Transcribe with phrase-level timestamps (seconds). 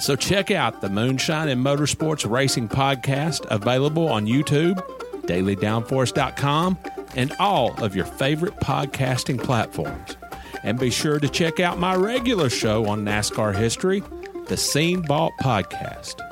[0.00, 4.76] So check out the Moonshine and Motorsports Racing Podcast, available on YouTube,
[5.26, 6.78] dailydownforce.com,
[7.14, 10.16] and all of your favorite podcasting platforms.
[10.64, 14.02] And be sure to check out my regular show on NASCAR history,
[14.46, 16.31] the Scene Vault Podcast.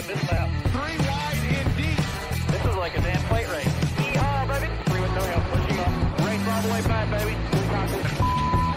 [0.00, 0.48] Spot this lap.
[0.64, 1.98] Three wide in deep.
[2.48, 3.66] This is like a damn plate race.
[3.96, 4.72] Yeehaw, baby.
[4.86, 5.92] Three with three, I'm pushing up.
[6.20, 7.36] Race all the way back, baby.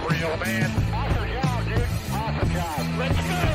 [0.10, 0.72] Real man.
[0.94, 1.88] Awesome job, dude.
[2.12, 3.00] Awesome job.
[3.00, 3.48] Let's go.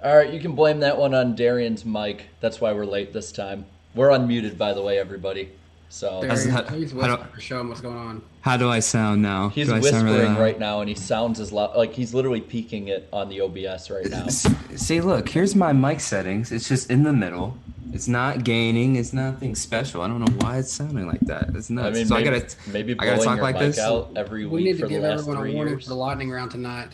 [0.00, 2.28] All right, you can blame that one on Darian's mic.
[2.40, 3.66] That's why we're late this time.
[3.94, 5.50] We're unmuted, by the way, everybody.
[5.90, 8.22] So Darian, how- please how do- Show him what's going on.
[8.42, 9.48] How do I sound now?
[9.48, 11.74] he's do whispering really right now, and he sounds as loud.
[11.76, 14.26] Like he's literally peaking it on the OBS right now.
[14.28, 16.52] See, look, here's my mic settings.
[16.52, 17.56] It's just in the middle.
[17.90, 18.96] It's not gaining.
[18.96, 20.02] It's nothing special.
[20.02, 21.48] I don't know why it's sounding like that.
[21.54, 21.86] It's nuts.
[21.86, 23.78] I mean, so maybe, I gotta, maybe I gotta blowing talk your like mic this.
[23.78, 25.84] out every We week need for to give everyone a warning years.
[25.84, 26.88] for the lightning round tonight.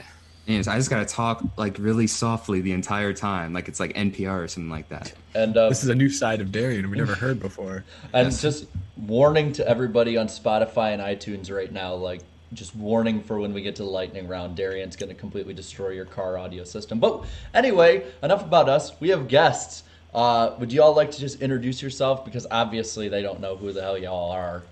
[0.47, 4.45] Yes, I just gotta talk like really softly the entire time, like it's like NPR
[4.45, 5.13] or something like that.
[5.35, 7.85] And uh, This is a new side of Darian we never heard before.
[8.13, 12.21] and just warning to everybody on Spotify and iTunes right now, like
[12.53, 14.57] just warning for when we get to the lightning round.
[14.57, 17.01] Darian's going to completely destroy your car audio system.
[17.01, 18.99] But anyway, enough about us.
[19.01, 19.83] We have guests.
[20.13, 22.25] Uh, would you all like to just introduce yourself?
[22.25, 24.63] Because obviously they don't know who the hell y'all are.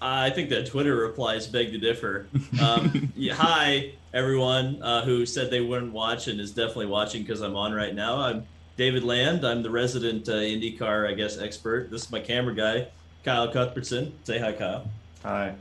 [0.00, 2.26] I think that Twitter replies beg to differ.
[2.60, 7.40] Um, yeah, hi, everyone uh, who said they wouldn't watch and is definitely watching because
[7.40, 8.18] I'm on right now.
[8.18, 8.46] I'm
[8.76, 9.44] David Land.
[9.46, 11.90] I'm the resident uh, IndyCar, I guess, expert.
[11.90, 12.88] This is my camera guy,
[13.24, 14.12] Kyle Cuthbertson.
[14.24, 14.88] Say hi, Kyle.
[15.22, 15.54] Hi.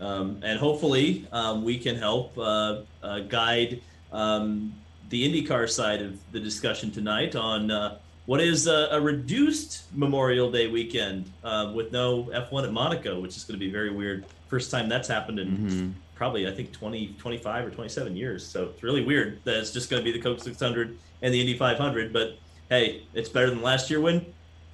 [0.00, 3.82] Um, and hopefully um, we can help uh, uh, guide
[4.12, 4.72] um,
[5.10, 7.98] the IndyCar side of the discussion tonight on uh,
[8.30, 13.36] what is a, a reduced Memorial Day weekend uh, with no F1 at Monaco, which
[13.36, 14.24] is going to be very weird.
[14.46, 15.92] First time that's happened in Mhm.
[16.14, 18.46] probably, I think, 20, 25 or 27 years.
[18.46, 21.40] So it's really weird that it's just going to be the Coke 600 and the
[21.40, 22.12] Indy 500.
[22.12, 22.38] But
[22.68, 24.24] hey, it's better than last year when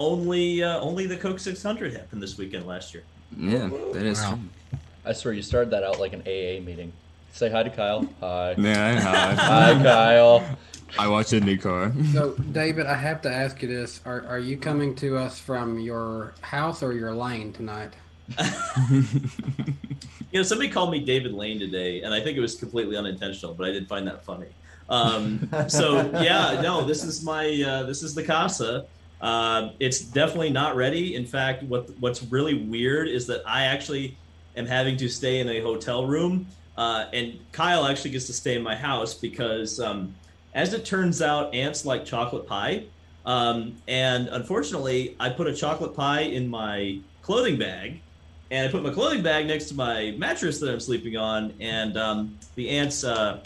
[0.00, 3.04] only uh, only the Coke 600 happened this weekend last year.
[3.38, 4.38] Yeah, that is Wow.
[5.06, 6.92] I swear you started that out like an AA meeting.
[7.32, 8.06] Say hi to Kyle.
[8.20, 8.54] Hi.
[8.58, 9.34] Yeah, hi.
[9.34, 10.44] Hi, Kyle.
[10.98, 12.12] I watch IndyCar.
[12.12, 15.78] So, David, I have to ask you this: Are are you coming to us from
[15.78, 17.92] your house or your lane tonight?
[20.36, 23.54] You know, somebody called me David Lane today, and I think it was completely unintentional,
[23.54, 24.48] but I did find that funny.
[24.90, 28.84] Um, so yeah, no, this is my uh, this is the casa.
[29.20, 31.14] Uh, it's definitely not ready.
[31.14, 34.16] In fact, what what's really weird is that I actually
[34.56, 36.46] am having to stay in a hotel room,
[36.76, 40.14] uh, and Kyle actually gets to stay in my house because, um,
[40.56, 42.84] as it turns out, ants like chocolate pie.
[43.26, 48.00] Um, and unfortunately, I put a chocolate pie in my clothing bag,
[48.50, 51.96] and I put my clothing bag next to my mattress that I'm sleeping on, and
[51.98, 53.40] um, the ants uh,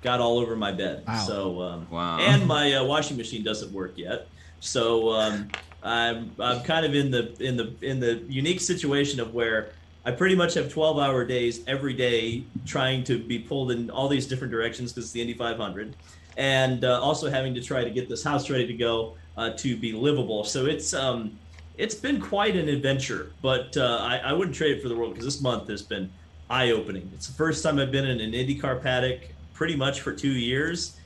[0.00, 1.04] got all over my bed.
[1.06, 1.18] Wow.
[1.26, 2.18] So, um, Wow.
[2.20, 4.26] and my uh, washing machine doesn't work yet.
[4.60, 5.48] So um,
[5.82, 9.72] I'm I'm kind of in the in the in the unique situation of where
[10.06, 14.08] I pretty much have 12 hour days every day trying to be pulled in all
[14.08, 15.94] these different directions because it's the Indy 500,
[16.36, 19.76] and uh, also having to try to get this house ready to go uh, to
[19.76, 20.44] be livable.
[20.44, 21.38] So it's um
[21.76, 25.12] it's been quite an adventure, but uh, I, I wouldn't trade it for the world
[25.12, 26.10] because this month has been
[26.48, 27.10] eye opening.
[27.14, 29.20] It's the first time I've been in an IndyCar paddock
[29.52, 30.96] pretty much for two years,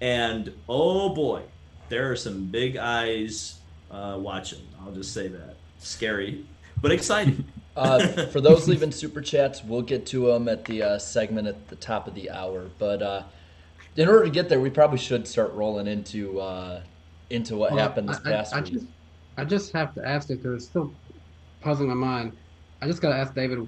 [0.00, 1.42] and oh boy,
[1.88, 3.60] there are some big eyes
[3.90, 4.66] uh, watching.
[4.80, 5.56] I'll just say that.
[5.78, 6.44] Scary,
[6.80, 7.44] but exciting.
[7.76, 11.68] Uh, for those leaving super chats, we'll get to them at the uh, segment at
[11.68, 12.70] the top of the hour.
[12.78, 13.22] But uh,
[13.96, 16.82] in order to get there, we probably should start rolling into uh,
[17.30, 18.72] into what Well, happened this I- I- past I week.
[18.72, 18.86] just,
[19.36, 20.96] I just have to ask it because it's still
[21.60, 22.36] puzzling my mind.
[22.80, 23.58] I just got to ask David,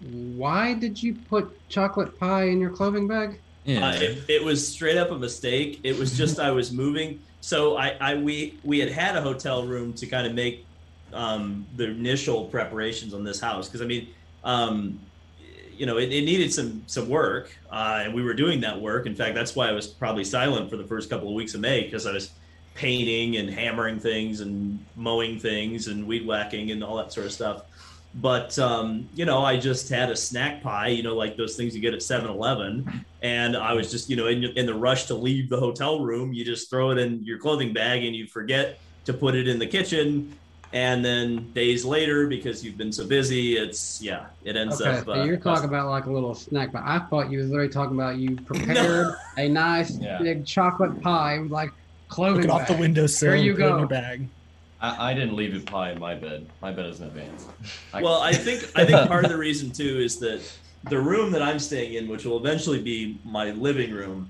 [0.00, 3.40] why did you put chocolate pie in your clothing bag?
[3.66, 5.80] Uh, it, it was straight up a mistake.
[5.84, 7.20] It was just I was moving.
[7.40, 10.68] So I, I we we had had a hotel room to kind of make
[11.12, 14.08] um, the initial preparations on this house because I mean,
[14.42, 15.00] um,
[15.78, 19.06] you know, it, it needed some some work, uh, and we were doing that work.
[19.06, 21.60] In fact, that's why I was probably silent for the first couple of weeks of
[21.60, 22.30] May because I was
[22.74, 27.32] painting and hammering things and mowing things and weed whacking and all that sort of
[27.32, 27.62] stuff.
[28.16, 31.74] But um, you know, I just had a snack pie, you know, like those things
[31.74, 35.14] you get at 7-Eleven, and I was just, you know, in, in the rush to
[35.14, 38.78] leave the hotel room, you just throw it in your clothing bag and you forget
[39.06, 40.36] to put it in the kitchen.
[40.74, 45.04] And then days later, because you've been so busy, it's yeah, it ends Okay, up.
[45.04, 47.68] so uh, you're talking about like a little snack, but I thought you was literally
[47.72, 50.18] talking about you prepared a nice Yeah.
[50.20, 51.70] big chocolate pie with like
[52.08, 52.42] clothing.
[52.48, 52.80] Look off the bag.
[52.80, 53.78] windowsill There you put it in go.
[53.78, 54.28] your bag.
[54.80, 56.44] I, I didn't leave it pie in my bed.
[56.60, 57.46] My bed is in advance.
[57.92, 60.40] I- well, I think I think part of the reason too is that
[60.90, 64.28] the room that I'm staying in, which will eventually be my living room,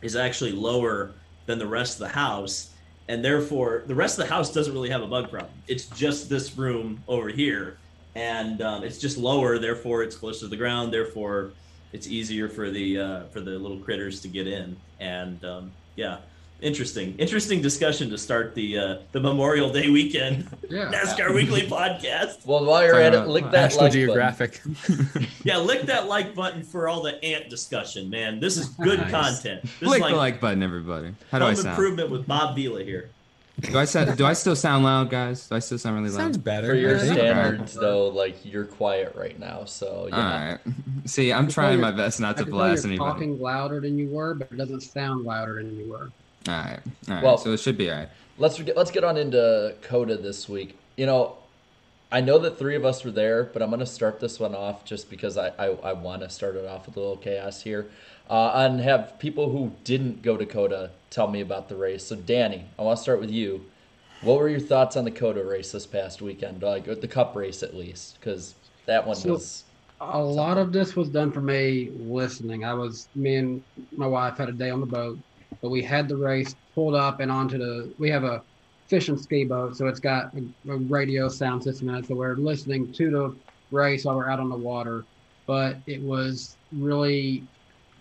[0.00, 1.12] is actually lower
[1.44, 2.70] than the rest of the house.
[3.12, 5.52] And therefore the rest of the house doesn't really have a bug problem.
[5.68, 7.76] It's just this room over here,
[8.14, 11.52] and um, it's just lower, therefore it's closer to the ground, therefore
[11.92, 14.78] it's easier for the uh, for the little critters to get in.
[14.98, 16.20] And um, yeah,
[16.62, 20.90] interesting, interesting discussion to start the uh, the Memorial Day weekend Yeah.
[20.90, 22.46] NASCAR Weekly podcast.
[22.46, 24.60] Well, while you're at it, lick that National like Geographic.
[25.44, 28.38] Yeah, lick that like button for all the ant discussion, man.
[28.40, 29.10] This is good Nice.
[29.10, 29.62] content.
[29.62, 31.14] This Click is the like button, everybody.
[31.30, 31.68] How do I home sound?
[31.70, 33.10] improvement with Bob Vila here.
[33.60, 35.48] Do I sound, Do I still sound loud, guys?
[35.48, 36.16] Do I still sound really loud?
[36.20, 36.68] Sounds better.
[36.68, 40.16] For your standards, though, like you're quiet right now, so yeah.
[40.16, 40.58] All right.
[41.04, 43.10] See, I'm I can tell trying my best not to can tell blast you're anybody.
[43.12, 46.10] talking louder than you were, but it doesn't sound louder than you were.
[46.48, 46.80] All right.
[47.08, 47.24] All right.
[47.24, 48.08] Well- so it should be all right.
[48.38, 50.76] Let's get let's get on into COTA this week.
[50.96, 51.36] You know,
[52.10, 54.54] I know that three of us were there, but I'm going to start this one
[54.54, 57.62] off just because I I, I want to start it off with a little chaos
[57.62, 57.86] here,
[58.30, 62.04] uh, and have people who didn't go to COTA tell me about the race.
[62.04, 63.64] So Danny, I want to start with you.
[64.22, 66.62] What were your thoughts on the COTA race this past weekend?
[66.62, 68.54] Like the Cup race, at least, because
[68.86, 69.64] that one So- was.
[70.04, 72.64] A lot of this was done for me listening.
[72.64, 73.62] I was me and
[73.96, 75.16] my wife had a day on the boat,
[75.62, 77.94] but we had the race pulled up and onto the.
[77.98, 78.42] We have a
[78.88, 82.06] fish and ski boat, so it's got a, a radio sound system in it.
[82.06, 83.36] So we're listening to the
[83.70, 85.04] race while we're out on the water.
[85.46, 87.44] But it was really,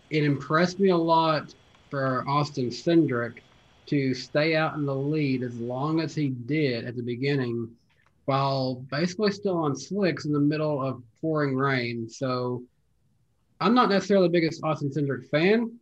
[0.09, 1.53] it impressed me a lot
[1.89, 3.39] for Austin Cindric
[3.87, 7.69] to stay out in the lead as long as he did at the beginning
[8.25, 12.07] while basically still on slicks in the middle of pouring rain.
[12.07, 12.63] So
[13.59, 15.79] I'm not necessarily the biggest Austin Cindric fan,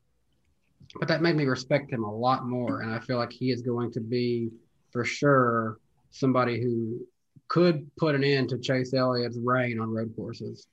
[0.97, 2.81] but that made me respect him a lot more.
[2.81, 4.49] And I feel like he is going to be
[4.91, 5.77] for sure
[6.11, 7.05] somebody who
[7.47, 10.67] could put an end to Chase Elliott's reign on road courses.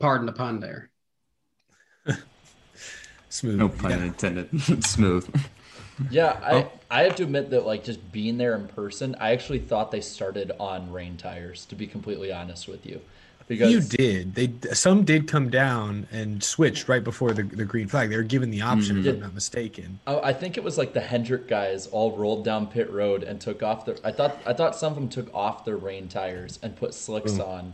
[0.00, 0.90] Pardon the pun there.
[3.28, 3.56] Smooth.
[3.56, 4.48] No pun intended.
[4.84, 5.32] Smooth.
[6.10, 6.72] Yeah, I Oh.
[6.90, 10.00] I have to admit that like just being there in person, I actually thought they
[10.00, 11.64] started on rain tires.
[11.66, 13.00] To be completely honest with you,
[13.58, 14.34] because you did.
[14.34, 18.10] They some did come down and switched right before the, the green flag.
[18.10, 19.10] They were given the option, if Mhm.
[19.14, 19.98] I'm not mistaken.
[20.06, 23.40] I I think it was like the Hendrick guys all rolled down pit road and
[23.40, 23.96] took off their.
[24.04, 27.32] I thought I thought some of them took off their rain tires and put slicks
[27.32, 27.40] Boom.
[27.42, 27.72] on,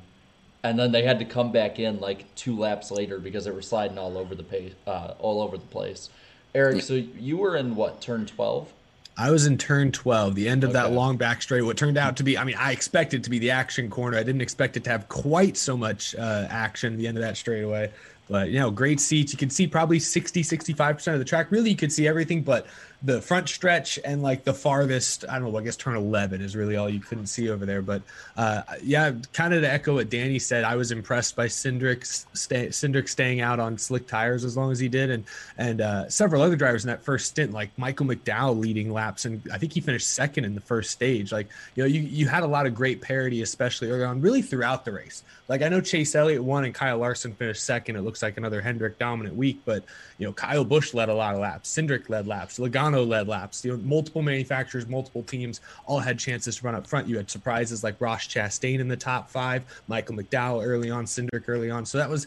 [0.63, 3.63] and then they had to come back in like two laps later because they were
[3.63, 6.11] sliding all over the pace, uh, all over the place.
[6.55, 8.73] Eric, so you were in what turn twelve?
[9.19, 11.63] I was in turn 12, the end of that long back straight.
[11.63, 14.17] What turned out to be, I mean, I expected to be the action corner.
[14.17, 17.23] I didn't expect it to have quite so much uh, action at the end of
[17.23, 17.91] that straightaway.
[18.29, 19.33] But, you know, great seats.
[19.33, 21.51] You can see probably 60, 65% of the track.
[21.51, 22.67] Really, you could see everything, but
[23.01, 26.57] the front stretch and like the farthest, I don't know, I guess turn 11 is
[26.57, 27.81] really all you couldn't see over there.
[27.81, 28.03] But
[28.37, 32.05] uh, yeah, kind of to echo what Danny said, I was impressed by Cindric,
[32.37, 35.11] stay, Cindric staying out on slick tires as long as he did.
[35.11, 35.25] And,
[35.59, 39.27] and uh, several other drivers in that first stint, like Michael McDowell leading laps.
[39.27, 41.31] And I think he finished second in the first stage.
[41.31, 44.43] Like, you know, you, you had a lot of great parity, especially early on, really
[44.43, 45.23] throughout the race.
[45.47, 47.95] Like, I know Chase Elliott won and Kyle Larson finished second.
[47.95, 49.85] It looks like another Hendrick dominant week, but,
[50.19, 51.73] you know, Kyle Busch led a lot of laps.
[51.75, 52.59] Cindric led laps.
[52.59, 53.65] Logano led laps.
[53.65, 57.07] You know, multiple manufacturers, multiple teams all had chances to run up front.
[57.07, 61.45] You had surprises like Ross Chastain in the top five, Michael McDowell early on, Cindric
[61.47, 61.87] early on.
[61.87, 62.27] So that was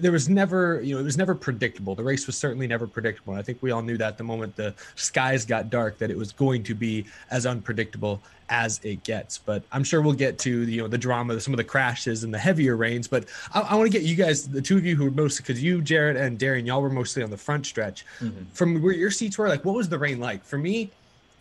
[0.00, 1.94] there was never, you know, it was never predictable.
[1.94, 3.34] The race was certainly never predictable.
[3.34, 6.16] And I think we all knew that the moment the skies got dark that it
[6.16, 9.38] was going to be as unpredictable as it gets.
[9.38, 12.32] But I'm sure we'll get to you know the drama, some of the crashes and
[12.32, 13.08] the heavier rains.
[13.08, 15.38] But I, I want to get you guys, the two of you who were most,
[15.38, 18.04] because you, Jared and Darian, y'all were mostly on the front stretch.
[18.20, 18.44] Mm-hmm.
[18.52, 20.44] From where your seats were, like, what was the rain like?
[20.44, 20.90] For me,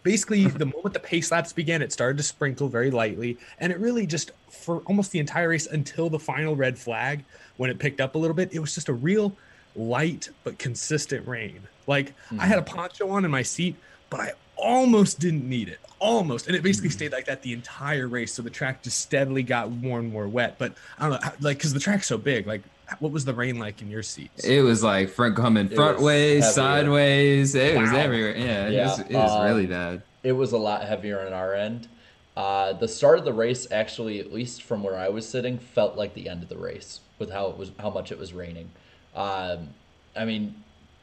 [0.03, 3.79] basically the moment the pace laps began it started to sprinkle very lightly and it
[3.79, 7.23] really just for almost the entire race until the final red flag
[7.57, 9.35] when it picked up a little bit it was just a real
[9.75, 13.75] light but consistent rain like i had a poncho on in my seat
[14.09, 18.07] but i almost didn't need it almost and it basically stayed like that the entire
[18.07, 21.31] race so the track just steadily got more and more wet but i don't know
[21.41, 22.61] like because the track's so big like
[22.99, 25.99] what was the rain like in your seats It was like front coming It front
[26.01, 26.53] ways, heavier.
[26.53, 27.55] sideways.
[27.55, 27.97] It was Wow.
[27.97, 28.37] everywhere.
[28.37, 30.01] Yeah, it was, it was um, really bad.
[30.21, 31.87] It was a lot heavier on our end.
[32.35, 35.95] Uh, the start of the race, actually, at least from where I was sitting, felt
[35.95, 38.69] like the end of the race with how it was, how much it was raining.
[39.15, 39.69] Um,
[40.15, 40.55] I mean,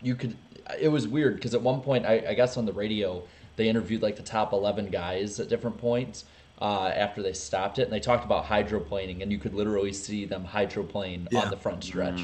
[0.02, 0.36] you could.
[0.78, 3.22] It was weird because at one point, I, I guess on the radio,
[3.56, 6.24] they interviewed like the top eleven guys at different points
[6.60, 10.26] uh, after they stopped it, and they talked about hydroplaning, and you could literally see
[10.26, 11.40] them hydroplane Yeah.
[11.40, 12.20] on the front stretch.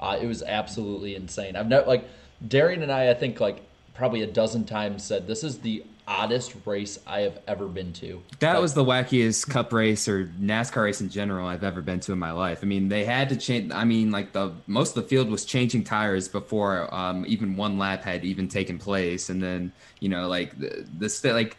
[0.00, 1.54] Uh, it was absolutely insane.
[1.56, 2.04] I've never like
[2.46, 3.10] Darian and I.
[3.10, 3.62] I think like
[3.94, 8.22] probably a dozen times said this is the oddest race I have ever been to.
[8.40, 12.00] That Like, was the wackiest cup race or NASCAR race in general I've ever been
[12.00, 12.60] to in my life.
[12.62, 13.72] I mean, they had to change.
[13.72, 17.78] I mean, like the most of the field was changing tires before um, even one
[17.78, 21.56] lap had even taken place, and then you know, like the the st- like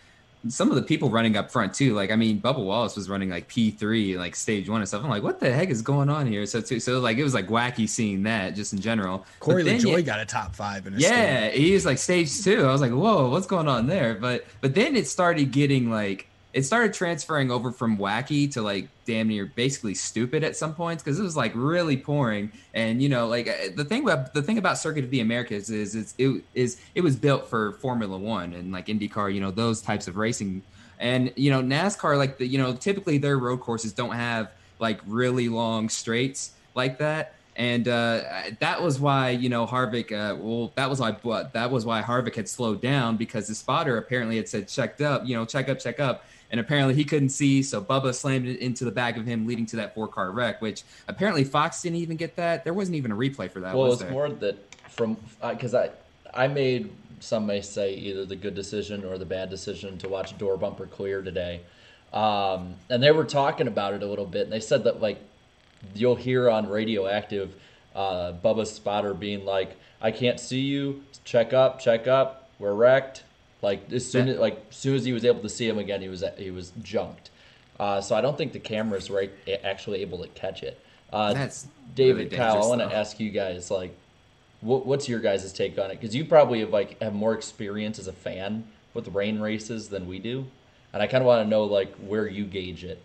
[0.48, 1.94] some of the people running up front too.
[1.94, 5.04] Like I mean, Bubba Wallace was running like P three, like stage one and stuff.
[5.04, 6.46] I'm like, what the heck is going on here?
[6.46, 9.26] So too, so like it was like wacky seeing that just in general.
[9.40, 12.44] Corey then LaJoie you- got a top five in a yeah, he was like stage
[12.44, 12.66] two.
[12.66, 14.14] I was like, whoa, what's going on there?
[14.16, 18.88] But but then it started getting like it started transferring over from wacky to like
[19.06, 22.52] damn near basically stupid at some points because it was like really pouring.
[22.74, 25.70] And you know, like uh, the thing about the thing about Circuit of the Americas
[25.70, 29.52] is it's it is it was built for Formula One and like IndyCar, you know,
[29.52, 30.64] those types of racing.
[31.00, 35.00] And you know, NASCAR, like the you know, typically their road courses don't have like
[35.06, 38.22] really long straights like that and uh,
[38.60, 40.12] that was why you know Harvick.
[40.12, 43.56] Uh, well, that was why but that was why Harvick had slowed down because the
[43.56, 47.04] spotter apparently had said checked up, you know, check up, check up, and apparently he
[47.04, 50.08] couldn't see, so Bubba slammed it into the back of him, leading to that four
[50.08, 50.62] car wreck.
[50.62, 52.64] Which apparently Fox didn't even get that.
[52.64, 53.76] There wasn't even a replay for that.
[53.76, 54.58] well, was it's more that
[54.90, 55.90] from because I
[56.34, 60.38] I made some may say either the good decision or the bad decision to watch
[60.38, 61.62] door bumper clear today,
[62.14, 65.20] um, and they were talking about it a little bit, and they said that like
[65.94, 67.54] you'll hear on radioactive
[67.94, 71.04] uh, Bubba spotter being like, "I can't see you.
[71.26, 72.50] Check up, check up.
[72.58, 73.24] We're wrecked."
[73.62, 76.02] Like as soon as like as soon as he was able to see him again,
[76.02, 77.32] he was he was junked.
[77.80, 79.32] Uh, so I don't think the camera's right
[79.64, 80.80] actually able to catch it.
[81.12, 82.64] Uh, That's David, really Kyle.
[82.64, 83.96] I want to ask you guys like,
[84.62, 86.00] what, what's your guys' take on it?
[86.00, 90.08] Because you probably have like have more experience as a fan with rain races than
[90.08, 90.46] we do,
[90.94, 93.02] and I kind of want to know like where you gauge it.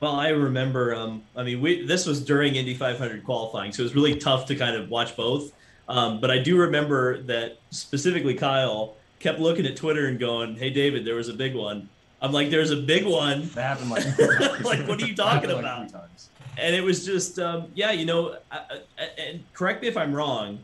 [0.00, 0.94] Well, I remember.
[0.94, 4.46] Um, I mean, we this was during Indy 500 qualifying, so it was really tough
[4.46, 5.52] to kind of watch both.
[5.88, 10.70] Um, but I do remember that specifically, Kyle kept looking at Twitter and going, "Hey,
[10.70, 11.88] David, there was a big one."
[12.20, 14.04] I'm like, "There's a big one." That happened like
[14.64, 15.90] like, what are you talking happened like about?
[15.90, 16.28] three times.
[16.58, 18.58] and it was just um, yeah you know I,
[18.98, 20.58] I, and correct me if i'm wrong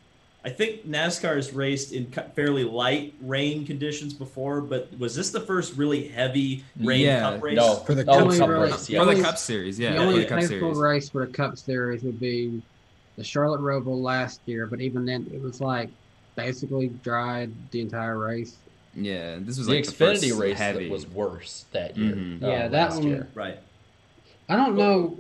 [0.45, 5.41] i think nascar has raced in fairly light rain conditions before but was this the
[5.41, 7.77] first really heavy rain Yeah, cup race no.
[7.77, 9.05] For the Cup Cup race, race, yeah.
[9.05, 10.77] for the Cup Series, yeah, the only the Cup Series.
[10.77, 12.61] race for the Cup Series would be
[13.17, 15.89] the Charlotte Roval last year, but even then, it was like
[16.37, 18.57] basically dried the entire race.
[18.95, 20.85] Yeah, this was the like the Xfinity first race heavy.
[20.85, 22.15] that was worse that year.
[22.15, 22.43] Mhm.
[22.43, 23.29] uh, Yeah, that last one- year.
[23.35, 23.59] right
[24.49, 25.19] I don't know.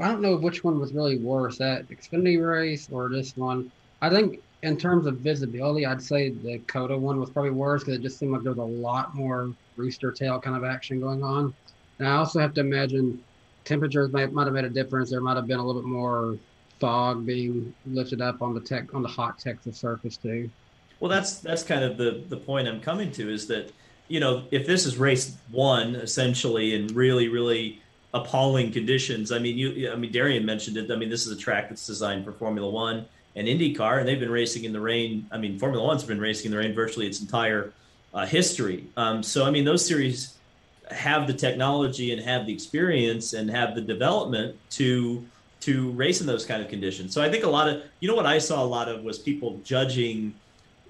[0.00, 3.70] I don't know which one was really worse, that Xfinity race or this one.
[4.00, 7.98] I think in terms of visibility, I'd say the COTA one was probably worse because
[7.98, 11.22] it just seemed like there was a lot more rooster tail kind of action going
[11.22, 11.52] on.
[11.98, 13.22] And I also have to imagine
[13.64, 15.10] temperatures might, might have made a difference.
[15.10, 16.38] There might have been a little bit more
[16.80, 20.50] fog being lifted up on the tech on the hot Texas surface too.
[21.00, 23.72] well that's that's kind of the the point i'm coming to is that
[24.08, 27.80] you know if this is race one essentially in really really
[28.12, 30.90] appalling conditions i mean you i mean darian mentioned it.
[30.90, 33.06] I mean this is a track that's designed for formula one
[33.36, 35.26] and indycar and they've been racing in the rain.
[35.32, 37.72] I mean formula one's been racing in the rain virtually its entire
[38.12, 38.86] uh, history.
[38.96, 40.34] Um, so i mean those series
[40.90, 45.24] have the technology and have the experience and have the development to
[45.64, 47.14] to race in those kind of conditions.
[47.14, 49.18] So I think a lot of you know what I saw a lot of was
[49.18, 50.34] people judging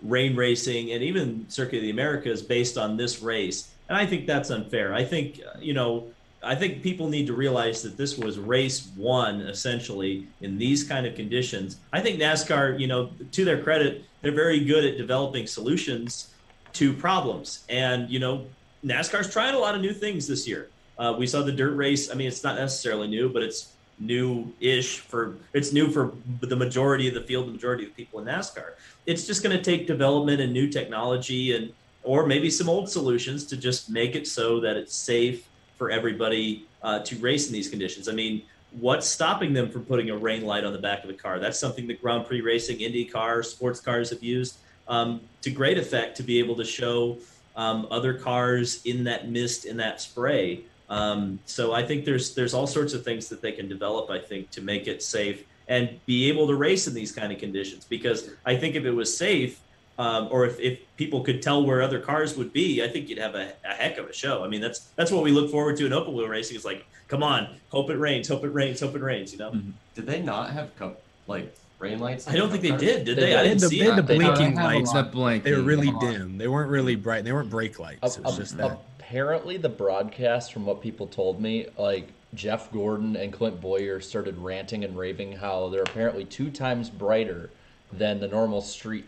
[0.03, 3.71] rain racing and even Circuit of the Americas based on this race.
[3.89, 4.93] And I think that's unfair.
[4.93, 6.09] I think you know
[6.43, 11.07] I think people need to realize that this was race one essentially in these kind
[11.07, 11.77] of conditions.
[11.93, 16.35] I think NASCAR, you know, to their credit, they're very good at developing solutions
[16.73, 17.65] to problems.
[17.69, 18.45] And you know,
[18.85, 20.69] NASCAR's trying a lot of new things this year.
[20.99, 22.11] Uh, we saw the dirt race.
[22.11, 23.74] I mean, it's not necessarily new, but it's
[24.07, 28.27] new-ish for it's new for the majority of the field, the majority of people in
[28.27, 28.73] NASCAR.
[29.07, 33.45] It's just going to take development and new technology, and or maybe some old solutions
[33.47, 37.69] to just make it so that it's safe for everybody uh, to race in these
[37.69, 38.09] conditions.
[38.09, 38.43] I mean,
[38.81, 41.38] what's stopping them from putting a rain light on the back of the car?
[41.38, 44.57] That's something that Grand Prix racing, IndyCar, sports cars have used
[44.88, 47.19] um, to great effect to be able to show
[47.57, 50.64] um, other cars in that mist, in that spray.
[50.88, 54.11] Um, so I think there's there's all sorts of things that they can develop.
[54.11, 57.38] I think to make it safe and be able to race in these kind of
[57.38, 57.85] conditions.
[57.85, 59.61] Because I think if it was safe,
[59.99, 63.18] um, or if, if people could tell where other cars would be, I think you'd
[63.18, 64.44] have a, a heck of a show.
[64.44, 66.57] I mean, that's that's what we look forward to in open wheel racing.
[66.57, 69.33] It's like, come on, hope it rains, hope it rains, hope it rains.
[69.33, 69.57] You know.
[69.94, 72.29] Did they not have cup like rain lights?
[72.29, 73.05] I don't think they Cup did.
[73.05, 73.37] Did They they?
[73.37, 74.07] I didn't the, see they had the it.
[74.07, 74.92] They blinking lights.
[74.92, 75.12] lot.
[75.12, 75.38] The.
[75.44, 76.37] They were really dim.
[76.38, 77.25] They weren't really bright.
[77.25, 78.16] They weren't brake lights.
[78.18, 78.79] It was Ap- just ap- that.
[79.18, 84.37] Apparently, the broadcast, from what people told me, like Jeff Gordon and Clint Bowyer started
[84.38, 87.50] ranting and raving how they're apparently two times brighter
[87.92, 89.05] than the normal street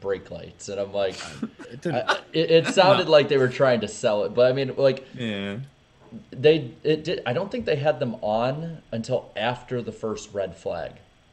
[0.00, 1.16] brake lights, and I'm like,
[1.70, 4.74] It I- it, it sounded like they were trying to sell it, but I mean,
[4.78, 5.58] like Yeah.
[6.30, 7.20] they it did.
[7.26, 10.92] I don't think they had them on until after the first red flag,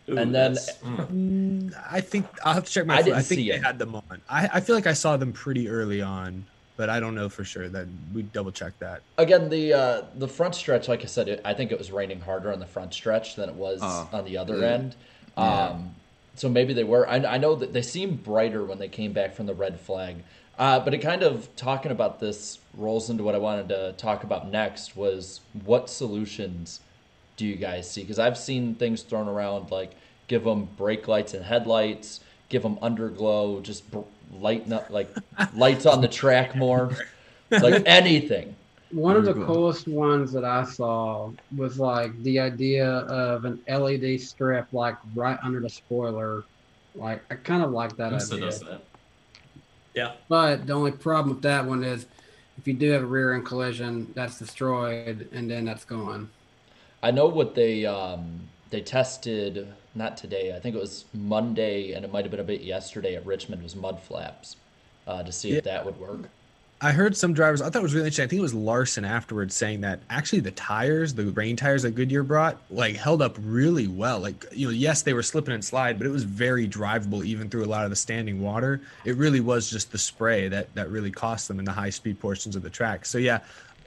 [0.09, 2.95] Ooh, and then Mm, I think I'll have to check my.
[2.97, 3.63] I didn't I think see they it.
[3.63, 4.21] had them on.
[4.29, 6.47] I, I feel like I saw them pretty early on.
[6.77, 7.69] But I don't know for sure.
[7.69, 9.01] That we double check that.
[9.17, 12.19] Again, the uh, the front stretch, like I said, it, I think it was raining
[12.21, 14.67] harder on the front stretch than it was Oh, on the other yeah.
[14.67, 14.95] end.
[15.37, 15.67] Yeah.
[15.67, 15.95] Um,
[16.35, 17.07] so maybe they were.
[17.07, 20.17] I, I know that they seemed brighter when they came back from the red flag.
[20.57, 24.23] Uh, but it kind of talking about this rolls into what I wanted to talk
[24.23, 26.79] about next was what solutions
[27.37, 28.01] do you guys see?
[28.01, 29.91] Because I've seen things thrown around like
[30.27, 34.01] give them brake lights and headlights, give them underglow, just br-
[34.39, 35.13] lighten up like
[35.55, 36.91] lights on the track more,
[37.51, 38.55] like anything.
[38.91, 39.45] One of the Underglow.
[39.47, 45.39] coolest ones that I saw was like the idea of an LED strip like right
[45.43, 46.43] under the spoiler.
[46.93, 48.45] Like I kind of like that IMSA idea.
[48.45, 48.81] does that.
[49.95, 50.11] Yeah.
[50.29, 52.05] But the only problem with that one is
[52.57, 56.29] if you do have a rear end collision, that's destroyed and then that's gone.
[57.01, 60.55] I know what they um, they tested not today.
[60.55, 63.63] I think it was Monday, and it might have been a bit yesterday at Richmond.
[63.63, 64.55] Was mud flaps
[65.07, 66.29] uh, to see if that would work.
[66.81, 67.61] I heard some drivers.
[67.61, 68.25] I thought it was really interesting.
[68.25, 71.91] I think it was Larson afterwards saying that actually the tires, the rain tires that
[71.91, 74.19] Goodyear brought, like held up really well.
[74.19, 77.49] Like you know, yes, they were slipping and slide, but it was very drivable even
[77.49, 78.81] through a lot of the standing water.
[79.05, 82.19] It really was just the spray that that really cost them in the high speed
[82.19, 83.05] portions of the track.
[83.05, 83.39] So yeah.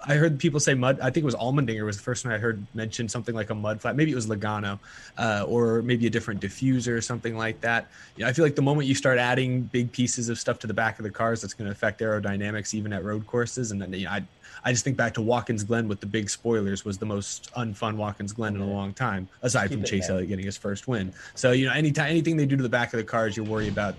[0.04, 0.98] I heard people say mud.
[1.00, 3.54] I think it was Allmendinger was the first one I heard mention something like a
[3.54, 3.96] mud flat.
[3.96, 4.78] Maybe it was Logano,
[5.18, 7.90] uh, or maybe a different diffuser or something like that.
[8.16, 10.66] You know, I feel like the moment you start adding big pieces of stuff to
[10.66, 13.70] the back of the cars, that's going to affect aerodynamics even at road courses.
[13.70, 14.22] And then you know, I,
[14.64, 17.96] I just think back to Watkins Glen with the big spoilers was the most unfun
[17.96, 20.10] Watkins Glen in a long time, aside from Keep it Chase.
[20.10, 21.12] Elliott getting his first win.
[21.34, 23.68] So you know, anytime anything they do to the back of the cars, you worry
[23.68, 23.96] about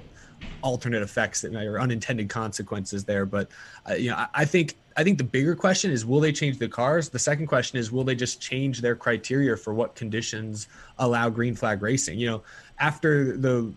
[0.62, 3.26] alternate effects that or unintended consequences there.
[3.26, 3.50] But
[3.90, 6.58] uh, you know, I, I think I think the bigger question is will they change
[6.58, 7.10] the cars?
[7.10, 11.56] The second question is will they just change their criteria for what conditions allow green
[11.56, 12.18] flag racing?
[12.18, 12.44] You know,
[12.80, 13.72] after the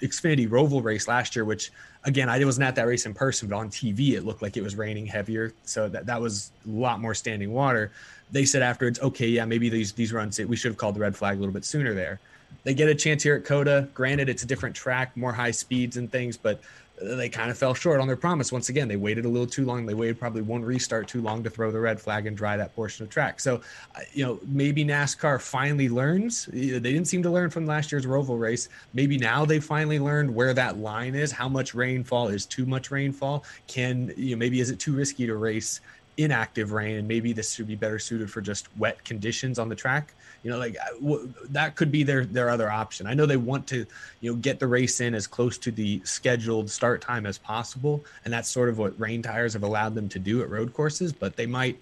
[0.00, 1.72] Xfinity Roval race last year, which
[2.04, 4.62] again I wasn't at that race in person, but on TV it looked like it
[4.62, 7.90] was raining heavier, so that that was a lot more standing water.
[8.30, 11.16] They said afterwards, okay, yeah, maybe these these runs we should have called the red
[11.16, 12.20] flag a little bit sooner there
[12.64, 13.88] they get a chance here at COTA.
[13.94, 16.60] Granted, it's a different track, more high speeds and things, but
[17.02, 18.52] they kind of fell short on their promise.
[18.52, 19.86] Once again, they waited a little too long.
[19.86, 22.74] They waited probably one restart too long to throw the red flag and dry that
[22.74, 23.40] portion of track.
[23.40, 23.62] So,
[23.94, 26.46] uh, you know, maybe NASCAR finally learns.
[26.46, 28.68] They didn't seem to learn from last year's Roval race.
[28.92, 31.32] Maybe now they finally learned where that line is.
[31.32, 33.44] How much rainfall is too much rainfall?
[33.66, 35.80] Can you know maybe is it too risky to race
[36.16, 39.74] inactive rain and maybe this should be better suited for just wet conditions on the
[39.74, 43.06] track you know like w- that could be their their other option.
[43.06, 43.86] I know they want to
[44.20, 48.04] you know get the race in as close to the scheduled start time as possible
[48.24, 51.12] and that's sort of what rain tires have allowed them to do at road courses
[51.12, 51.78] but they might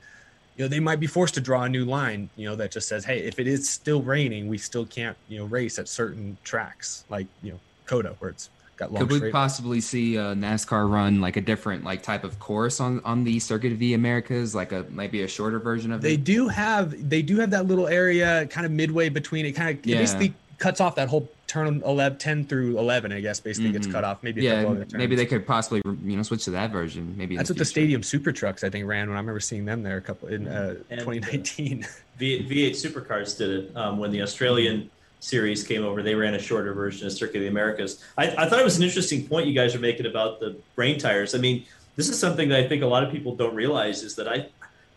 [0.56, 2.88] you know they might be forced to draw a new line you know that just
[2.88, 6.36] says hey if it is still raining we still can't you know race at certain
[6.44, 10.34] tracks like you know COTA where it's got long Could we straight possibly see uh,
[10.34, 13.94] NASCAR run like a different like type of course on on the Circuit of the
[13.94, 16.16] Americas, like a maybe a shorter version of They it?
[16.18, 19.76] They do have they do have that little area kind of midway between it kind
[19.76, 19.96] of Yeah.
[19.96, 23.86] it basically cuts off that whole turn 11 10 through 11 I guess basically gets
[23.86, 23.92] Mhm.
[23.92, 27.14] cut off maybe yeah, couple maybe they could possibly you know switch to that version.
[27.16, 29.64] Maybe That's the what the stadium super trucks I think ran when I remember seeing
[29.64, 31.86] them there a couple in uh, uh, 2019
[32.18, 36.02] V- V8 Supercars did it um, when the Australian series came over.
[36.02, 38.04] They ran a shorter version of Circuit of the Americas.
[38.16, 40.98] I, I thought it was an interesting point you guys are making about the rain
[40.98, 41.34] tires.
[41.34, 41.64] I mean,
[41.96, 44.46] this is something that I think a lot of people don't realize is that I,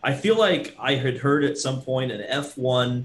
[0.02, 3.04] I feel like I had heard at some point an F1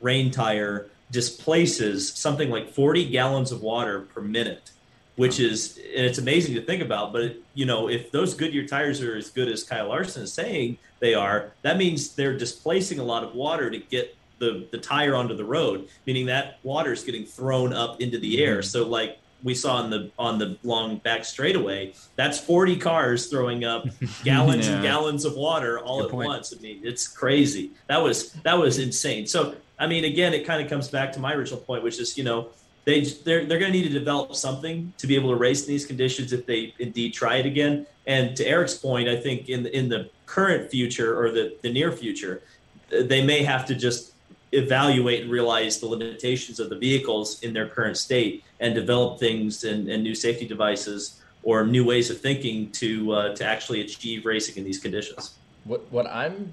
[0.00, 4.70] rain tire displaces something like 40 gallons of water per minute,
[5.16, 7.12] which is, and it's amazing to think about.
[7.12, 10.76] But, you know, if those Goodyear tires are as good as Kyle Larson is saying
[11.00, 15.14] they are, that means they're displacing a lot of water to get the, the tire
[15.14, 18.58] onto the road, meaning that water is getting thrown up into the air.
[18.58, 18.66] Mm-hmm.
[18.66, 23.64] So, like, we saw on the on the long back straightaway, that's 40 cars throwing
[23.64, 23.86] up
[24.24, 26.28] gallons and gallons of water all Good at point.
[26.28, 26.54] once.
[26.56, 27.70] I mean, it's crazy.
[27.86, 29.26] That was that was insane.
[29.26, 32.18] So, I mean, again, it kind of comes back to my original point, which is,
[32.18, 32.48] you know,
[32.84, 35.68] they they're they're going to need to develop something to be able to race in
[35.68, 37.86] these conditions if they indeed try it again.
[38.06, 41.72] And to Eric's point, I think in the, in the current future or the the
[41.72, 42.42] near future,
[42.90, 44.14] they may have to just
[44.52, 49.64] evaluate and realize the limitations of the vehicles in their current state and develop things
[49.64, 54.24] and, and new safety devices or new ways of thinking to uh, to actually achieve
[54.24, 55.34] racing in these conditions.
[55.64, 56.52] What what I'm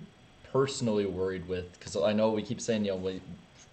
[0.51, 3.19] personally worried with, because I know we keep saying, you know,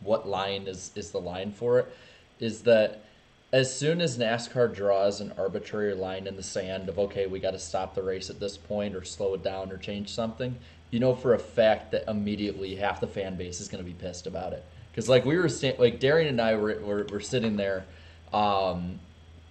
[0.01, 1.95] what line is is the line for it,
[2.41, 3.05] is that
[3.53, 7.51] as soon as NASCAR draws an arbitrary line in the sand of okay, we got
[7.51, 10.57] to stop the race at this point or slow it down or change something,
[10.93, 13.95] you know for a fact that immediately half the fan base is going to be
[13.97, 14.65] pissed about it.
[14.93, 17.85] Because like we were sta- like Darian and I were, were were sitting there,
[18.33, 19.01] um,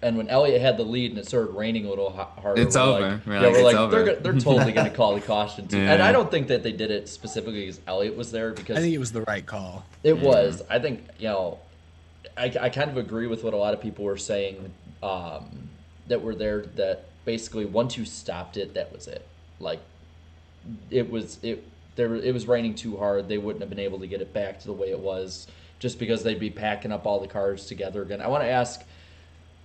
[0.04, 2.76] And when Elliott had the lead and it started raining a little ho- harder, It's
[2.76, 3.10] we're over.
[3.12, 4.04] Like, We're yeah, like, we're like over.
[4.04, 5.78] they're, they're totally going to call the caution too.
[5.80, 8.82] And I don't think that they did it specifically because Elliott was there because I
[8.82, 9.84] think it was the right call.
[10.04, 10.62] it was.
[10.70, 11.58] I think you know,
[12.38, 15.70] I, I kind of agree with what a lot of people were saying um,
[16.08, 16.62] that were there.
[16.76, 19.26] That basically once you stopped it, that was it.
[19.60, 19.80] Like
[20.90, 21.64] it was it
[21.96, 22.16] there.
[22.16, 23.28] It was raining too hard.
[23.28, 25.48] They wouldn't have been able to get it back to the way it was
[25.80, 28.22] just because they'd be packing up all the cars together again.
[28.22, 28.84] I want to ask.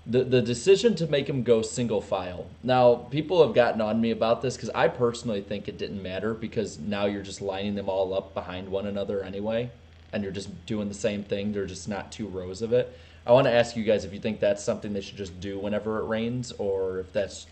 [0.09, 2.47] The, the decision to make him go single file.
[2.63, 6.33] Now, people have gotten on me about this because I personally think it didn't matter
[6.33, 9.69] because now you're just lining them all up behind one another anyway
[10.13, 11.53] and you're just doing the same thing.
[11.53, 12.97] They're just not two rows of it.
[13.27, 15.59] I want to ask you guys if you think that's something they should just do
[15.59, 17.47] whenever it rains, or if that's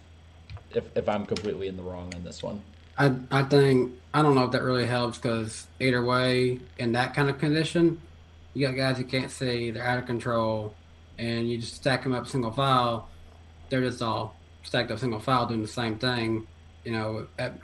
[0.73, 2.63] if, if I'm completely in the wrong on this one.
[2.97, 7.15] I I think I don't know if that really helps because either way, in that
[7.15, 8.01] kind of condition,
[8.55, 10.75] you got guys who can't see, they're out of control,
[11.19, 13.09] and you just stack them up single file.
[13.69, 16.47] They're just all stacked up single file doing the same thing.
[16.85, 17.59] You know, at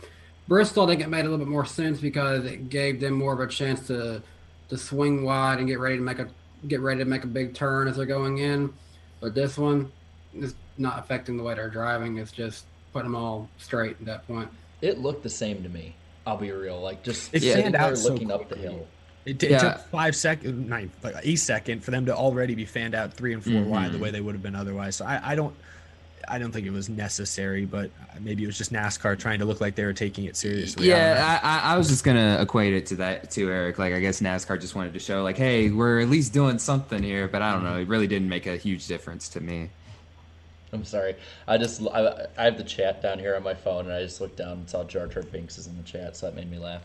[0.48, 3.32] Bristol, I think it made a little bit more sense because it gave them more
[3.32, 4.22] of a chance to
[4.68, 6.28] to swing wide and get ready to make a
[6.66, 8.72] get ready to make a big turn as they're going in.
[9.20, 9.92] But this one
[10.34, 12.16] is not affecting the way they're driving.
[12.16, 14.50] It's just putting them all straight at that point.
[14.82, 15.94] It looked the same to me.
[16.26, 16.80] I'll be real.
[16.80, 18.86] Like just It sitting fanned there out so looking up the hill.
[19.26, 19.58] It, it Yeah.
[19.58, 23.34] took five seconds, nine, like a second for them to already be fanned out three
[23.34, 24.00] and 4 wide the Mhm.
[24.00, 24.96] way they would have been otherwise.
[24.96, 25.54] So I, I don't,
[26.28, 27.90] I don't think it was necessary, but
[28.20, 30.92] maybe it was just NASCAR trying to look like they were taking it seriously.
[30.92, 31.14] I don't know.
[31.22, 33.78] Yeah, I, I, I was just gonna equate it to that too, Eric.
[33.78, 37.02] Like, I guess NASCAR just wanted to show, like, hey, we're at least doing something
[37.02, 37.26] here.
[37.26, 39.70] But I don't know, it really didn't make a huge difference to me.
[40.72, 41.16] I'm sorry.
[41.48, 44.20] I just I, I have the chat down here on my phone, and I just
[44.20, 46.58] looked down and saw Jar Jar Binks is in the chat, so that made me
[46.58, 46.82] laugh.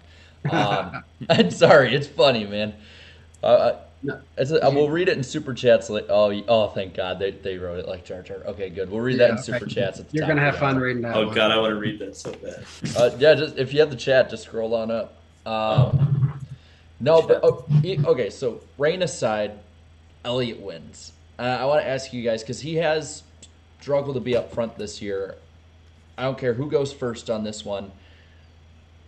[0.52, 1.94] Um, I'm sorry.
[1.94, 2.74] It's funny, man.
[3.44, 4.20] Uh, No.
[4.38, 5.90] it's a, we'll read it in super chats.
[5.90, 8.38] Like, oh, oh, thank God they, they wrote it like Jar Jar.
[8.46, 8.90] Okay, good.
[8.90, 10.00] We'll read that in Yeah, super chats.
[10.00, 11.16] At the You're gonna have fun reading that.
[11.16, 11.36] Oh one.
[11.36, 12.64] god, I want to read that so bad.
[12.98, 15.14] Uh, yeah, just if you have the chat, just scroll on up.
[15.46, 16.40] Um,
[17.00, 18.30] no, but oh, okay.
[18.32, 19.52] So rain aside,
[20.24, 21.12] Elliott wins.
[21.38, 23.22] Uh, I want to ask you guys because he has
[23.86, 25.36] struggled to be up front this year.
[26.18, 27.92] I don't care who goes first on this one.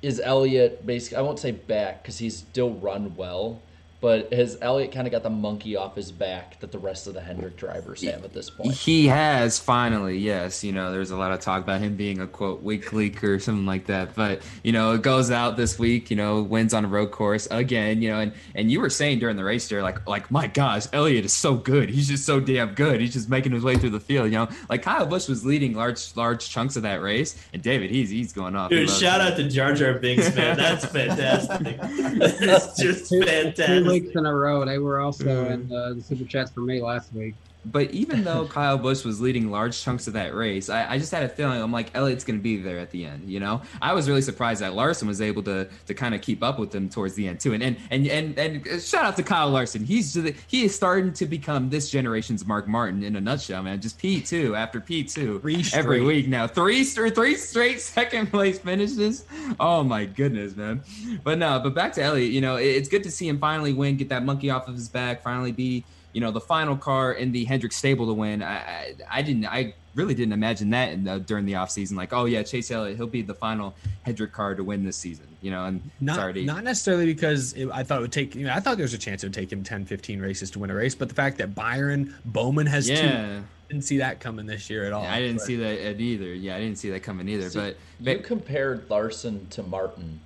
[0.04, 1.18] Is Elliott basically?
[1.18, 3.60] I won't say back because he's still run well,
[4.00, 7.16] but has Elliott kind of got the monkey off his back that the rest of
[7.16, 8.74] the Hendrick drivers have at this point?
[8.74, 10.64] He has finally, yes.
[10.64, 13.40] You know, there's a lot of talk about him being a quote weak leak or
[13.40, 14.14] something like that.
[14.14, 16.12] But you know, it goes out this week.
[16.12, 18.02] You know, wins on a road course again.
[18.02, 20.86] You know, and and you were saying during the race there, like like my gosh,
[20.94, 21.90] Elliott is so good.
[21.90, 23.02] He's just so damn good.
[23.02, 24.26] He's just making his way through the field.
[24.26, 27.90] You know, like Kyle Busch was leading large large chunks of that race, and David,
[27.90, 28.70] he's he's going off.
[28.70, 29.34] Dude, shout it.
[29.34, 30.56] out to Jar Jar Binks, man.
[30.56, 31.78] That's fantastic.
[32.40, 33.88] That's just Two fantastic.
[34.04, 34.66] Weeks in a row.
[34.66, 35.52] They were also Mm.
[35.52, 37.36] in uh, the super chats for me last week.
[37.66, 41.12] But even though Kyle Busch was leading large chunks of that race, I, I just
[41.12, 43.30] had a feeling I'm like Elliott's going to be there at the end.
[43.30, 46.44] You know, I was really surprised that Larson was able to to kind of keep
[46.44, 47.54] up with them towards the end too.
[47.54, 49.84] And and and and, and uh, shout out to Kyle Larson.
[49.84, 50.14] He's
[50.48, 53.82] he is starting to become this generation's Mark Martin in a nutshell, man.
[53.82, 55.40] Just P two after P two
[55.74, 56.48] every week now.
[56.48, 59.26] Three straight three straight second place finishes.
[59.60, 60.84] Oh my goodness, man.
[61.24, 62.32] But no, but back to Elliott.
[62.32, 64.76] You know, it- it's good to see him finally win, get that monkey off of
[64.76, 65.84] his back, finally be
[66.18, 68.42] you know the final car in the Hendrick stable to win.
[68.42, 71.96] I I, I didn't I really didn't imagine that in the, during the offseason.
[71.96, 75.28] Like oh yeah, Chase Elliott he'll be the final Hendrick car to win this season.
[75.44, 78.34] You know, and Not, sorry to, not necessarily because it, I thought it would take,
[78.34, 80.50] you know, I thought there was a chance it would take him 10, 15 races
[80.52, 83.36] to win a race, but the fact that Byron Bowman has Yeah.
[83.38, 85.04] two, didn't see that coming this year at all.
[85.04, 86.34] Yeah, I didn't But- see that either.
[86.34, 87.52] Yeah, I didn't see that coming either.
[87.52, 87.78] See, but
[88.18, 90.20] you compared Larson to Martin,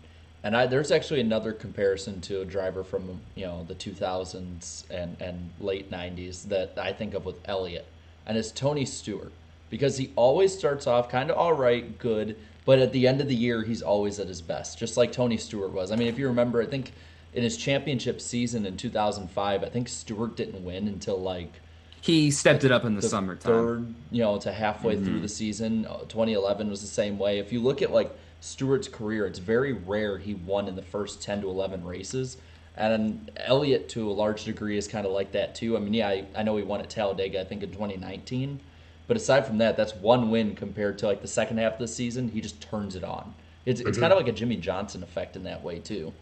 [0.44, 5.16] and I, there's actually another comparison to a driver from you know the 2000s and
[5.22, 7.86] and late 90s that I think of with Elliott,
[8.26, 9.32] and it's Tony Stewart
[9.70, 13.28] because he always starts off kind of all right, good, but at the end of
[13.28, 15.92] the year he's always at his best, just like Tony Stewart was.
[15.92, 16.92] I mean, if you remember, I think
[17.34, 21.54] in his championship season in 2005, I think Stewart didn't win until like
[22.02, 23.52] he stepped it up in the, summertime.
[23.54, 25.22] third, you know, to halfway through Mhm.
[25.22, 25.86] the season.
[25.86, 27.38] Uh, 2011 was the same way.
[27.38, 31.24] If you look at like Stewart's career, it's very rare he won in the first
[31.24, 32.38] 10 to 11 races.
[32.76, 35.78] And Elliott, to a large degree, is kind of like that too.
[35.78, 38.62] I mean, yeah, I, I know he won at Talladega, I think in 2019.
[39.08, 41.88] But aside from that, that's one win compared to like the second half of the
[41.88, 42.30] season.
[42.30, 43.36] He just turns it on.
[43.66, 44.02] It's, it's Mhm.
[44.02, 46.14] kind of like a Jimmie Johnson effect in that way too.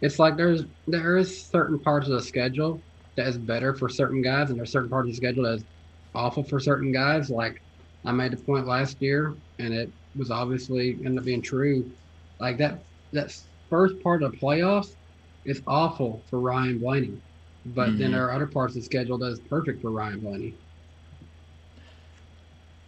[0.00, 2.82] It's like there's there is certain parts of the schedule
[3.16, 5.64] that is better for certain guys, and there's certain parts of the schedule that is
[6.14, 7.30] awful for certain guys.
[7.30, 7.62] Like
[8.04, 11.90] I made the point last year, and it was obviously ended up being true.
[12.40, 13.32] Like that that
[13.70, 14.88] first part of the playoffs
[15.44, 17.18] is awful for Ryan Blaney,
[17.64, 18.12] but then Mhm.
[18.12, 20.56] there are other parts of the schedule that is perfect for Ryan Blaney.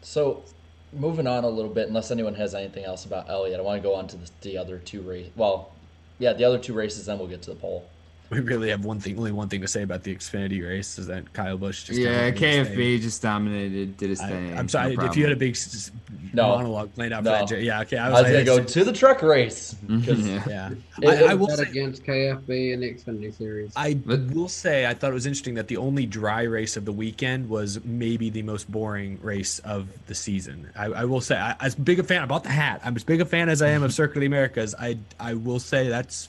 [0.02, 0.46] So,
[0.92, 3.88] moving on a little bit, unless anyone has anything else about Elliott, I want to
[3.88, 5.32] go on to the, the other two races.
[5.36, 5.76] Well,
[6.18, 7.99] yeah, the other two races, then we'll get to the poll.
[8.30, 11.08] We really have one thing, only one thing to say about the Xfinity race is
[11.08, 12.76] that Kyle Busch just yeah, dominated.
[12.76, 14.56] KFB just dominated, did his I, thing.
[14.56, 15.90] I'm sorry no if you had a big s- s-
[16.32, 16.50] No.
[16.56, 17.32] monologue planned out No.
[17.32, 17.48] for that.
[17.48, 17.98] Jay- Yeah, okay.
[17.98, 19.74] I was, like, going to go it's- to the truck race.
[19.88, 20.44] 'cause Yeah.
[20.48, 20.70] Yeah,
[21.02, 23.72] It- I, I will say, against KFB in the Xfinity Series.
[23.74, 26.92] I will say I thought it was interesting that the only dry race of the
[26.92, 30.70] weekend was maybe the most boring race of the season.
[30.76, 32.80] I, I will say, I, as big a fan, I bought the hat.
[32.84, 34.72] I'm as big a fan as I am of Circuit of the Americas.
[34.78, 36.28] I I will say that's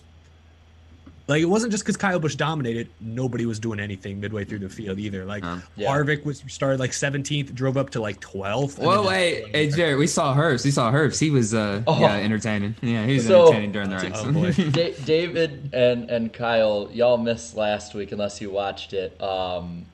[1.28, 2.90] like it wasn't just because Kyle Busch dominated.
[3.00, 5.24] Nobody was doing anything midway through the field either.
[5.26, 5.44] Like
[5.76, 5.88] Yeah.
[5.94, 8.78] Harvick was started like 17th, drove up to like 12th.
[8.78, 10.66] and Whoa, wait, hey Jared, we saw Herbst.
[10.66, 11.20] We saw Herbst.
[11.20, 12.00] He was uh, Oh.
[12.00, 12.76] yeah, entertaining.
[12.82, 14.12] Yeah, he was So- entertaining during the race.
[14.16, 14.52] Oh, boy.
[14.72, 19.22] Da- David and and Kyle, y'all missed last week unless you watched it.
[19.22, 19.86] Um,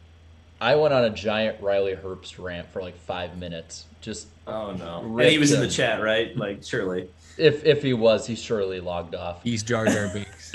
[0.60, 3.86] I went on a giant Riley Herbst rant for like five minutes.
[4.02, 5.02] Just Oh no.
[5.20, 6.36] And he was in the chat, right?
[6.38, 7.10] Like, surely.
[7.38, 9.44] If if he was, he surely logged off.
[9.44, 10.52] He's Jar Jar Binks.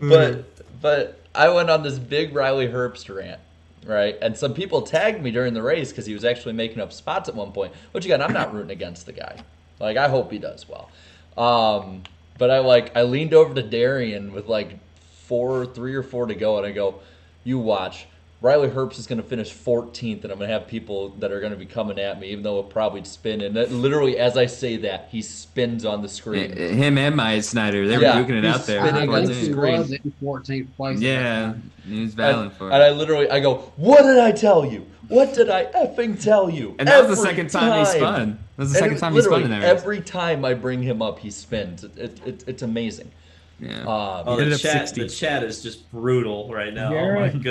[0.00, 0.44] but
[0.80, 3.40] but I went on this big Riley Herbst rant,
[3.86, 4.16] right?
[4.20, 7.28] And some people tagged me during the race because he was actually making up spots
[7.28, 7.72] at one point.
[7.92, 9.38] Which again, I'm not rooting against the guy.
[9.80, 10.90] Like I hope he does well.
[11.36, 12.02] Um,
[12.38, 14.78] but I like I leaned over to Darian with like
[15.26, 17.00] four, three or four to go, and I go,
[17.44, 18.06] "You watch."
[18.44, 21.40] Riley Herbst is going to finish 14th, and I'm going to have people that are
[21.40, 23.40] going to be coming at me, even though it'll probably spin.
[23.40, 26.54] And that, literally, as I say that, he spins on the screen.
[26.54, 28.86] Him and Myatt Snider, they were Yeah, duking it out there.
[28.86, 29.78] spinning on think the he screen.
[29.78, 31.00] was in 14th place.
[31.00, 31.22] Yeah,
[31.54, 31.70] time.
[31.88, 32.82] he was battling and, for and.
[32.82, 34.86] I literally, I go, what did I tell you?
[35.08, 36.76] What did I effing tell you?
[36.78, 38.38] And that was the second time he spun.
[38.56, 39.80] That was the And second it- time he spun in literally, that race.
[39.82, 41.82] Every time I bring him up, he spins.
[41.82, 43.10] It, it, it, it's amazing.
[43.58, 43.80] Yeah.
[43.84, 45.02] Um, Oh, the chat, 60.
[45.04, 46.88] the chat is just brutal right now.
[46.94, 47.42] Oh my Jared.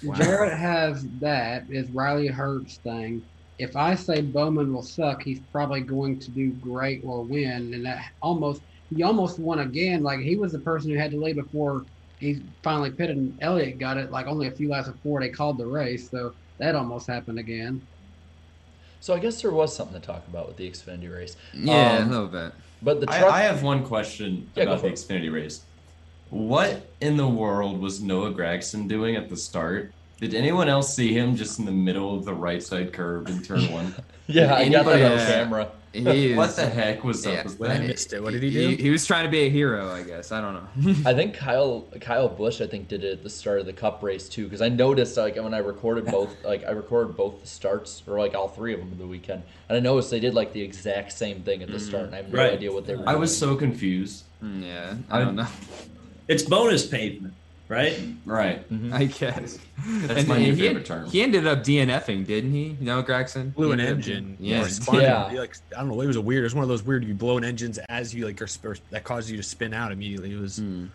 [0.00, 0.40] Goodness.
[0.40, 3.22] Jared has that is Riley Herbst thing.
[3.58, 7.84] If I say Bowman will suck, he's probably going to do great or win, and
[7.84, 10.02] that almost he almost won again.
[10.02, 11.86] Like he was the person who had to lead before
[12.18, 15.58] he finally pitted, and Elliott got it like only a few laps before they called
[15.58, 16.10] the race.
[16.10, 17.86] So that almost happened again.
[19.00, 21.36] so I guess there was something to talk about with the Xfinity race.
[21.52, 22.52] yeah, Um, a little bit.
[22.82, 24.92] But the I, truck, I have one question Yeah, about the it.
[24.92, 25.66] Xfinity race.
[26.30, 29.92] What in the world was Noah Gragson doing at the start?
[30.20, 33.42] Did anyone else see him just in the middle of the right side curve in
[33.42, 33.94] turn one?
[34.26, 35.70] yeah, I got that on anybody- camera.
[35.92, 37.86] He what is- the heck was up with Well, I that?
[37.88, 38.22] missed it.
[38.22, 38.68] What did he do?
[38.68, 40.30] He, he was trying to be a hero, I guess.
[40.30, 40.94] I don't know.
[41.10, 44.00] I think Kyle Kyle Busch I think did it at the start of the Cup
[44.00, 47.48] race too because I noticed like when I recorded both like I recorded both the
[47.48, 50.32] starts or like all three of them of the weekend and I noticed they did
[50.34, 52.52] like the exact same thing at the start and I have no Right.
[52.52, 53.08] idea what they were.
[53.08, 54.22] I was so confused.
[54.44, 55.48] Mm, yeah, I don't know.
[56.30, 57.34] It's bonus pavement,
[57.68, 57.98] right?
[58.24, 58.64] Right.
[58.92, 59.58] I guess.
[59.84, 61.08] That's my new he, favorite term.
[61.10, 62.76] He ended up DNFing, didn't he?
[62.80, 63.52] No, Gragson?
[63.54, 64.66] blew He an ended up- engine Yeah.
[64.88, 65.24] or Yeah.
[65.40, 66.40] Like I don't know, it was a weird.
[66.42, 67.04] It was one of those weird.
[67.04, 69.90] You blow an engines as you like, are, or that causes you to spin out
[69.92, 70.32] immediately.
[70.32, 70.86] It was, Hmm.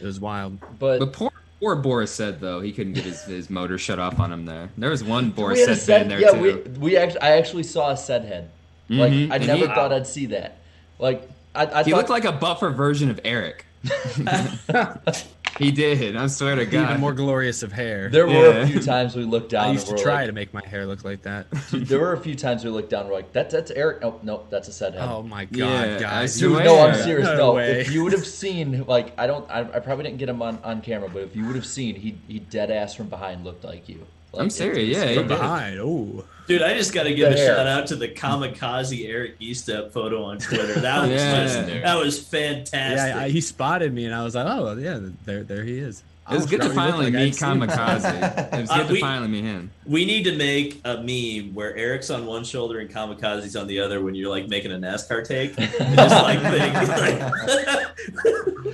[0.00, 0.58] it was wild.
[0.80, 4.18] but, But poor, poor Boris Said though he couldn't get his, his motor shut off
[4.18, 4.68] on him there.
[4.76, 6.40] There was one Boris had said set, in there yeah, too.
[6.40, 8.50] we we actually I actually saw a set head.
[8.88, 9.30] Like Mhm.
[9.30, 10.58] I And never he- thought I'd see that.
[10.98, 13.66] Like I, I he thought looked like a buffer version of Eric.
[15.58, 16.16] he did.
[16.16, 16.88] I swear to God.
[16.90, 18.08] Even more glorious of hair.
[18.08, 18.62] there were Yeah.
[18.62, 19.68] a few times we looked down.
[19.68, 21.46] I used to try like, to make my hair look like that.
[21.72, 23.06] There were a few times we looked down.
[23.06, 25.02] We're like, "That's that's Eric." Oh no, that's a set head.
[25.02, 26.38] oh my god, Yeah, I guys!
[26.38, 27.26] Dude, no, I'm serious.
[27.28, 30.28] No No, if you would have seen, like, I don't, I, I probably didn't get
[30.28, 33.08] him on, on camera, but if you would have seen, he he dead ass from
[33.08, 34.06] behind looked like you.
[34.32, 35.78] Like, I'm serious, yeah, From behind.
[35.80, 37.54] Oh, Dude, I just got to give The a hair.
[37.56, 40.74] shout out to the kamikaze Eric Estepp photo on Twitter.
[40.80, 41.44] That was Yeah.
[41.44, 43.14] just, that was fantastic.
[43.14, 46.02] yeah, I, he spotted me, and I was like, oh yeah, there, there he is.
[46.24, 47.14] I It was good to forgot what he finally like.
[47.14, 48.20] meet I hadn't seen him.
[48.22, 48.52] Kamikaze.
[48.54, 49.70] It was Uh, good to finally meet him.
[49.86, 53.80] we need to make a meme where Eric's on one shoulder and kamikaze's on the
[53.80, 55.58] other when you're like making a NASCAR take.
[55.58, 57.18] And just like, think, like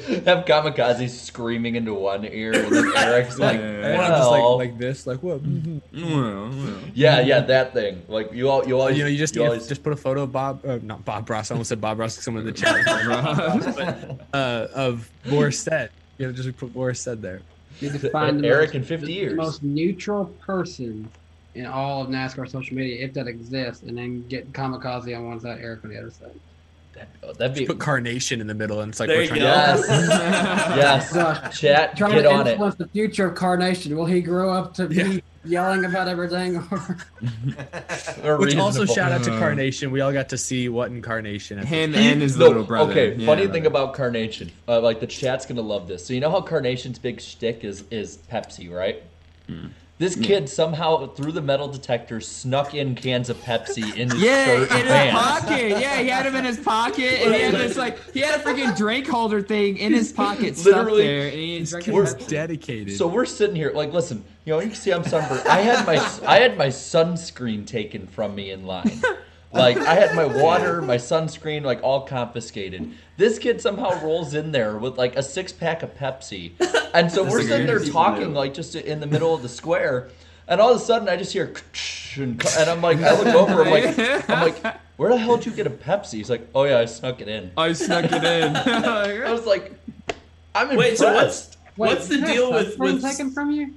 [0.26, 3.86] Have kamikaze screaming into one ear, and then Eric's like, Yeah.
[3.88, 5.40] And I'm just like, like this, like what?
[5.42, 6.53] Well, well.
[6.94, 8.03] yeah, yeah, that thing.
[8.09, 9.96] Like you all, you always, you know, you just you you always, just put a
[9.96, 11.51] photo of Bob, uh, not Bob Ross.
[11.51, 12.14] I almost said Bob Ross.
[12.22, 15.90] Someone in the chat, but, uh, of Boris Said.
[16.18, 17.40] You know, just put Boris Said there.
[17.80, 19.36] You need to find the Eric most, in 50 the years.
[19.36, 21.08] most neutral person
[21.54, 25.40] in all of NASCAR social media, if that exists, and then get Kamikaze on one
[25.40, 26.30] side, Eric on the other side.
[27.38, 29.40] that'd be oh, Put carnation in the middle, and it's like There we're you trying
[29.40, 29.46] go.
[29.46, 31.58] yes, yes.
[31.60, 32.50] Chat, Trying get to on it.
[32.52, 33.96] influence the future of Carnation.
[33.96, 36.62] Will he grow up to be yelling about everything?
[38.24, 38.36] Or.
[38.39, 39.91] Which also shout out to Carnation.
[39.93, 41.59] We all got to see what incarnation.
[41.59, 42.91] Him He- and his no, little brother.
[42.91, 43.26] Okay, Yeah.
[43.26, 46.05] funny thing about Carnation, uh, like the chat's gonna love this.
[46.05, 49.03] So you know how Carnation's big shtick is is Pepsi, right?
[49.99, 54.44] This kid somehow through the metal detector snuck in cans of Pepsi in his Yeah,
[54.44, 55.68] shirt in and his pocket.
[55.70, 58.42] Yeah, he had him in his pocket, and he had this like he had a
[58.44, 61.26] freaking drink holder thing in his pocket, stuck Literally, there.
[61.26, 62.96] And he This drank kid was dedicated.
[62.96, 65.49] So we're sitting here, like, listen, you know, you can see I'm sunburned.
[65.49, 65.96] I had my
[66.26, 69.03] I had my sunscreen taken from me in line.
[69.53, 72.92] Like I had my water, my sunscreen, like all confiscated.
[73.16, 76.53] This kid somehow rolls in there with like a six pack of Pepsi,
[76.92, 80.11] and so That's we're sitting there talking, like just in the middle of the square,
[80.46, 81.55] and all of a sudden I just hear,
[82.16, 85.46] and and I'm like, I look over, I'm like, I'm like, where the hell did
[85.46, 86.14] you get a Pepsi?
[86.14, 87.51] He's like, oh yeah, I snuck it in.
[87.57, 88.57] I snuck it in.
[88.57, 89.72] I was like,
[90.55, 93.74] I'm Wait, so what's Wait, what's the deal with sunscreen with taken from you?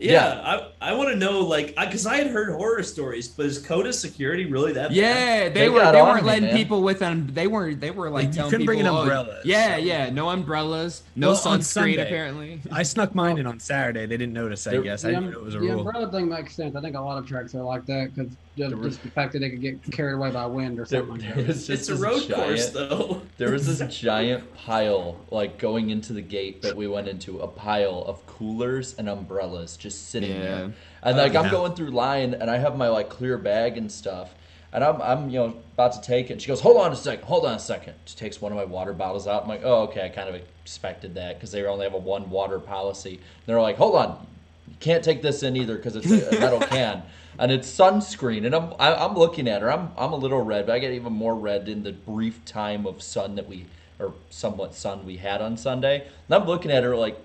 [0.00, 0.40] Yeah,
[0.80, 3.92] I, I want to know like because I, had heard horror stories, but is COTA
[3.92, 4.90] security really that?
[4.92, 5.12] Yeah,
[5.44, 5.54] bad?
[5.54, 6.56] they, were they weren't letting man.
[6.56, 7.28] people with them.
[7.32, 7.80] They weren't.
[7.80, 11.02] They were like You telling couldn't bring people, an oh, umbrella, yeah, yeah, no umbrellas,
[11.16, 11.62] no Well, sunscreen.
[11.64, 12.02] Sunday.
[12.02, 14.06] Apparently, I snuck mine in on Saturday.
[14.06, 14.66] They didn't notice.
[14.66, 15.80] I There- guess I The, didn't um, know it was a the rule.
[15.86, 16.74] umbrella thing makes sense.
[16.74, 19.10] I think a lot of tracks are like that because just, There was- just the
[19.10, 21.46] fact that they could get carried away by wind or There, something like that.
[21.46, 23.22] was It's a road giant, course though.
[23.38, 27.46] There was this giant pile, like going into the gate that we went into, a
[27.48, 30.42] pile of coolers and umbrellas just sitting Yeah.
[30.42, 30.72] there.
[31.02, 31.50] And like I'm yeah.
[31.50, 34.34] going through line and I have my like clear bag and stuff.
[34.72, 36.40] And I'm, I'm, you know, about to take it.
[36.40, 37.94] She goes, "Hold on a second, hold on a second.
[38.04, 39.42] She takes one of my water bottles out.
[39.42, 42.30] I'm like, "Oh, okay." I kind of expected that because they only have a one
[42.30, 43.14] water policy.
[43.14, 44.24] And they're like, "Hold on,
[44.68, 47.02] you can't take this in either because it's a, a metal can."
[47.38, 49.72] And it's sunscreen, and I'm I, I'm looking at her.
[49.72, 52.86] I'm I'm a little red, but I get even more red in the brief time
[52.86, 53.66] of sun that we
[53.98, 56.06] or somewhat sun we had on Sunday.
[56.28, 57.18] And I'm looking at her like,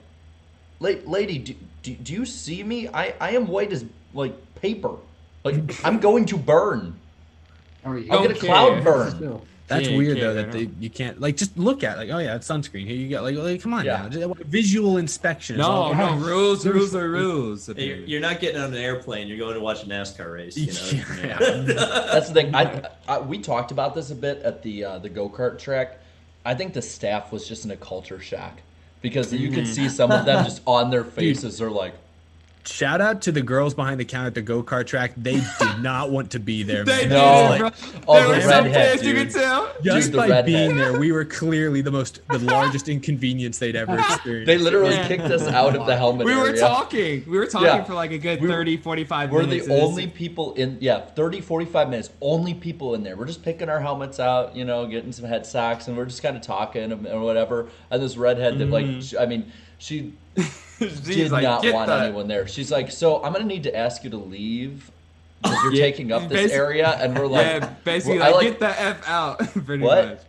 [0.79, 2.87] lady, do, do, do you see me?
[2.89, 4.95] I, I am white as like paper.
[5.43, 6.99] Like I'm going to burn.
[7.83, 9.41] Or you I'll get a Don't cloud burn.
[9.65, 9.77] Still.
[9.77, 12.35] That's Yeah, weird though that they you can't like just look at like oh yeah
[12.35, 14.03] it's sunscreen here you go like, like come on Yeah.
[14.03, 15.55] now Just- visual inspection.
[15.55, 17.67] is no, all- no rules, rules are rules.
[17.69, 19.27] You're, you're not getting on an airplane.
[19.27, 20.55] You're going to watch a NASCAR race.
[20.55, 21.03] You know.
[21.27, 21.37] Yeah.
[22.11, 22.53] That's the thing.
[22.53, 25.97] I, I we talked about this a bit at the uh, the go kart track.
[26.45, 28.59] I think the staff was just in a culture shock
[29.01, 31.57] because you could see some of them just on their faces.
[31.57, 31.95] They're like,
[32.67, 35.13] Shout out to the girls behind the counter at the go kart track.
[35.17, 36.83] They did not want to be there.
[36.83, 37.09] They man.
[37.09, 37.43] No.
[37.49, 38.01] Like, bro.
[38.07, 39.03] Oh, the so redhead, pissed.
[39.03, 39.27] You dude.
[39.31, 39.71] could tell.
[39.83, 40.45] just Dude, by redhead.
[40.45, 44.47] being there, we were clearly the most the largest inconvenience they'd ever experienced.
[44.47, 45.07] they literally Yeah.
[45.07, 46.59] kicked us out of the helmet We were area.
[46.59, 47.23] talking.
[47.27, 47.83] We were talking Yeah.
[47.83, 49.67] for like a good We- 30, 45 We're minutes.
[49.67, 53.15] the and this- only people in, yeah, 30, 45 minutes, only people in there.
[53.15, 56.23] We're just picking our helmets out, you know, getting some head socks, and we're just
[56.23, 57.67] kind of talking and- or whatever.
[57.91, 59.21] And this redhead that, like, mm-hmm.
[59.21, 60.64] I mean, she She's
[61.03, 62.47] did like, not "Get want that." anyone there.
[62.47, 64.91] She's like, so I'm going to need to ask you to leave
[65.41, 66.89] because you're Yeah, taking up this area.
[66.99, 69.39] And we're like, yeah, basically, I like, get the f out.
[69.65, 70.05] Pretty What?
[70.07, 70.19] much.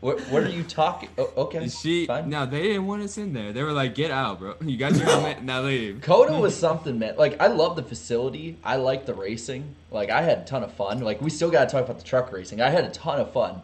[0.00, 1.08] what, what are you talking?
[1.16, 1.68] Oh, okay.
[1.68, 2.28] She fine.
[2.28, 3.52] no, they didn't want us in there.
[3.52, 4.54] They were like, "Get out, bro.
[4.64, 5.42] You got your helmet.
[5.42, 7.16] Now leave." COTA was something, man.
[7.16, 8.56] Like I love the facility.
[8.64, 9.74] I like the racing.
[9.90, 11.00] Like I had a ton of fun.
[11.00, 12.60] Like we still got to talk about the truck racing.
[12.60, 13.60] I had a ton of fun.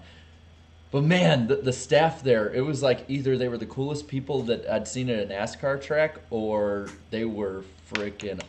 [0.91, 4.43] But man, the, the staff there, it was like either they were the coolest people
[4.45, 8.41] that I'd seen at a NASCAR track or they were freaking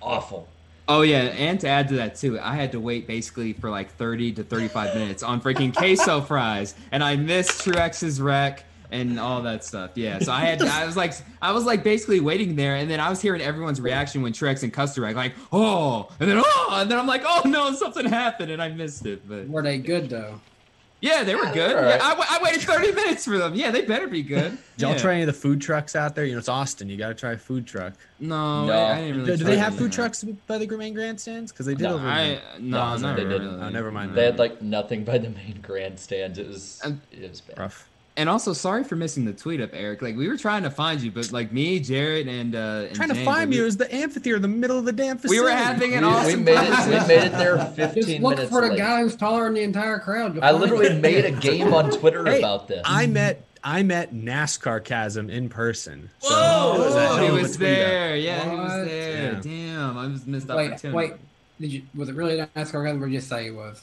[0.00, 0.48] awful.
[0.86, 3.90] Oh yeah, and to add to that too, I had to wait basically for like
[3.92, 9.40] 30 to 35 minutes on freaking queso fries, and I missed Truex's wreck and all
[9.42, 9.92] that stuff.
[9.94, 13.00] Yeah, so I had, I was like, I was like basically waiting there, and then
[13.00, 16.68] I was hearing everyone's reaction when Truex and Custer wrecked, like, oh, and then oh,
[16.72, 19.26] and then I'm like, oh no, something happened, and I missed it.
[19.26, 20.38] But Were they good though?
[21.04, 21.76] Yeah, they were good.
[21.76, 21.96] All right.
[22.00, 23.54] Yeah, I, I waited 30 minutes for them.
[23.54, 24.52] Yeah, they better be good.
[24.76, 24.98] Did y'all Yeah.
[24.98, 26.24] try any of the food trucks out there?
[26.24, 26.88] You know, it's Austin.
[26.88, 27.92] You got to try a food truck.
[28.20, 28.72] No, No.
[28.72, 29.30] I, I didn't really.
[29.32, 29.78] do, do they have that.
[29.78, 31.52] food trucks by the main grandstands?
[31.52, 32.06] Because they did No, over.
[32.08, 33.38] I no, No, not they really.
[33.40, 33.62] didn't.
[33.62, 34.14] Oh, never mind.
[34.14, 36.38] They had like nothing by the main grandstands.
[36.38, 37.58] It was And- it was bad.
[37.58, 37.88] rough.
[38.16, 40.00] And also, sorry for missing the tweet up, Eric.
[40.00, 43.08] Like we were trying to find you, but like me, Jared, and uh, and Trying
[43.08, 43.58] to find like, me.
[43.58, 46.10] It was the amphitheater in the middle of the damn We were having an We,
[46.10, 46.66] we awesome made it.
[46.70, 46.90] time.
[46.90, 48.78] We made it there Just 15 look minutes for the late.
[48.78, 50.38] guy who's taller than the entire crowd.
[50.38, 51.00] I literally him.
[51.00, 52.82] made a game on Twitter Hey, about this.
[52.84, 56.10] I met I met NASCARcasm in person.
[56.20, 56.74] So Whoa!
[56.76, 58.16] it was a hell he was there.
[58.16, 59.34] Yeah, he was there.
[59.42, 60.56] Damn, I was missed out.
[60.58, 60.96] Wait, opportunity.
[60.96, 61.12] wait.
[61.60, 61.82] Did you?
[61.96, 63.82] Was it really NASCAR guy, or did you just say it was?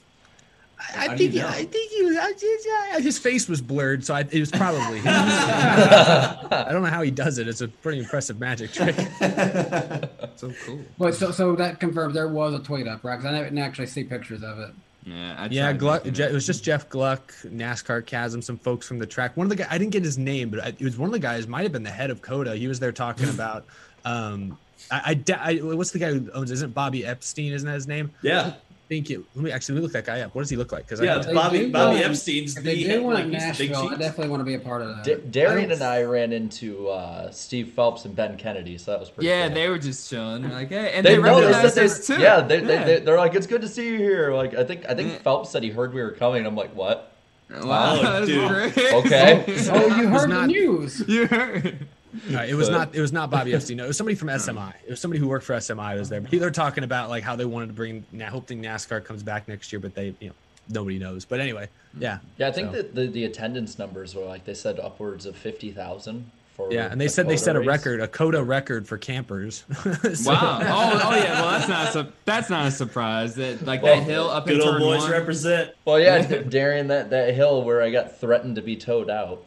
[0.89, 1.49] I, How I do you think know?
[1.49, 2.17] I think he was.
[2.17, 5.07] I, just- yeah, his face was blurred, so I, it was probably him.
[5.15, 7.47] I don't know how he does it.
[7.47, 8.95] It's a pretty impressive magic trick.
[10.35, 10.79] so cool.
[10.97, 13.17] Wait, so so that confirms there was a tweet up, right?
[13.17, 14.71] Because I didn't actually see pictures of it.
[15.05, 16.19] Yeah, I yeah, Gluck, Je- it.
[16.19, 19.35] it was just Jeff Gluck, NASCARcasm, some folks from the track.
[19.35, 21.13] One of the guys, I didn't get his name, but I, it was one of
[21.13, 21.47] the guys.
[21.47, 22.55] Might have been the head of COTA.
[22.55, 23.65] He was there talking about.
[24.05, 24.57] Um,
[24.91, 26.51] I, I, I what's the guy who owns?
[26.51, 27.53] Isn't Bobby Epstein?
[27.53, 28.11] Isn't that his name?
[28.21, 28.53] Yeah.
[28.91, 29.21] Think it.
[29.35, 30.35] Let me actually let me look that guy up.
[30.35, 30.85] What does he look like?
[30.85, 33.33] Because Yeah, They Bobby Bobby want- Epstein's If the they do want like, it in
[33.35, 35.05] he's the big Nashville, I definitely want to be a part of that.
[35.05, 38.99] D- Darian I and I ran into uh, Steve Phelps and Ben Kennedy, so that
[38.99, 39.27] was pretty.
[39.29, 39.55] Yeah, cool.
[39.55, 40.49] they were just chilling.
[40.49, 42.19] Like, hey, and they, they, recognized us too.
[42.19, 42.65] Yeah, they, Yeah.
[42.67, 44.33] They, they, they're like, it's good to see you here.
[44.33, 46.45] Like, I think I think Phelps said he heard we were coming.
[46.45, 47.13] I'm like, what?
[47.49, 48.47] Wow, Oh, that's dude.
[48.49, 48.77] great.
[48.93, 49.43] Okay.
[49.71, 51.01] oh, you heard not- the news.
[51.07, 51.87] You heard.
[52.33, 52.95] Uh, it was But- not.
[52.95, 53.77] It was not Bobby Epstein.
[53.77, 54.73] No, it was somebody from SMI.
[54.85, 55.97] It was somebody who worked for SMI.
[55.97, 56.21] Was there?
[56.21, 58.05] But they're talking about like how they wanted to bring.
[58.11, 60.33] Now, hoping NASCAR comes back next year, but they, you know,
[60.69, 61.25] nobody knows.
[61.25, 62.19] But anyway, yeah.
[62.37, 65.35] Yeah, I think So- that the, the attendance numbers were like they said upwards of
[65.37, 66.71] fifty thousand for.
[66.71, 67.67] Yeah, and they said they COTA set a race.
[67.67, 69.63] record, a COTA record for campers.
[70.13, 70.59] So- Wow.
[70.61, 71.41] Oh, oh yeah.
[71.41, 73.35] Well, that's not a, su- that's not a surprise.
[73.35, 75.11] That like Well, that hill up in Good old turn boys one.
[75.11, 75.71] represent.
[75.85, 79.45] Well, yeah, Darian, that that hill where I got threatened to be towed out.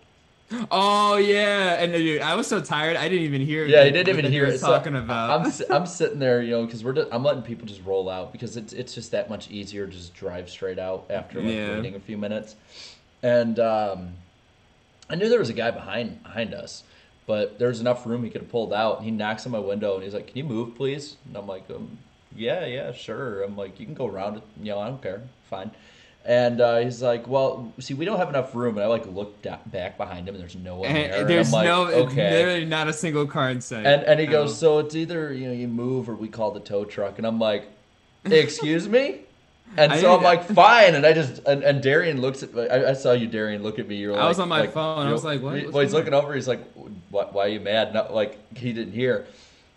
[0.71, 3.67] Oh yeah, and uh, dude, I was so tired I didn't even hear.
[3.67, 4.59] Yeah, what didn't even hear it.
[4.59, 5.41] So Talking about.
[5.47, 8.31] I'm I'm sitting there, you know, because we're just, I'm letting people just roll out
[8.31, 11.71] because it's it's just that much easier to just drive straight out after like Yeah.
[11.77, 12.57] waiting a few minutes.
[13.23, 14.15] And um,
[15.09, 16.85] I knew there was a guy behind behind us,
[17.27, 18.99] but there was enough room he could have pulled out.
[18.99, 21.47] And he knocks on my window and he's like, "Can you move, please?" And I'm
[21.47, 21.99] like, um,
[22.37, 24.43] "Yeah, yeah, sure." I'm like, "You can go around it.
[24.61, 25.23] You know, I don't care.
[25.49, 25.71] Fine."
[26.27, 29.43] And uh, he's like, "Well, see, we don't have enough room." And I like looked
[29.43, 31.21] da- back behind him, and there's no one And there.
[31.21, 32.31] And there's I'm like, no, okay.
[32.31, 33.85] literally not a single car in sight.
[33.85, 36.51] And and he Um, goes, so it's either you know you move or we call
[36.53, 37.19] the tow truck.
[37.19, 37.69] And I'm like,
[38.25, 39.21] excuse me.
[39.77, 40.95] And I so I'm didn't- like, fine.
[40.95, 43.89] And I just and, and Darian looks at I, I saw you, Darian, look at
[43.89, 43.97] me.
[43.97, 45.93] You're like, I was on my like, phone, I was like, what- what's Well, he's
[45.93, 46.35] going looking over.
[46.35, 46.63] He's like,
[47.11, 47.93] why, why are you mad?
[47.93, 49.27] Not like he didn't hear.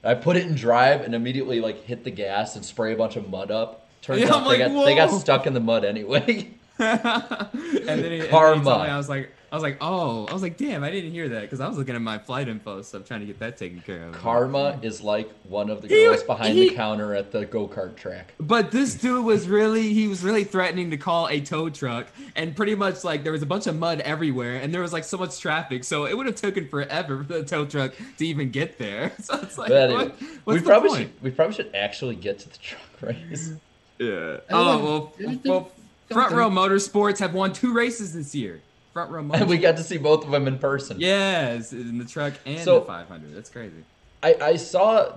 [0.03, 3.15] I put it in drive and immediately like hit the gas and spray a bunch
[3.15, 3.86] of mud up.
[4.07, 6.49] Turns Yeah, out I'm they like, got they got stuck in the mud anyway.
[6.79, 8.61] and then he, and then he Karma.
[8.63, 11.27] me, I was like, I was like, oh, I was like, damn, I didn't hear
[11.29, 13.57] that because I was looking at my flight info so I'm trying to get that
[13.57, 14.13] taken care of.
[14.13, 17.67] Karma is like one of the He- girls behind he- the counter at the go
[17.67, 18.33] kart track.
[18.39, 22.55] But this dude was really, he was really threatening to call a tow truck, and
[22.55, 25.17] pretty much like there was a bunch of mud everywhere, and there was like so
[25.17, 28.77] much traffic, so it would have taken forever for the tow truck to even get
[28.77, 29.11] there.
[29.23, 30.15] So it's like, But what?
[30.45, 31.01] we probably point?
[31.15, 33.53] should we probably should actually get to the truck race.
[33.99, 34.37] Yeah.
[34.49, 35.71] Oh well, well,
[36.09, 38.61] Front Row Motorsports have won two races this year.
[38.93, 39.33] Front Row Motorsports.
[39.41, 40.97] And we got to see both of them in person.
[40.99, 43.35] Yes, in the truck and So- the 500.
[43.35, 43.83] That's crazy.
[44.23, 45.13] I, I saw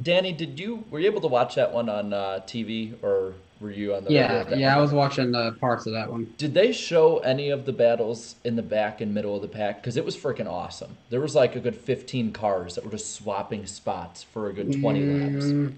[0.00, 0.30] Danny.
[0.32, 3.96] Did you were you able to watch that one on uh, TV or were you
[3.96, 4.12] on the?
[4.12, 6.32] Yeah, regular- yeah, I was watching the parts of that one.
[6.38, 9.80] Did they show any of the battles in the back and middle of the pack?
[9.80, 10.96] Because it was freaking awesome.
[11.10, 14.80] There was like a good 15 cars that were just swapping spots for a good
[14.80, 15.46] 20 laps.
[15.46, 15.74] Mm,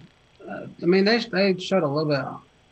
[0.46, 2.26] uh, I mean, they they showed a little bit.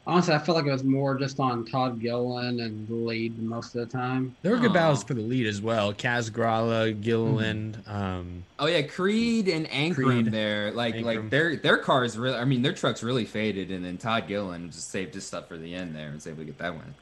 [0.07, 3.74] Honestly, I felt like it was more just on Todd Gilliland and the lead most
[3.74, 4.36] of the time.
[4.42, 4.74] There were good Aw.
[4.74, 5.94] battles for the lead as well.
[5.94, 7.82] Kaz Grala, Gilliland.
[7.86, 10.26] Um, Oh yeah, Creed and Ankrum Creed.
[10.26, 12.36] there, like like their their cars really.
[12.36, 15.57] I mean, their trucks really faded, and then Todd Gilliland just saved his stuff for
[15.57, 16.94] the end there and was able to get that win.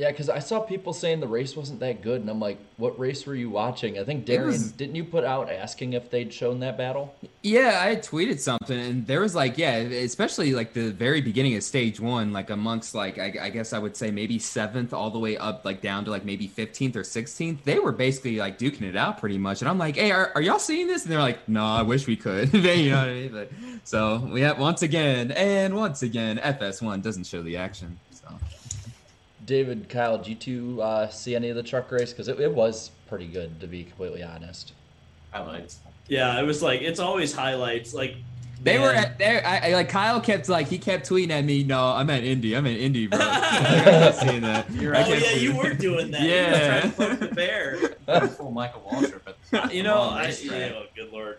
[0.00, 2.98] Yeah, because I saw people saying the race wasn't that good, and I'm like, what
[2.98, 3.98] race were you watching?
[3.98, 7.14] I think It Darian, was- didn't you put out asking if they'd shown that battle?
[7.42, 11.54] Yeah, I had tweeted something, and there was like, yeah, especially like the very beginning
[11.54, 15.10] of stage one, like amongst like I, I guess I would say maybe seventh all
[15.10, 17.62] the way up like down to like maybe fifteenth or sixteenth.
[17.64, 20.40] They were basically like duking it out pretty much, and I'm like, hey, are, are
[20.40, 21.02] y'all seeing this?
[21.02, 22.54] And they're like, no, I wish we could.
[22.54, 23.32] you know what I mean?
[23.32, 23.50] But,
[23.84, 27.98] so we have once again and once again, FS1 doesn't show the action.
[28.12, 28.28] So
[29.50, 32.10] David, Kyle, did you two uh, see any of the truck race?
[32.12, 34.74] Because it, it was pretty good, to be completely honest.
[35.32, 35.80] Highlights.
[36.06, 37.92] Yeah, it was like it's always highlights.
[37.92, 38.14] Like
[38.62, 39.44] They were at there.
[39.44, 41.64] I, I like Kyle kept like he kept tweeting at me.
[41.64, 42.54] No, I'm at Indy.
[42.56, 43.18] I'm at Indy, bro.
[43.20, 44.70] I'm not seeing that.
[44.70, 46.20] You're I oh yeah, you were doing that.
[46.20, 46.80] You were Yeah.
[46.80, 47.76] trying to poke the bear.
[48.28, 50.72] Full Michael Waltrip at the You know, long I, racetrack.
[50.76, 51.38] oh, good lord.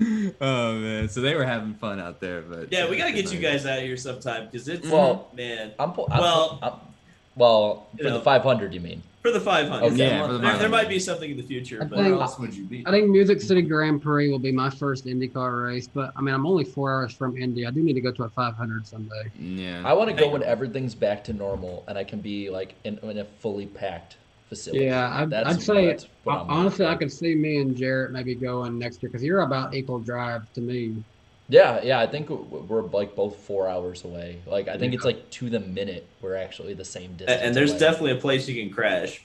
[0.40, 3.38] Oh man, so they were having fun out there, but Yeah, we gotta get you
[3.38, 5.72] guys out here sometime because it's Well, man.
[5.78, 6.72] I'm, po- I'm Well- I'm,
[7.36, 8.18] well You for know.
[8.18, 9.02] the 500, you mean?
[9.22, 9.96] For the 500, Okay.
[9.96, 12.22] Yeah, for the there, there might be something in the future, I but think- Where
[12.22, 12.82] else would you be?
[12.86, 16.34] I think Music City Grand Prix will be my first IndyCar race, but I mean,
[16.34, 17.64] I'm only four hours from Indy.
[17.66, 19.30] I do need to go to a 500 someday.
[19.38, 19.82] Yeah.
[19.84, 22.98] I want to go when everything's back to normal and I can be like in,
[23.04, 24.16] in a fully packed
[24.48, 24.86] facility.
[24.86, 27.76] Yeah, I'd, That's- I'd say that's what I'm honestly, I looking could see me and
[27.76, 30.96] Jarrett maybe going next year because you're about equal drive to me.
[31.48, 34.38] Yeah, yeah, I think w- w- we're like both four hours away.
[34.46, 37.42] Like, I think it's like to the minute we're actually the same distance.
[37.42, 37.80] and there's away.
[37.80, 39.22] definitely a place you can crash.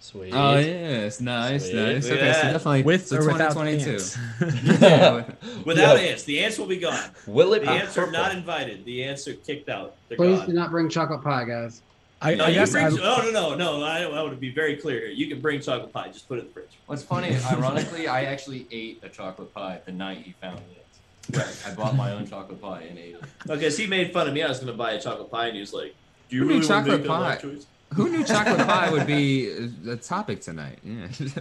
[0.00, 0.32] Sweet.
[0.34, 1.76] Oh yes, nice, Sweet.
[1.76, 2.06] nice.
[2.10, 3.90] Okay, at so definitely with so or without 2022.
[3.92, 4.18] ants.
[4.82, 5.24] yeah,
[5.64, 6.08] Without Yeah.
[6.10, 7.10] ants, the ants will be gone.
[7.26, 8.84] Will it The be ants are not invited.
[8.84, 9.96] The ants are kicked out.
[10.08, 10.46] They're Please gone.
[10.48, 11.80] do not bring chocolate pie, guys.
[12.20, 13.82] I, No, I guess bring, I, no, no, no, no.
[13.82, 15.08] I, I want to be very clear here.
[15.08, 16.08] You can bring chocolate pie.
[16.08, 16.78] Just put it in the fridge.
[16.86, 20.83] What's funny, ironically, I actually ate a chocolate pie the night he found it.
[21.32, 23.22] Right, I bought my own chocolate pie and ate it.
[23.46, 24.42] Because he made fun of me.
[24.42, 25.94] I was going to buy a chocolate pie, and he was like,
[26.28, 27.48] Do you Who knew really wanna chocolate make that life pie?
[27.48, 27.66] choice?
[27.94, 29.52] Who knew chocolate pie would be
[29.86, 30.78] uh, a topic tonight?
[30.84, 31.06] Yeah.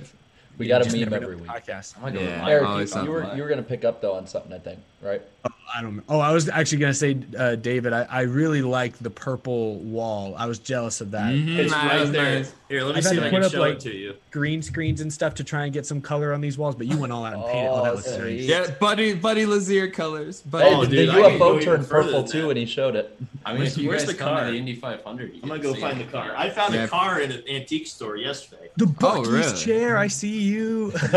[0.55, 1.51] We got a Just meme never every know week.
[1.51, 1.95] Podcast.
[1.97, 2.41] I'm gonna go with Yeah.
[2.41, 2.49] mine.
[2.51, 4.53] Eric, always you, something you were like- you were gonna pick up though on something,
[4.53, 5.21] I think, right?
[5.45, 6.03] Oh, I don't know.
[6.07, 7.91] Oh, I was actually gonna say, uh, David.
[7.93, 10.35] I, I really like the purple wall.
[10.37, 11.33] I was jealous of that.
[11.33, 11.57] Mhm.
[11.57, 12.39] It's right was there.
[12.39, 12.53] nice.
[12.69, 14.15] Here, let me I've see if I can show like, it to you.
[14.31, 16.97] Green screens and stuff to try and get some color on these walls, but you
[16.97, 17.67] went all out and painted.
[17.69, 18.47] Oh, Oh, that looks sweet.
[18.47, 18.47] nice.
[18.47, 20.41] Yeah, Buddy Buddy Lazier colors.
[20.41, 20.69] Buddy.
[20.73, 22.49] Oh, the dude, I can go UFO turned purple too, that.
[22.49, 23.17] and he showed it.
[23.45, 24.45] I mean, Where's- if you where's the come car?
[24.45, 26.33] to the Indy 500, I'm gonna go find the car.
[26.37, 26.85] I found Yeah.
[26.85, 28.69] a car in an antique store yesterday.
[28.77, 29.57] The Buc-ee's really?
[29.57, 29.97] chair.
[29.97, 30.91] I see you.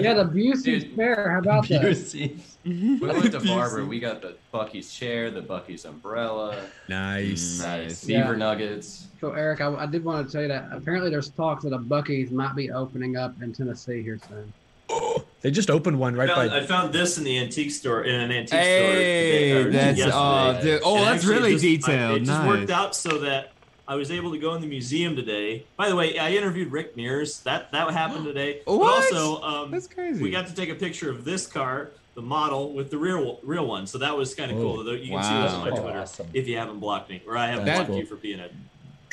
[0.00, 1.30] Yeah, the Buc-ee's Dude, fair.
[1.30, 2.34] How about that?
[2.64, 3.00] Buc-ee's.
[3.00, 3.48] We went to Buc-ee's.
[3.50, 3.84] Barber.
[3.84, 7.60] We got the Buc-ee's chair, the Buc-ee's umbrella, nice.
[7.62, 8.04] Nice.
[8.04, 8.36] Beaver Yeah.
[8.38, 9.06] Nuggets.
[9.20, 11.78] So Eric, I, I did want to tell you that apparently there's talks that a
[11.78, 14.52] Buc-ee's might be opening up in Tennessee here soon.
[15.42, 16.56] They just opened one right I found, by.
[16.58, 18.58] I found this in the antique store in an antique store.
[18.60, 20.12] Hey, that's yesterday.
[20.14, 20.82] oh, dude.
[20.84, 22.16] oh, And that's really it just- I- detailed.
[22.20, 23.52] it just worked out so that
[23.88, 25.64] I was able to go in the museum today.
[25.78, 27.40] By the way, I interviewed Rick Mears.
[27.40, 28.60] That that happened today.
[28.66, 28.78] What?
[29.10, 30.22] But also, um, That's crazy.
[30.22, 33.66] we got to take a picture of this car, the model, with the real real
[33.66, 33.86] one.
[33.86, 34.80] So that was kind of cool.
[34.86, 35.80] Oh, You can see this on my wow.
[35.82, 36.28] Twitter Awesome.
[36.34, 37.98] if you haven't blocked me, or I haven't That's blocked cool.
[37.98, 38.48] you for being a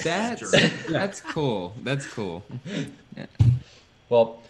[0.04, 0.72] That's jerk.
[0.90, 1.74] that's cool.
[1.84, 2.44] That's cool.
[4.10, 4.42] Well,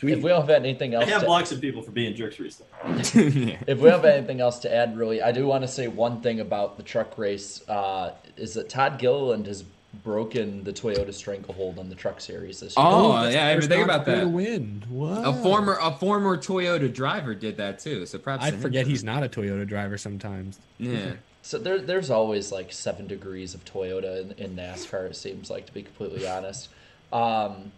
[0.00, 2.40] if we don't have anything else, I have to, blocked some people for being jerks
[2.40, 2.72] recently.
[3.50, 3.58] yeah.
[3.66, 6.40] if we have anything else to add, really, I do want to say one thing
[6.40, 9.64] about the truck race uh, is that Todd Gilliland has
[10.02, 12.86] broken the Toyota stranglehold on the truck series this year.
[12.86, 14.28] Oh, that's yeah, I the didn't think about that.
[14.28, 14.82] Win.
[14.88, 15.26] What?
[15.26, 18.06] A former a former Toyota driver did that too.
[18.06, 18.44] So props.
[18.44, 20.58] I forget he's not a Toyota driver sometimes.
[20.78, 21.12] Yeah.
[21.44, 25.06] So there, there's always like seven degrees of Toyota in, in NASCAR.
[25.10, 26.68] It seems like, to be completely honest.
[27.12, 27.72] Um,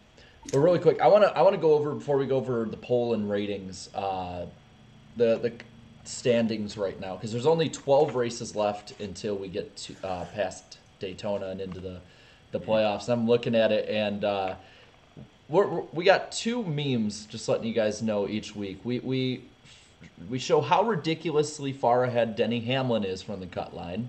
[0.52, 2.66] but really quick, I want to I want to go over before we go over
[2.66, 4.44] the poll and ratings, uh,
[5.16, 5.52] the the
[6.04, 10.78] standings right now because there's only 12 races left until we get to uh, past
[11.08, 12.00] Daytona and into the
[12.52, 13.08] the playoffs.
[13.08, 14.24] I'm looking at it and.
[14.24, 14.54] Uh,
[15.46, 18.80] we're, we're- got two memes just letting you guys know each week.
[18.82, 19.44] We we
[20.30, 24.08] we show how ridiculously far ahead Denny Hamlin is from the cut line,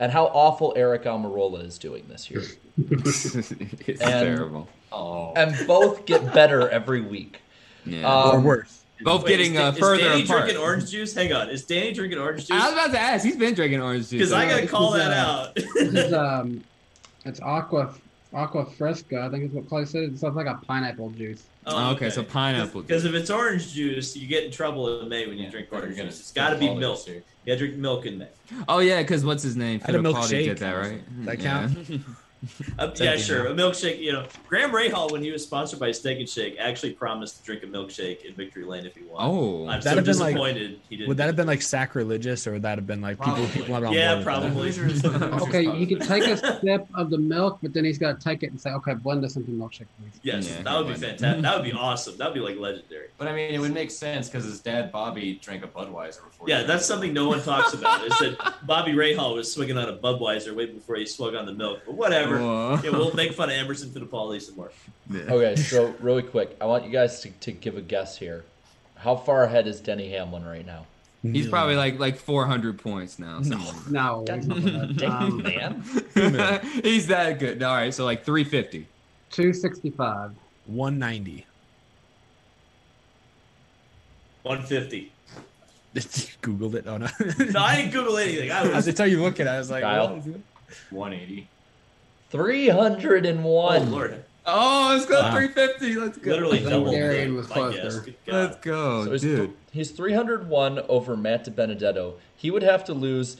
[0.00, 2.44] and how awful Aric Almirola is doing this year.
[2.78, 4.66] it's And- terrible.
[4.90, 7.42] Oh, and both get better every week.
[7.84, 8.06] Yeah.
[8.30, 8.83] or Um, worse.
[9.04, 10.40] Both Wait, getting is, uh, is further Danny apart.
[10.44, 11.14] drinking orange juice?
[11.14, 12.50] Hang on, is Danny drinking orange juice?
[12.50, 13.24] I was about to ask.
[13.24, 14.18] He's been drinking orange juice.
[14.18, 15.58] Because I gotta call that uh, out.
[15.76, 16.64] Is um,
[17.24, 17.94] it's aqua
[18.32, 19.20] agua fresca.
[19.20, 20.04] I think is what Clay said.
[20.04, 21.44] It's like a pineapple juice.
[21.66, 25.26] Oh, okay, so pineapple Because if it's orange juice, you get in trouble in May
[25.26, 26.20] when you drink orange juice.
[26.20, 27.04] It's got to be follow milk.
[27.04, 27.22] here.
[27.44, 28.28] You got to drink milk in May.
[28.68, 29.80] Oh yeah, because what's his name?
[29.84, 30.44] I had a Fittipaldi milkshake.
[30.44, 31.02] did that, right?
[31.24, 31.68] That Yeah.
[32.76, 33.00] count?
[33.00, 33.46] Uh, yeah, sure.
[33.46, 34.00] A milkshake.
[34.00, 37.44] You know, Graham Rahal, when he was sponsored by Steak and Shake, actually promised to
[37.44, 39.18] drink a milkshake in Victory Lane if he won.
[39.20, 39.62] Oh.
[39.68, 41.08] I'm That'd so have been like- disappointed he didn't.
[41.08, 43.84] Would that have been like sacrilegious, or would that have been like people people not
[43.84, 45.12] on yeah, board with that?
[45.12, 45.48] probably.
[45.48, 48.42] Okay, he could take a sip of the milk, but then he's got to take
[48.42, 51.42] it and say, "Okay, blend this into milkshake, please." Yes, Yeah, that would be fantastic.
[51.42, 52.16] That would be awesome.
[52.16, 53.08] That would be like legendary.
[53.18, 56.48] But I mean, it would make sense because his dad Bobby drank a Budweiser before.
[56.48, 58.04] Yeah, that's something no one talks about.
[58.04, 61.52] Is that Bobby Rahal was swinging on a Budweiser way before he swung on the
[61.52, 61.80] milk.
[61.86, 62.33] But whatever.
[62.40, 62.80] Whoa.
[62.82, 64.72] Yeah, we'll make fun of Emerson Fittipaldi some more.
[65.14, 68.44] Okay, so really quick, I want you guys to, to give a guess here.
[68.96, 70.86] How far ahead is Denny Hamlin right now?
[71.22, 73.40] He's probably like like 400 points now.
[73.40, 74.94] something No, he's not that.
[74.98, 76.60] Damn, Um, man.
[76.82, 77.62] he's that good.
[77.62, 78.86] All right, so like 350.
[79.30, 80.32] two sixty-five.
[80.66, 81.46] 190.
[84.42, 85.12] 150.
[85.94, 86.86] Googled it.
[86.86, 87.06] Oh no.
[87.52, 88.50] No, I didn't Google anything.
[88.50, 88.88] I As was.
[88.88, 89.50] I tell you, look at it.
[89.50, 90.08] I was like, Kyle?
[90.10, 90.40] what is it?
[90.90, 91.48] 180.
[92.34, 93.82] 301.
[93.82, 94.24] Oh Lord!
[94.46, 95.30] Oh, let's go Wow.
[95.36, 95.94] 350.
[96.00, 96.30] Let's go.
[96.32, 96.90] Literally double.
[96.90, 97.80] Darian was closer.
[97.82, 97.98] guess.
[98.00, 98.34] Good God.
[98.34, 99.38] Let's go, So he's, dude.
[99.38, 102.14] th- he's 301 over Matt Benedetto.
[102.36, 103.36] He would have to lose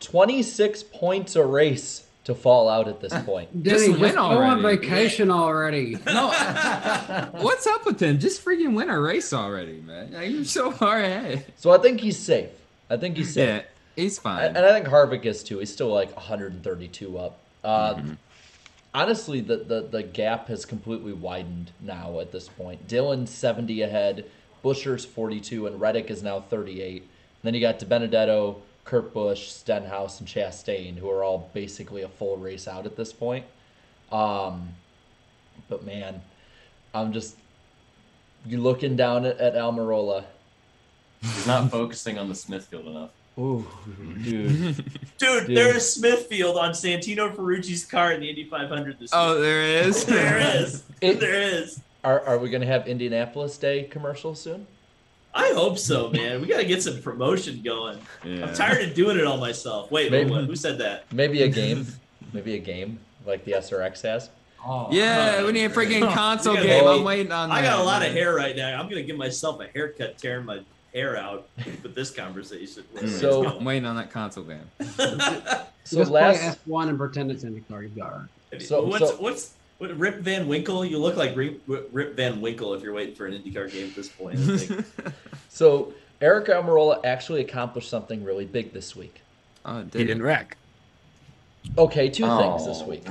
[0.00, 3.62] 26 points a race to fall out at this point.
[3.62, 4.78] Just Denny, win just go on already.
[4.78, 5.98] vacation already.
[6.06, 6.28] No,
[7.34, 8.18] what's up with him?
[8.18, 10.12] Just freaking win a race already, man.
[10.12, 11.44] Like, you're so far ahead.
[11.56, 12.48] So I think he's safe.
[12.90, 13.48] I think he's safe.
[13.48, 13.62] Yeah,
[14.02, 14.44] he's fine.
[14.46, 15.58] And and I think Harvick is too.
[15.58, 17.38] He's still like 132 up.
[17.64, 18.12] Uh, Mm-hmm.
[18.94, 22.86] Honestly, the, the, the gap has completely widened now at this point.
[22.86, 24.24] Dillon's 70 ahead,
[24.62, 27.02] Buescher's 42, and Reddick is now 38.
[27.02, 27.10] And
[27.42, 32.36] then you got DiBenedetto, Kurt Busch, Stenhouse, and Chastain, who are all basically a full
[32.36, 33.44] race out at this point.
[34.12, 34.68] Um,
[35.68, 36.22] but man,
[36.94, 37.36] I'm just
[38.46, 40.24] you looking down at, at Almirola.
[41.20, 43.10] He's not focusing on the Smithfield enough.
[43.38, 43.66] Ooh,
[44.22, 44.76] dude.
[45.18, 45.56] Dude, Dude.
[45.56, 49.42] there is Smithfield on Santino Ferrucci's car in the Indy 500 this oh, year.
[49.42, 50.04] there is.
[50.06, 50.82] there is.
[51.00, 51.80] It- there is.
[52.04, 54.66] Are, are we going to have Indianapolis Day commercials soon?
[55.34, 56.42] I hope so, man.
[56.42, 57.98] We got to get some promotion going.
[58.22, 58.46] Yeah.
[58.46, 59.90] I'm tired of doing it all myself.
[59.90, 61.10] Wait, Maybe- wait, who said that?
[61.12, 61.86] Maybe a game.
[62.32, 64.30] Maybe a game like the SRX has.
[64.66, 66.86] Oh, Yeah, oh, we need a freaking console You gotta- game.
[66.88, 67.68] I'm waiting on I that.
[67.70, 68.78] got a lot of hair right now.
[68.80, 70.60] I'm gonna give myself a haircut, tearing my
[70.94, 71.48] hair out
[71.82, 72.84] with this conversation.
[73.08, 73.56] So- Let's.
[73.56, 74.70] I'm waiting on that console game.
[75.86, 77.82] So Just last F1 and pretend it's IndyCar.
[77.82, 78.22] You've got
[78.52, 78.62] it.
[78.62, 80.82] So- what's so- what's what, Rip Van Winkle?
[80.84, 83.94] You look like Rip, Rip Van Winkle if you're waiting for an IndyCar game at
[83.94, 84.38] this point.
[85.50, 89.20] So Aric Almirola actually accomplished something really big this week.
[89.64, 90.56] Oh, He didn't wreck.
[91.78, 92.66] Okay, two things Oh.
[92.66, 93.08] this week.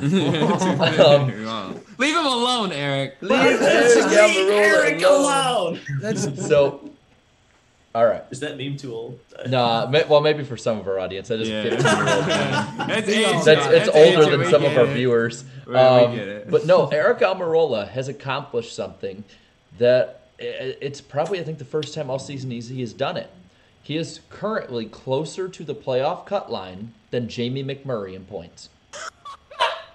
[1.00, 3.16] Um, Leave him alone, Eric.
[3.22, 3.32] Leave
[3.62, 5.80] Eric Eric alone.
[6.02, 6.18] alone.
[6.36, 6.90] So,
[7.96, 8.24] all right.
[8.32, 9.20] Is that meme too old?
[9.48, 11.64] Nah, ma- well, maybe for some of our audience, that is Yeah.
[11.64, 12.26] 15 year old.
[12.90, 13.26] That's age.
[13.26, 14.94] That's, That's it's age, older than some of our it.
[14.94, 15.44] viewers.
[15.68, 16.50] We- we Um, get it.
[16.52, 19.24] But no, Aric Almirola has accomplished something
[19.78, 23.30] that it's probably, I think, the first time all season he's, he has done it.
[23.82, 28.70] He is currently closer to the playoff cut line than Jamie McMurray in points.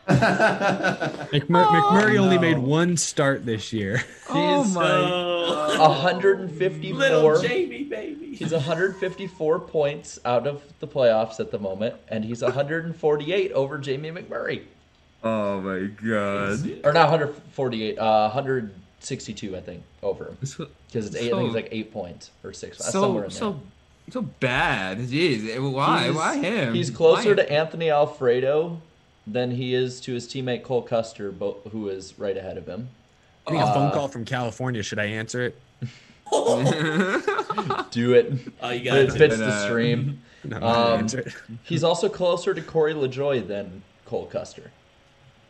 [1.32, 4.02] McMur- McMurray only made one start this year.
[4.30, 4.84] Oh He's my.
[4.84, 6.98] Oh, 154.
[6.98, 8.34] little Jamie baby.
[8.34, 14.10] He's 154 points out of the playoffs at the moment, and he's 148 over Jamie
[14.10, 14.64] McMurray.
[15.24, 16.84] Oh my god.
[16.84, 20.36] Or not 148, uh, 162, I think, over him.
[20.40, 23.62] Because it's eight, I think it's like eight points or six, somewhere So in there.
[24.10, 24.98] so so bad.
[24.98, 26.02] Jeez, why?
[26.04, 26.74] He's- why him?
[26.74, 27.36] He's closer Why?
[27.36, 28.80] to Anthony Alfredo
[29.32, 32.88] than he is to his teammate Cole Custer, bo- who is right ahead of him.
[33.46, 34.82] I think a phone Uh, call from California.
[34.82, 35.58] Should I answer it?
[37.90, 38.32] Do it.
[38.62, 39.38] Oh, you got it fits it.
[39.38, 40.22] the stream.
[40.44, 41.58] No, I'm not gonna Um.
[41.64, 44.70] He's also closer to Corey LaJoie than Cole Custer.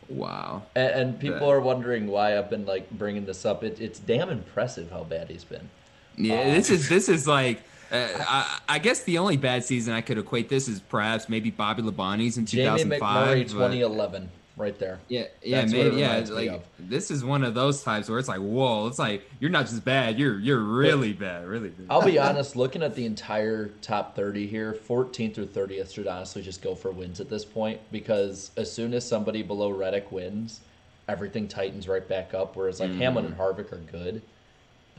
[0.08, 0.62] wow.
[0.74, 1.52] And, and people Yeah.
[1.52, 3.62] are wondering why I've been like bringing this up.
[3.62, 5.68] It, it's damn impressive how bad he's been.
[6.16, 7.60] Yeah, this is this is like.
[7.90, 11.50] Uh, I, I guess the only bad season I could equate this is perhaps maybe
[11.50, 13.00] Bobby Labonte's in Jamie 2005.
[13.00, 14.98] McMurray, but- 2011, right there.
[15.08, 16.24] Yeah, yeah, That's maybe, yeah.
[16.28, 16.62] Like of.
[16.78, 19.84] this is one of those times where it's like, whoa, it's like you're not just
[19.84, 21.86] bad, you're you're really bad, really bad.
[21.88, 26.42] I'll be honest, looking at the entire top 30 here, 14th through 30th should honestly
[26.42, 30.60] just go for wins at this point because as soon as somebody below Reddick wins,
[31.08, 32.56] everything tightens right back up.
[32.56, 34.20] Whereas like Hamlin and Harvick are good,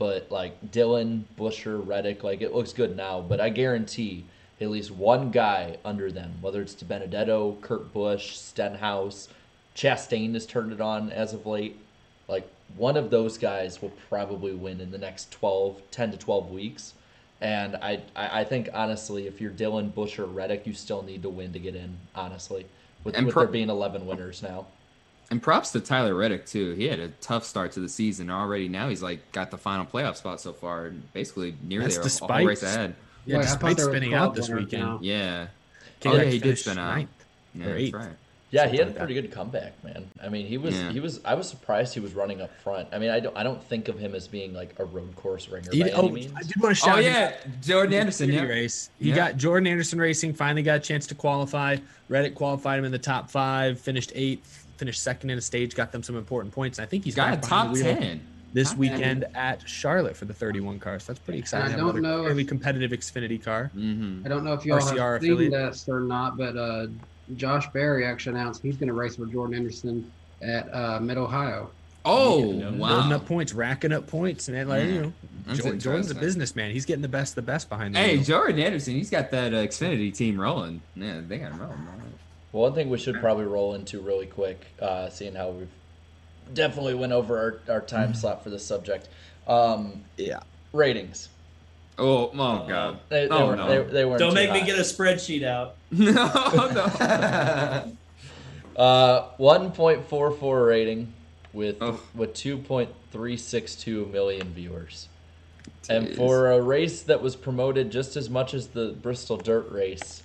[0.00, 3.20] but like Dillon, Buescher, Reddick, like it looks good now.
[3.20, 4.24] But I guarantee
[4.58, 9.28] at least one guy under them, whether it's DiBenedetto, Kurt Busch, Stenhouse,
[9.76, 11.78] Chastain has turned it on as of late.
[12.28, 16.50] Like one of those guys will probably win in the next 12, 10 to 12
[16.50, 16.94] weeks.
[17.42, 21.28] And I, I think honestly, if you're Dillon Bush or Reddick, you still need to
[21.28, 21.98] win to get in.
[22.14, 22.64] Honestly,
[23.04, 24.66] with, And with there being 11 winners now.
[25.30, 26.72] And props to Tyler Reddick too.
[26.74, 28.68] He had a tough start to the season already.
[28.68, 32.00] Now he's like got the final playoff spot so far, and basically nearly That's a,
[32.00, 32.94] a despite- whole race ahead.
[33.26, 34.82] Yeah, Wait, I thought despite spinning out this weekend.
[34.82, 34.98] now.
[35.02, 35.46] Yeah.
[36.00, 36.94] K-Rex Oh yeah, he did spin out.
[36.96, 37.10] ninth
[37.54, 38.08] Yeah, that's right.
[38.52, 40.10] Yeah, he had a pretty good comeback, man.
[40.20, 40.90] I mean, he was Yeah.
[40.90, 42.88] he was I was surprised he was running up front.
[42.90, 45.48] I mean, I don't I don't think of him as being like a road course
[45.48, 46.32] ringer He- by oh, any means.
[46.36, 46.96] I did want to oh, shout.
[46.98, 48.30] Oh yeah, Jordan Anderson.
[48.30, 48.42] Xfinity Yeah.
[48.42, 48.90] race.
[48.98, 49.14] He Yeah.
[49.14, 51.76] got Jordan Anderson Racing finally got a chance to qualify.
[52.08, 55.92] Reddick qualified him in the top five, finished eighth, finished second in a stage, got
[55.92, 56.78] them some important points.
[56.80, 58.20] I think he's Got a behind top ten.
[58.52, 60.98] this Top weekend at Charlotte for the 31 car.
[60.98, 61.74] So that's pretty exciting.
[61.74, 63.70] I don't another know if- competitive Xfinity car.
[63.76, 64.22] Mm-hmm.
[64.24, 65.52] I don't know if y'all RCR have seen affiliate.
[65.52, 66.86] this or not, but uh,
[67.36, 70.10] Josh Berry actually announced he's going to race with Jordan Anderson
[70.42, 71.70] at uh, Mid Ohio.
[72.04, 72.88] Oh You wow.
[72.96, 74.88] building up points, racking up points, and like Yeah.
[74.88, 76.70] you know, Jordan, Jordan's a businessman.
[76.70, 78.24] He's getting the best, the best behind the Hey, wheel.
[78.24, 80.80] Jordan Anderson, he's got that uh, Xfinity team rolling.
[80.96, 81.76] Yeah, they got him rolling.
[82.52, 85.68] Well, one thing we should probably roll into really quick, uh, seeing how we've
[86.52, 89.08] definitely went over our, our time slot for this subject.
[89.46, 90.40] Um, yeah.
[90.72, 91.28] Ratings.
[91.98, 93.00] Oh, oh god.
[93.08, 93.68] They, they, Oh, were, no.
[93.68, 95.76] they, they weren't Don't too make me get a spreadsheet out.
[95.90, 97.92] no, no.
[98.76, 101.12] Uh, 1.44 rating
[101.52, 102.00] with Oh.
[102.14, 105.08] with 2.362 million viewers.
[105.88, 110.22] And for a race that was promoted just as much as the Bristol Dirt race,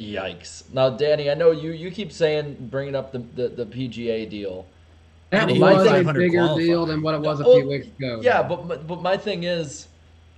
[0.00, 0.62] yikes.
[0.72, 4.66] Now, Danny, I know you you keep saying bringing up the the, the PGA deal.
[5.30, 6.58] That And was was a bigger qualified.
[6.58, 8.20] deal than what it was a Oh, few weeks ago.
[8.22, 9.88] Yeah, but my- but my thing is,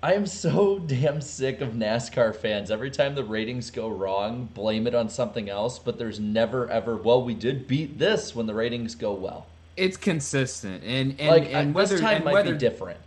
[0.02, 2.70] I am so damn sick of NASCAR fans.
[2.70, 5.78] Every time the ratings go wrong, blame it on something else.
[5.78, 6.96] But there's never ever.
[6.96, 9.46] Well, we did beat this when the ratings go well.
[9.76, 12.98] It's consistent, and and like and uh, whether this time and might whether be different.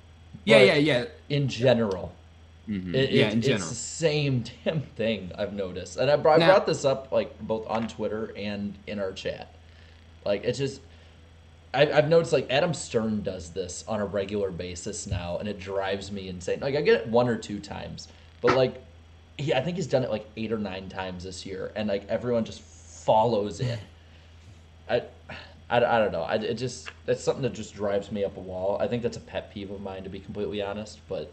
[0.45, 1.05] Yeah, yeah, yeah.
[1.29, 2.13] In general,
[2.71, 2.95] Mhm.
[2.95, 6.39] it, yeah, it- in it's the same damn thing I've noticed, and I, brought, I
[6.39, 9.53] Now- brought this up like both on Twitter and in our chat.
[10.25, 10.81] Like it's just
[11.73, 15.59] I, I've noticed like Adam Stern does this on a regular basis now, and it
[15.59, 16.59] drives me insane.
[16.61, 18.07] Like I get it one or two times,
[18.39, 18.81] but like
[19.37, 22.07] he, I think he's done it like eight or nine times this year, and like
[22.07, 23.79] everyone just follows it.
[24.89, 25.03] I,
[25.69, 26.23] I, I don't know.
[26.23, 28.77] I, it just that's something that just drives me up a wall.
[28.79, 30.99] I think that's a pet peeve of mine, to be completely honest.
[31.09, 31.31] But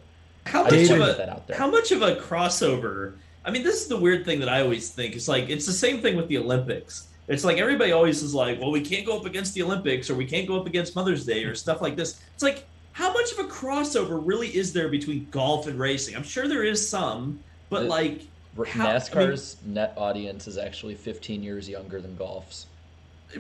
[0.49, 1.57] How I much of a that out there.
[1.57, 3.15] how much of a crossover?
[3.45, 5.15] I mean, this is the weird thing that I always think.
[5.15, 7.09] It's like it's the same thing with the Olympics.
[7.29, 10.15] It's like everybody always is like, well, we can't go up against the Olympics or
[10.15, 12.21] we can't go up against Mother's Day or stuff like this.
[12.35, 16.17] It's like how much of a crossover really is there between golf and racing?
[16.17, 17.41] I'm sure there is some,
[17.71, 18.23] but The- like
[18.67, 22.67] how- I mean- NASCAR's net audience is actually 15 years younger than golf's.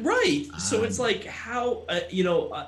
[0.01, 2.67] right so Um, it's like how uh, you know uh,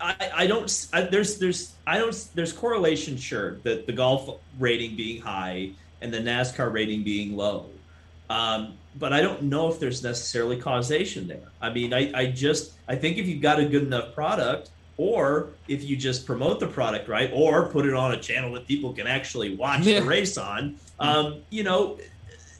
[0.00, 4.96] I, I don't I, there's there's i don't there's correlation sure that the golf rating
[4.96, 5.70] being high
[6.00, 7.66] and the nascar rating being low.
[8.30, 11.48] Um, but i don't know if there's necessarily causation there.
[11.60, 15.48] I mean i i just i think if you've got a good enough product or
[15.68, 18.92] if you just promote the product right or put it on a channel that people
[18.92, 20.00] can actually watch Yeah.
[20.00, 21.98] the race on um, you know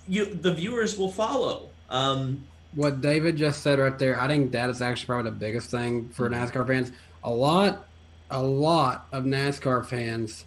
[0.09, 1.69] you the viewers will follow.
[1.91, 2.45] Um,
[2.75, 6.09] what David just said right there, I think that is actually probably the biggest thing
[6.11, 6.43] for mm-hmm.
[6.43, 6.93] NASCAR fans.
[7.25, 7.87] A lot,
[8.31, 10.45] a lot of NASCAR fans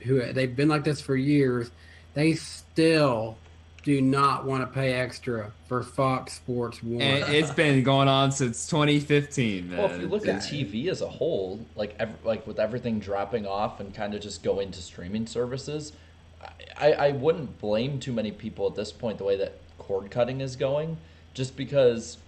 [0.00, 1.70] who they've been like this for years,
[2.14, 3.36] they still
[3.82, 7.00] do not want to pay extra for Fox Sports One.
[7.00, 9.70] And it's been going on since 2015.
[9.70, 9.78] Man.
[9.78, 12.98] Well, if you look at It's- TV as a whole, like ev- like with everything
[12.98, 15.92] dropping off and kind of just going to streaming services,
[16.76, 20.40] I, I wouldn't blame too many people at this point the way that cord cutting
[20.40, 20.98] is going,
[21.34, 22.18] just because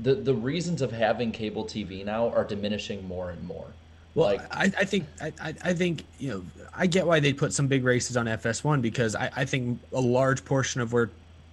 [0.00, 3.66] the the reasons of having cable TV now are diminishing more and more.
[4.14, 7.52] Well, like I, I think I, I think you know I get why they put
[7.52, 11.10] some big races on FS1 because I, I think a large portion of where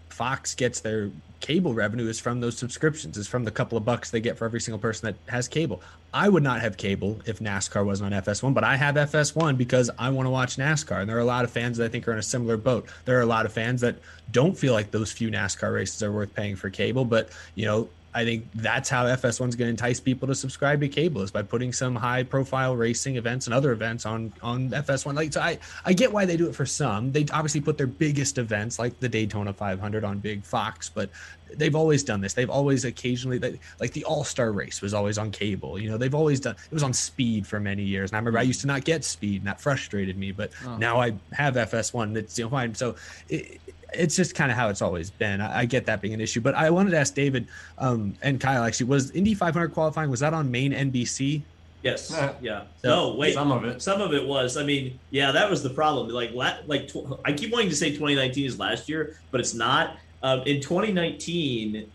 [0.09, 1.09] Fox gets their
[1.39, 4.45] cable revenue is from those subscriptions, is from the couple of bucks they get for
[4.45, 5.81] every single person that has cable.
[6.13, 9.89] I would not have cable if NASCAR wasn't on FS1, but I have FS1 because
[9.97, 11.01] I want to watch NASCAR.
[11.01, 12.87] And there are a lot of fans that I think are in a similar boat.
[13.05, 13.95] There are a lot of fans that
[14.31, 17.89] don't feel like those few NASCAR races are worth paying for cable, but you know,
[18.13, 21.29] I think that's how FS1 is going to entice people to subscribe to cable is
[21.31, 25.13] by putting some high profile racing events and other events on on FS1.
[25.15, 27.11] Like so I I get why they do it for some.
[27.11, 31.09] They obviously put their biggest events like the Daytona 500 on Big Fox, but
[31.55, 32.33] they've always done this.
[32.33, 35.79] They've always occasionally they, like the All-Star race was always on cable.
[35.79, 38.11] You know, they've always done it was on Speed for many years.
[38.11, 40.77] And I remember I used to not get Speed and that frustrated me, but Oh.
[40.77, 42.73] now I have FS1 that's you know fine.
[42.73, 42.95] So
[43.29, 43.61] it,
[43.93, 45.41] it's just kind of how it's always been.
[45.41, 48.39] I, I get that being an issue, but I wanted to ask David um, and
[48.39, 51.41] Kyle actually was Indy 500 qualifying was that on main NBC?
[51.81, 52.13] Yes.
[52.13, 52.63] Uh, yeah.
[52.81, 53.33] So- no, wait.
[53.33, 53.81] Some of it.
[53.81, 54.57] Some of it was.
[54.57, 56.09] I mean, yeah, that was the problem.
[56.09, 59.53] Like, la- like tw- I keep wanting to say 2019 is last year, but it's
[59.53, 59.97] not.
[60.21, 61.89] Um, in 2019,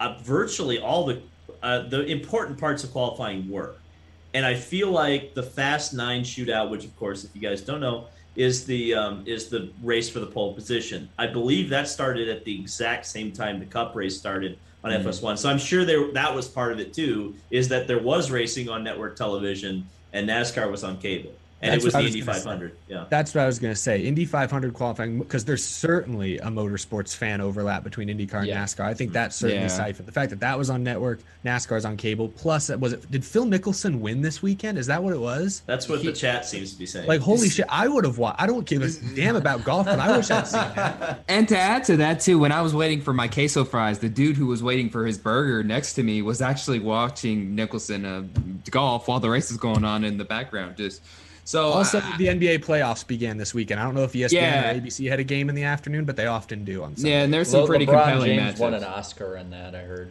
[0.00, 1.22] uh, virtually all the
[1.62, 3.76] uh, the important parts of qualifying were,
[4.34, 7.80] and I feel like the Fast Nine shootout, which of course, if you guys don't
[7.80, 8.06] know,
[8.36, 11.08] is the um, is the race for the pole position.
[11.18, 15.04] I believe that started at the exact same time the Cup race started on Mhm.
[15.04, 15.36] FS1.
[15.38, 17.34] So I'm sure there that was part of it too.
[17.50, 21.84] Is that there was racing on network television and NASCAR was on cable, and That's
[21.84, 22.42] it was what the I was Indy gonna say.
[22.44, 22.76] 500.
[22.88, 23.04] Yeah.
[23.08, 24.00] That's what I was going to say.
[24.00, 28.64] Indy 500 qualifying because there's certainly a motorsports fan overlap between IndyCar and Yeah.
[28.64, 28.80] NASCAR.
[28.84, 29.68] I think that's certainly Yeah.
[29.68, 30.08] siphoned.
[30.08, 32.28] The fact that that was on network, NASCAR's on cable.
[32.28, 34.76] Plus, was it did Phil Mickelson win this weekend?
[34.76, 35.62] Is that what it was?
[35.66, 37.06] That's what He- the chat seems to be saying.
[37.06, 37.66] Like holy shit!
[37.68, 38.42] I would have watched.
[38.42, 41.22] I don't give a damn about golf, but I wish I'd seen that.
[41.28, 44.08] And to add to that too, when I was waiting for my queso fries, the
[44.08, 48.22] dude who was waiting for his burger next to me was actually watching Mickelson uh,
[48.70, 50.76] golf while the race is going on in the background.
[50.76, 51.02] Just
[51.52, 53.78] so Also, I- the NBA playoffs began this weekend.
[53.78, 54.70] I don't know if ESPN Yeah.
[54.70, 57.10] or ABC had a game in the afternoon, but they often do on Sunday.
[57.10, 58.96] yeah, and there's some Le- pretty LeBron compelling James won an matches.
[58.96, 59.74] Oscar in that.
[59.74, 60.08] I heard.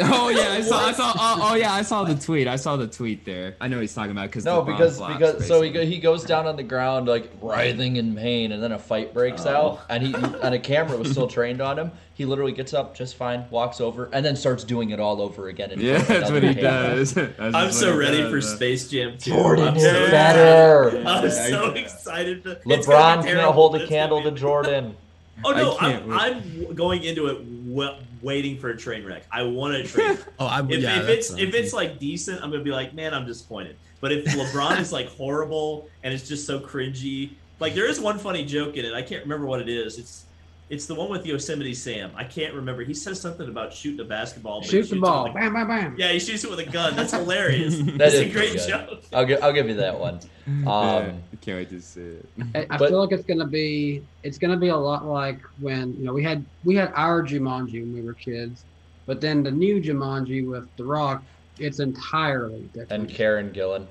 [0.00, 1.12] Oh yeah, I saw, I saw.
[1.16, 2.46] Oh, oh yeah, I saw the tweet.
[2.46, 3.56] I saw the tweet there.
[3.60, 6.22] I know what he's talking about because No, because because so he go, he goes
[6.24, 9.50] down on the ground like writhing in pain, and then a fight breaks Oh.
[9.50, 11.90] out, and he and a camera was still trained on him.
[12.14, 15.48] He literally gets up just fine, walks over, and then starts doing it all over
[15.48, 15.70] again.
[15.72, 16.96] in yeah, that's what he camera.
[16.96, 17.14] does.
[17.14, 19.30] That's I'm so ready does, for Space Jam 2.
[19.30, 21.02] Jordan I'm is so better.
[21.06, 22.42] I'm so excited.
[22.44, 24.96] To, it's LeBron gonna can't hold but a it's candle to Jordan.
[25.44, 26.12] Oh no, I I'm.
[26.12, 29.24] I'm going into it w- waiting for a train wreck.
[29.30, 30.08] I want a train.
[30.10, 30.18] wreck.
[30.40, 33.14] Oh, I if, yeah, if it's if it's like decent, I'm gonna be like, man,
[33.14, 33.76] I'm disappointed.
[34.00, 38.18] But if LeBron is like horrible and it's just so cringy, like there is one
[38.18, 38.94] funny joke in it.
[38.94, 39.98] I can't remember what it is.
[39.98, 40.24] It's
[40.70, 42.10] it's the one with Yosemite Sam.
[42.14, 42.82] I can't remember.
[42.84, 44.60] He says something about shooting a basketball.
[44.60, 45.24] but Shoot shoots the ball.
[45.24, 45.94] with a- Bam, bam, bam.
[45.98, 46.94] yeah, he shoots it with a gun.
[46.94, 47.78] That's hilarious.
[47.82, 48.68] That That's is a great pretty good.
[48.88, 49.02] joke.
[49.12, 50.20] I'll give I'll give you that one.
[50.46, 52.26] Um, I can't wait to see it.
[52.54, 55.94] I, I But- feel like it's gonna be it's gonna be a lot like when
[55.98, 58.64] you know we had we had our Jumanji when we were kids,
[59.06, 61.22] but then the new Jumanji with The Rock
[61.58, 62.92] it's entirely different.
[62.92, 63.86] And Karen Gillan.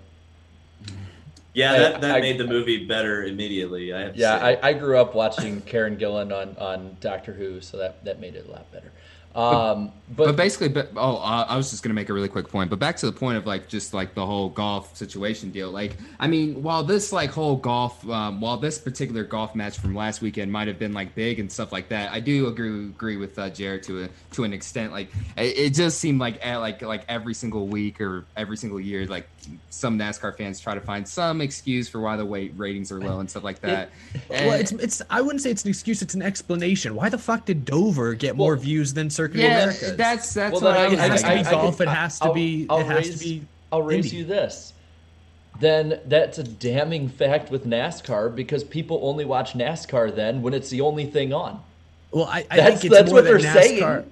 [1.58, 3.92] Yeah, that, that I- made the movie better immediately.
[3.92, 4.36] I have Yeah.
[4.36, 8.36] I, I grew up watching Karen Gillan on, on Doctor Who, so that, that made
[8.36, 8.92] it a lot better.
[9.38, 12.72] Um, but, basically, but oh, uh, I was just gonna make a really quick point.
[12.72, 15.70] But back to the point of like just like the whole golf situation deal.
[15.70, 19.94] Like, I mean, while this like whole golf, um, while this particular golf match from
[19.94, 23.18] last weekend might have been like big and stuff like that, I do agree agree
[23.18, 24.92] with uh, Jared to a to an extent.
[24.92, 28.80] Like, it, it just seemed like eh, like like every single week or every single
[28.80, 29.28] year, like
[29.70, 33.20] some NASCAR fans try to find some excuse for why the weight ratings are low
[33.20, 33.90] and stuff like that.
[34.30, 35.02] Well, And- it's it's.
[35.10, 36.02] I wouldn't say it's an excuse.
[36.02, 36.96] It's an explanation.
[36.96, 39.92] Why the fuck did Dover get more views than Circuit of Yeah, America?
[39.98, 41.78] that's- that's Well, what then I I- was It has to be I- I golf.
[41.78, 42.66] could- it has to I'll- be.
[42.70, 43.42] I'll it has raise- to be.
[43.72, 44.18] I'll raise Indy.
[44.18, 44.74] you this.
[45.60, 50.70] Then that's a damning fact with NASCAR because people only watch NASCAR then when it's
[50.70, 51.62] the only thing on.
[52.12, 54.06] Well, I, I That's- think it's that's more what that they're saying.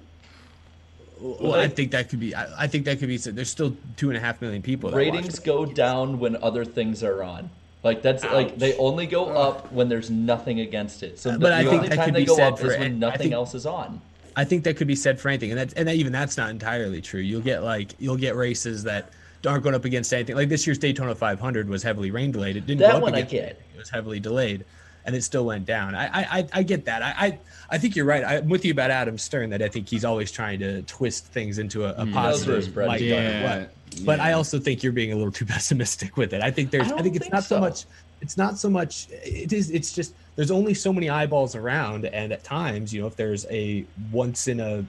[1.34, 1.40] NASCAR.
[1.40, 2.34] Well, I think that could be.
[2.34, 3.18] I, I think that could be.
[3.18, 4.90] Said there's still two and a half million people.
[4.90, 7.50] Ratings go down when other things are on.
[7.82, 11.18] Like that's like they only go up when there's nothing against it.
[11.18, 12.58] So the, but I the think only that time could they be go said up
[12.58, 14.00] for is when nothing think- else is on.
[14.38, 17.00] I think that could be said for anything, and that's and even that's not entirely
[17.00, 17.20] true.
[17.20, 19.10] You'll get like you'll get races that
[19.46, 20.36] aren't going up against anything.
[20.36, 22.56] Like this year's Daytona 500 was heavily rain delayed.
[22.56, 23.44] It didn't That go up one I against get.
[23.44, 23.64] anything.
[23.74, 24.64] It was heavily delayed,
[25.06, 25.94] and it still went down.
[25.94, 27.02] I I I, I get that.
[27.02, 27.38] I, I
[27.70, 28.22] I think you're right.
[28.24, 31.58] I'm with you about Adam Stern that I think he's always trying to twist things
[31.58, 32.12] into a, a Mm.
[32.12, 33.00] Knows positive bread light.
[33.00, 36.32] is no matter Yeah, But I also think you're being a little too pessimistic with
[36.34, 36.42] it.
[36.42, 36.90] I think there's.
[36.92, 37.60] I I, think it's think not so so.
[37.60, 37.84] much.
[38.20, 39.08] It's not so much.
[39.10, 39.70] It is.
[39.70, 43.46] It's just there's only so many eyeballs around, and at times, you know, if there's
[43.50, 44.84] a once in a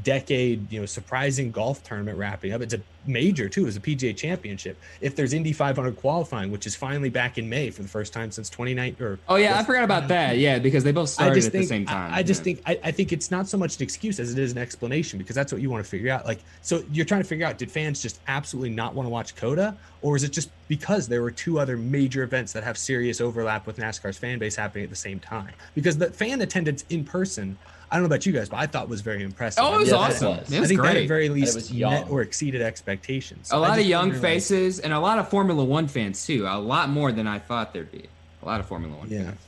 [0.00, 2.62] decade, you know, surprising golf tournament wrapping up.
[2.62, 4.80] It's a major too, it's a PGA championship.
[5.00, 8.30] If there's Indy 500 qualifying, which is finally back in May for the first time
[8.30, 10.38] since 29 or Oh yeah, I forgot about that.
[10.38, 12.12] Yeah, because they both started at think, the same time.
[12.12, 12.44] I, I just Yeah.
[12.44, 15.18] think I, I think it's not so much an excuse as it is an explanation
[15.18, 16.24] because that's what you want to figure out.
[16.24, 19.34] Like, so you're trying to figure out did fans just absolutely not want to watch
[19.34, 23.20] COTA, or is it just because there were two other major events that have serious
[23.20, 25.52] overlap with NASCAR's fan base happening at the same time?
[25.74, 27.58] Because the fan attendance in person,
[27.92, 29.62] I don't know about you guys, but I thought was very impressive.
[29.62, 30.54] Oh, it was I think that- awesome.
[30.54, 32.08] It I was think that at very And it least was met young.
[32.08, 33.50] or exceeded expectations.
[33.52, 36.24] A lot of just young wonder, like, faces and a lot of Formula One fans
[36.26, 36.46] too.
[36.48, 38.06] A lot more than I thought there'd be.
[38.42, 39.24] A lot of Formula One Yeah.
[39.24, 39.40] fans.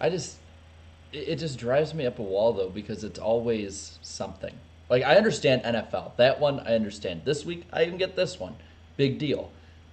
[0.00, 0.36] I just
[1.12, 4.54] it, it just drives me up a wall though because it's always something.
[4.88, 6.12] Like I understand NFL.
[6.16, 7.22] That one I understand.
[7.26, 8.56] This week I even get this one.
[8.96, 9.50] Big deal.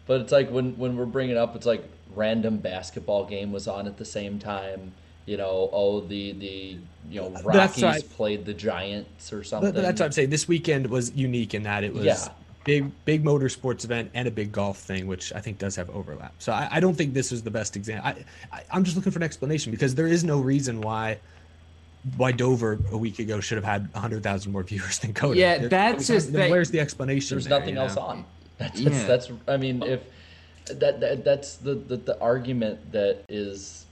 [0.07, 1.83] But it's like when when we're bringing up it's like
[2.15, 4.93] random basketball game was on at the same time.
[5.25, 6.77] You know, oh the the
[7.09, 9.69] you know Rockies that's I- played the Giants or something.
[9.69, 10.29] But, but that's what I'm saying.
[10.29, 12.27] This weekend was unique in that it was Yeah.
[12.63, 16.33] big, big motorsports event and a big golf thing, which I think does have overlap.
[16.39, 18.07] So I, I don't think this was the best example.
[18.07, 21.17] I, I, I'm just looking for an explanation because there is no reason why
[22.17, 25.39] why Dover a week ago should have had 100,000 more viewers than COTA.
[25.39, 27.35] Yeah, There- that's then just- that- where's the explanation?
[27.35, 28.01] There's there, nothing else know?
[28.01, 28.25] on.
[28.57, 29.07] That's that's, Yeah.
[29.07, 30.01] that's I mean if
[30.79, 33.85] that, that that's the, the the argument that is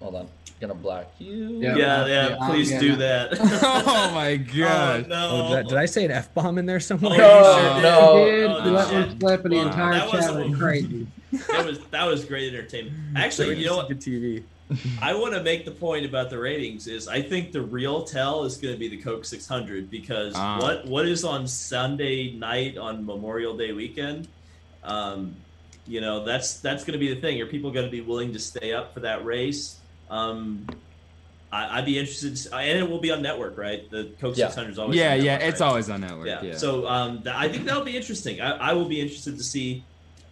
[0.00, 0.28] hold on
[0.60, 2.96] gonna block you Yeah, yeah, yeah, please yeah, do yeah.
[2.96, 3.38] that.
[3.86, 5.04] oh my god.
[5.04, 5.30] Oh, no.
[5.30, 7.18] Oh, did, I, did I say an f bomb in there somewhere?
[7.22, 8.26] Oh, No, you no.
[8.26, 8.50] You did.
[8.50, 11.06] Oh, you let one slip, and the entire that chat wasn't- crazy.
[11.50, 12.96] that was that was great entertainment.
[13.16, 13.88] Actually, you know what?
[13.88, 14.42] Good TV.
[15.00, 18.44] I want to make the point about the ratings is I think the real tell
[18.44, 20.58] is going to be the Coke 600 because Ah.
[20.60, 24.28] what what is on Sunday night on Memorial Day weekend,
[24.84, 25.34] um,
[25.86, 27.40] you know that's that's going to be the thing.
[27.40, 29.76] Are people going to be willing to stay up for that race?
[30.10, 30.66] Um,
[31.50, 33.88] I, I'd be interested, to, and it will be on network, right?
[33.90, 34.48] The Coke Yeah.
[34.48, 35.66] 600 is always Yeah, on yeah, network, it's right?
[35.68, 36.26] always on network.
[36.26, 36.42] yeah.
[36.42, 36.56] Yeah.
[36.56, 38.40] So um, th- I think that'll be interesting.
[38.40, 39.82] I, I will be interested to see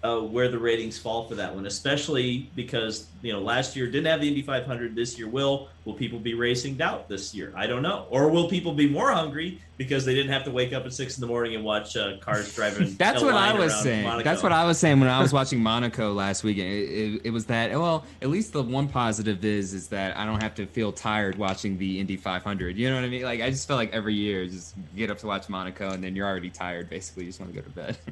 [0.06, 4.06] uh, where the ratings fall for that one, especially because you know last year didn't
[4.06, 4.94] have the Indy 500.
[4.94, 5.68] This year will.
[5.84, 7.52] Will people be racing doubt this year?
[7.54, 8.06] I don't know.
[8.10, 11.16] Or will people be more hungry because they didn't have to wake up at six
[11.16, 12.94] in the morning and watch uh, cars driving?
[12.98, 14.02] That's what I was saying.
[14.02, 14.24] Monaco?
[14.24, 16.72] That's what I was saying when I was watching Monaco last weekend.
[16.72, 17.70] It, it, it was that.
[17.70, 21.36] Well, at least the one positive is is that I don't have to feel tired
[21.36, 22.76] watching the Indy 500.
[22.76, 23.22] You know what I mean?
[23.22, 26.16] Like I just felt like every year, just get up to watch Monaco, and then
[26.16, 26.90] you're already tired.
[26.90, 27.96] Basically, you just want to go to bed.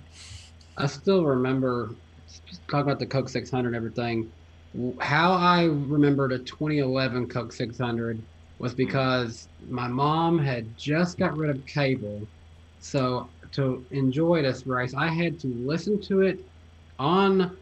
[0.77, 1.97] I still remember
[2.71, 4.31] talking about the Coke 600 and everything.
[5.01, 8.23] How I remembered a 2011 Coke 600
[8.59, 12.29] was because my mom had just got rid of cable.
[12.79, 16.39] So to enjoy this race, I had to listen to it
[16.99, 17.57] on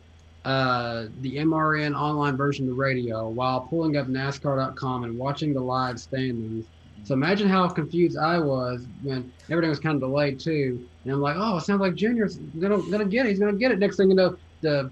[0.45, 5.61] uh, the MRN online version of the radio while pulling up NASCAR.com and watching the
[5.61, 6.67] live standings.
[7.05, 10.89] So imagine how confused I was when everything was kind of delayed too.
[11.05, 13.31] And I'm like, oh, it sounds like Junior's gonna gonna get it.
[13.31, 13.79] He's gonna get it.
[13.79, 14.91] Next thing you know, the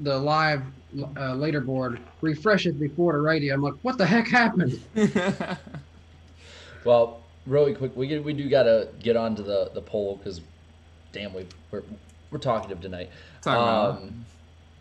[0.00, 0.62] the live
[1.16, 3.54] uh, later board refreshes before the radio.
[3.54, 4.80] I'm like, what the heck happened?
[6.84, 10.40] Well, really quick, we we do gotta get onto the the poll because
[11.12, 11.82] damn, we we're
[12.30, 13.10] we're talkative tonight.
[13.46, 14.24] Um,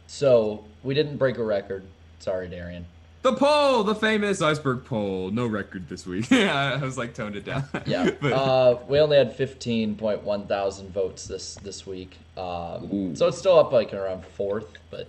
[0.07, 1.84] so we didn't break a record.
[2.20, 2.86] Sorry, Darian.
[3.24, 5.32] The poll, the famous iceberg poll.
[5.32, 6.30] No record this week.
[6.30, 7.63] Yeah, I was like toned it down.
[7.86, 8.11] Yeah.
[8.21, 12.17] but uh, we only had 15.1 thousand votes this this week.
[12.38, 15.07] Um, so it's still up like around fourth, but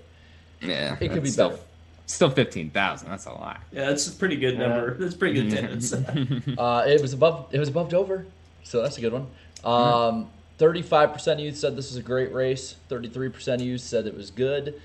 [0.61, 1.63] yeah, it could be still, better.
[2.07, 3.11] Still fifteen thousand.
[3.11, 3.61] That's a lot.
[3.73, 4.95] Yeah, that's a pretty good number.
[4.95, 5.93] That's pretty good attendance.
[5.93, 8.27] uh, it was above it was above Dover,
[8.63, 9.27] so that's a good one.
[9.65, 12.77] Um, Thirty-five percent of you said this was a great race.
[12.89, 14.81] Thirty-three percent of you said it was good.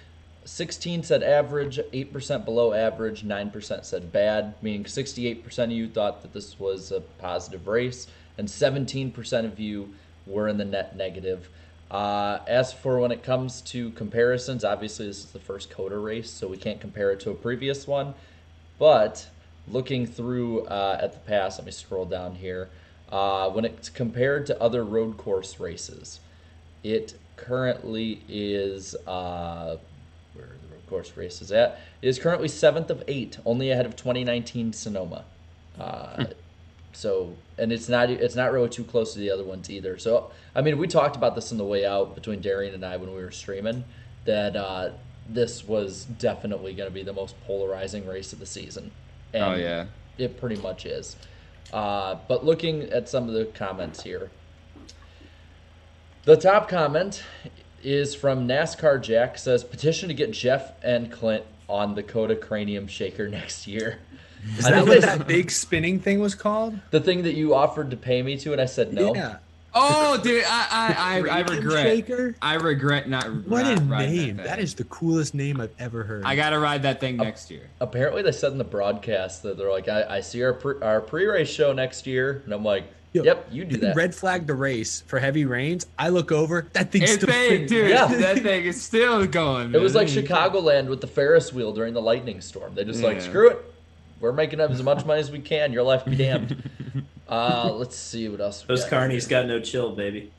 [0.45, 1.79] Sixteen said average.
[1.93, 3.23] Eight percent below average.
[3.23, 4.55] Nine percent said bad.
[4.61, 9.45] Meaning sixty-eight percent of you thought that this was a positive race, and seventeen percent
[9.45, 9.93] of you
[10.25, 11.49] were in the net negative.
[11.91, 16.29] Uh, as for when it comes to comparisons, obviously this is the first COTA race,
[16.29, 18.13] so we can't compare it to a previous one.
[18.77, 19.27] But
[19.67, 22.69] looking through uh, at the past, let me scroll down here.
[23.11, 26.19] Uh, when it's compared to other road course races,
[26.83, 29.77] it currently is uh,
[30.35, 31.79] where are the road course races at?
[32.01, 35.23] It is currently seventh of eight, only ahead of 2019 Sonoma.
[35.79, 36.25] Uh,
[36.91, 39.97] so, and it's not it's not really too close to the other ones either.
[39.97, 42.97] So, I mean, we talked about this on the way out between Darian and I
[42.97, 43.83] when we were streaming
[44.25, 44.89] that uh,
[45.29, 48.91] this was definitely going to be the most polarizing race of the season.
[49.33, 49.85] And Oh, yeah.
[50.17, 51.15] it pretty much is.
[51.71, 54.31] Uh, but looking at some of the comments here,
[56.25, 57.23] the top comment
[57.83, 62.87] is from NASCAR Jack says petition to get Jeff and Clint on the COTA Cranium
[62.87, 63.99] Shaker next year.
[64.57, 66.79] Is I that think what that big spinning thing was called?
[66.91, 69.13] the thing that you offered to pay me to, and I said no.
[69.13, 69.37] Yeah.
[69.71, 71.83] Oh, dude, I I, I, I regret.
[71.85, 72.35] Shaker?
[72.41, 73.25] I regret not.
[73.45, 74.37] What a not riding name!
[74.37, 74.63] That, That thing.
[74.63, 76.23] is the coolest name I've ever heard.
[76.23, 77.69] I gotta ride that thing next year.
[77.79, 81.01] Apparently, they said in the broadcast that they're like, I, I see our pre, our
[81.01, 83.95] pre race show next year, and I'm like, Yo, yep, you do that.
[83.95, 85.87] Red flag the race for heavy rains.
[85.97, 86.67] I look over.
[86.73, 87.89] That thing's It's still big, dude.
[87.89, 88.05] Yeah.
[88.05, 89.73] That thing is still going.
[89.73, 90.05] It was man.
[90.05, 92.75] like Chicagoland with the Ferris wheel during the lightning storm.
[92.75, 93.65] They just like screw it.
[94.19, 95.73] We're making up as much money as we can.
[95.73, 96.69] Your life be damned.
[97.29, 98.63] uh, let's see what else.
[98.63, 100.31] Those got carnies got no chill, baby.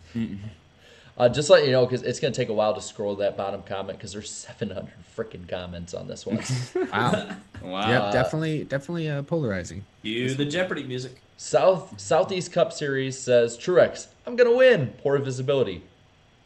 [1.20, 3.36] Uh, just let you know, because it's going to take a while to scroll that
[3.36, 6.40] bottom comment because there's 700 freaking comments on this one.
[6.90, 7.36] Wow.
[7.62, 7.90] Wow.
[7.90, 9.84] Yep, definitely, definitely uh, polarizing.
[10.00, 11.20] You the Jeopardy music.
[11.42, 14.92] South Southeast Cup Series says Truex, I'm going to win.
[15.02, 15.82] Poor visibility.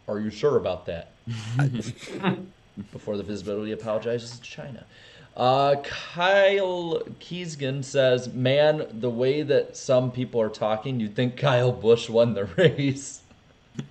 [0.06, 1.10] Are you sure about that?
[2.92, 4.86] Before the visibility apologizes to China.
[5.36, 11.72] Uh, Kyle Kiesgen says, "Man, the way that some people are talking, you'd think Kyle
[11.72, 13.23] Busch won the race."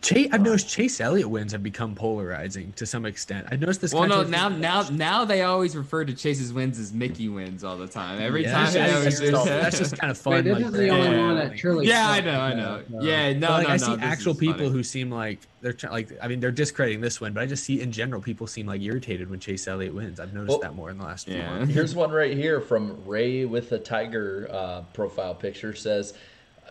[0.01, 3.47] Chase, I've noticed Chase Elliott wins have become polarizing to some extent.
[3.51, 3.93] I noticed this.
[3.93, 7.75] Well, no, now, now, now they always refer to Chase's wins as Mickey wins all
[7.77, 8.21] the time.
[8.21, 9.61] Every Yeah, time, that's just- always that's just- that.
[9.61, 10.33] that's just kind of fun.
[10.35, 11.25] Wait, this like, is the only yeah.
[11.27, 11.87] one that truly.
[11.87, 12.81] Yeah, I know, I know.
[12.89, 13.83] so- Yeah, no, But, like no, I no.
[13.85, 14.69] see this actual people funny.
[14.69, 17.65] who seem like they're try- like I mean they're discrediting this win, but I just
[17.65, 20.17] see in general people seem like irritated when Chase Elliott wins.
[20.19, 21.57] I've noticed Well, that more in the last few yeah.
[21.59, 21.73] months.
[21.73, 25.73] Here's one right here from Ray with a tiger uh, profile picture.
[25.75, 26.13] Says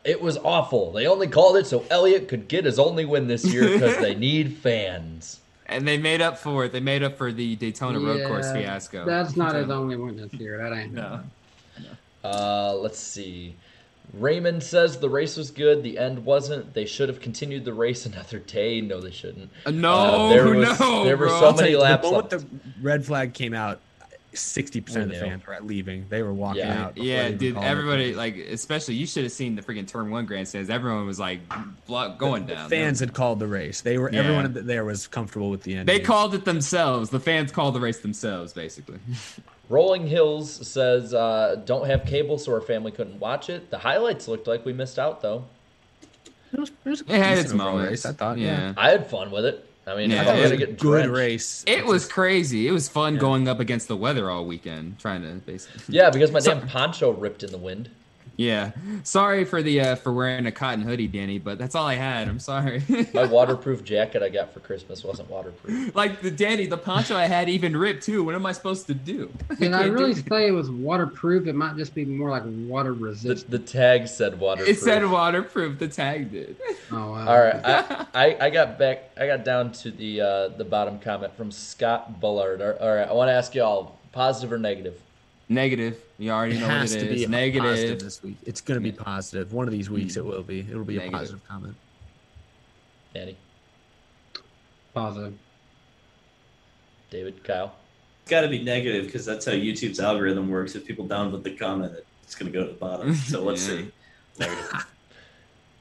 [0.04, 0.92] it was awful.
[0.92, 4.14] They only called it so Elliott could get his only win this year because they
[4.28, 5.40] need fans.
[5.66, 6.72] And they made up for it.
[6.72, 9.06] They made up for the Daytona Road Course fiasco.
[9.06, 10.58] That's not So- his only win this year.
[10.58, 10.92] That ain't.
[10.92, 11.20] No.
[12.24, 13.56] Uh, let's see.
[14.12, 15.82] Raymond says the race was good.
[15.82, 16.74] The end wasn't.
[16.74, 18.80] They should have continued the race another day.
[18.80, 19.50] No, they shouldn't.
[19.64, 21.40] Uh, no, Uh, there was, no, There were bro.
[21.40, 22.44] so many laps the moment left.
[22.50, 23.80] the red flag came out,
[24.34, 26.06] sixty percent of the fans were leaving.
[26.08, 26.84] They were walking Yeah.
[26.84, 26.96] out.
[26.96, 27.54] Yeah, dude.
[27.54, 27.68] called it.
[27.68, 30.70] Everybody, like, especially you should have seen the freaking turn one grandstands.
[30.70, 31.40] Everyone was like
[31.86, 32.64] block, going down.
[32.68, 33.80] The fans had called the race.
[33.82, 34.20] They were Yeah.
[34.20, 35.88] everyone there was comfortable with the end.
[35.88, 37.10] They called it themselves.
[37.10, 38.98] The fans called the race themselves, basically.
[39.68, 43.70] Rolling Hills says uh, don't have cable, so our family couldn't watch it.
[43.70, 45.44] The highlights looked like we missed out though.
[46.52, 47.90] It, was, it, was a It had decent its overall moments.
[47.90, 48.36] race, I thought.
[48.38, 48.46] Yeah.
[48.46, 49.66] Yeah, I had fun with it.
[49.86, 51.10] I mean, Yeah, I it was a good drenched.
[51.10, 51.64] race.
[51.66, 52.68] It was crazy.
[52.68, 55.82] It was fun going up against the weather all weekend, trying to basically.
[55.96, 57.90] Yeah, because my damn poncho ripped in the wind.
[58.36, 58.72] Yeah.
[59.02, 62.28] Sorry for the uh, for wearing a cotton hoodie, Danny, but that's all I had.
[62.28, 62.82] I'm sorry.
[63.14, 65.94] My waterproof jacket I got for Christmas wasn't waterproof.
[65.94, 68.24] like the Danny, the poncho I had even ripped too.
[68.24, 69.30] What am I supposed to do?
[69.58, 71.46] Did I really say it was waterproof?
[71.46, 73.50] It might just be more like water resistant.
[73.50, 74.76] the tag said waterproof.
[74.76, 75.78] It said waterproof.
[75.78, 76.56] The tag did.
[76.90, 77.28] Oh wow.
[77.28, 79.10] All right, I, I, I got back.
[79.16, 82.62] I got down to the uh, the bottom comment from Scott Bullard.
[82.62, 85.00] All all right, I want to ask y'all positive or negative.
[85.48, 85.98] Negative.
[86.18, 87.20] You already It know what has it to is.
[87.22, 87.62] be Negative.
[87.70, 88.36] positive this week.
[88.46, 89.52] It's going to be positive.
[89.52, 90.60] One of these weeks, it will be.
[90.60, 91.74] It'll be a positive comment.
[93.14, 93.36] Danny,
[94.94, 95.34] Positive.
[97.10, 97.74] David, Kyle.
[98.22, 100.74] It's got to be negative because that's how YouTube's algorithm works.
[100.74, 101.92] If people downvote the comment,
[102.22, 103.14] it's going to go to the bottom.
[103.14, 103.76] So let's Yeah.
[103.76, 103.92] see.
[104.38, 104.86] Negative.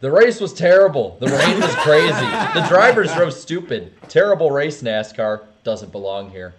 [0.02, 1.16] The race was terrible.
[1.20, 2.10] The rain was crazy.
[2.10, 3.94] The drivers drove stupid.
[4.10, 5.44] Terrible race, NASCAR.
[5.64, 6.56] Doesn't belong here.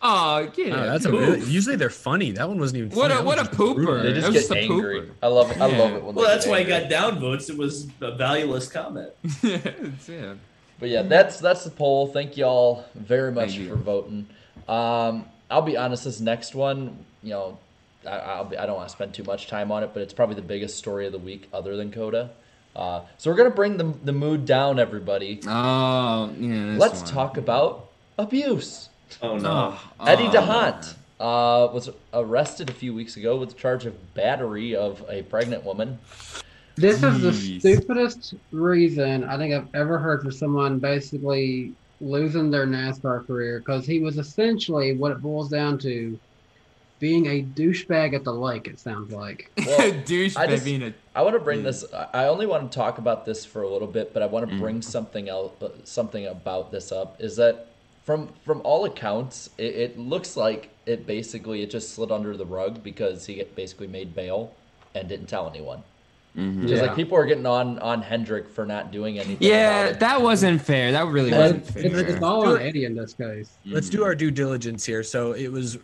[0.00, 2.30] Oh, get Oh, that's a really, usually they're funny.
[2.30, 2.90] That one wasn't even.
[2.96, 3.20] What funny.
[3.20, 3.84] a what a was brutal.
[3.94, 4.02] pooper.
[4.02, 5.00] They just get just angry.
[5.00, 5.10] pooper.
[5.22, 5.60] I love it.
[5.60, 5.78] I Yeah.
[5.78, 6.88] love it when Well, that's why he angry.
[6.88, 7.50] got downvotes.
[7.50, 9.10] It was a valueless comment.
[9.42, 10.34] yeah.
[10.78, 12.06] But yeah, that's that's the poll.
[12.06, 13.68] Thank you all very much Thank you.
[13.70, 14.26] for voting.
[14.68, 16.04] Um, I'll be honest.
[16.04, 17.58] This next one, you know,
[18.06, 20.12] I, I'll be, I don't want to spend too much time on it, but it's
[20.12, 22.30] probably the biggest story of the week, other than COTA.
[22.76, 25.40] Uh, so we're gonna bring the the mood down, everybody.
[25.48, 26.66] Oh, yeah.
[26.66, 27.10] this Let's one.
[27.10, 28.87] talk about abuse.
[29.22, 29.76] Oh no.
[30.00, 33.86] Oh, Eddie ah, oh, D'Hondt uh, was arrested a few weeks ago with a charge
[33.86, 35.98] of battery of a pregnant woman.
[36.76, 42.66] This is the stupidest reason I think I've ever heard for someone basically losing their
[42.66, 46.18] NASCAR career because he was essentially what it boils down to
[47.00, 49.50] being a douchebag at the lake, it sounds like.
[49.66, 51.84] Well, douche I just- being a I want to bring this.
[51.92, 54.48] I- I only want to talk about this for a little bit, but I want
[54.48, 54.60] to mm.
[54.60, 55.52] bring something else,
[55.84, 57.20] something about this up.
[57.20, 57.67] Is that
[58.08, 62.46] from from all accounts, it, it looks like it basically it just slid under the
[62.46, 64.54] rug because he basically made bail
[64.94, 65.82] and didn't tell anyone.
[66.34, 66.62] Mm-hmm.
[66.62, 66.86] Because Yeah.
[66.86, 69.46] like people are getting on on Hendrick for not doing anything.
[69.46, 70.00] Yeah, about it.
[70.00, 70.90] that wasn't fair.
[70.92, 71.98] That really But wasn't fair.
[71.98, 73.50] it's all on Eddie in this case.
[73.66, 75.02] Let's do our due diligence here.
[75.02, 75.76] So it was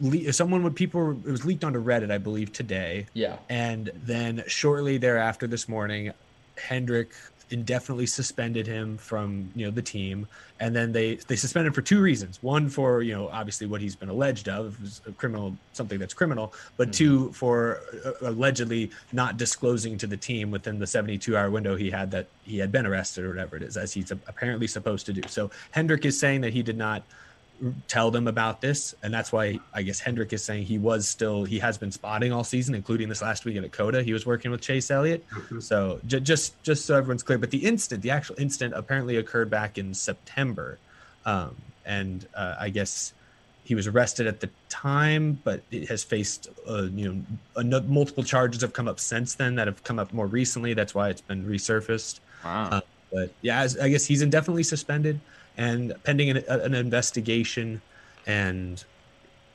[0.00, 3.06] le- someone would people it was leaked onto Reddit, I believe, today.
[3.14, 3.38] Yeah.
[3.50, 6.12] And then shortly thereafter this morning,
[6.56, 7.10] Hendrick
[7.50, 10.26] indefinitely suspended him from you know the team
[10.62, 12.40] and then they they suspended for two reasons.
[12.40, 16.14] One for you know obviously what he's been alleged of is a criminal something that's
[16.14, 21.50] criminal but two for uh, allegedly not disclosing to the team within the 72 hour
[21.50, 24.68] window he had that he had been arrested or whatever it is as he's apparently
[24.68, 25.22] supposed to do.
[25.26, 27.02] So hendrick is saying that he did not
[27.88, 28.94] tell them about this.
[29.02, 32.32] And that's why i guess hendrick is saying he was still he has been spotting
[32.32, 35.24] all season including this last week in COTA he was working with chase elliott.
[35.60, 39.50] So j- just just so everyone's clear but the instant the actual instant apparently occurred
[39.50, 40.78] back in september.
[41.24, 41.56] Um,
[41.86, 43.12] and uh, i guess
[43.64, 47.22] he was arrested at the time but it has faced uh, you know
[47.56, 50.74] ano- multiple charges have come up since then that have come up more recently.
[50.74, 52.18] That's why it's been resurfaced.
[52.44, 52.68] Wow.
[52.72, 52.80] uh,
[53.12, 55.20] but yeah, as- I guess he's indefinitely suspended
[55.56, 57.80] and pending an, an investigation.
[58.26, 58.82] And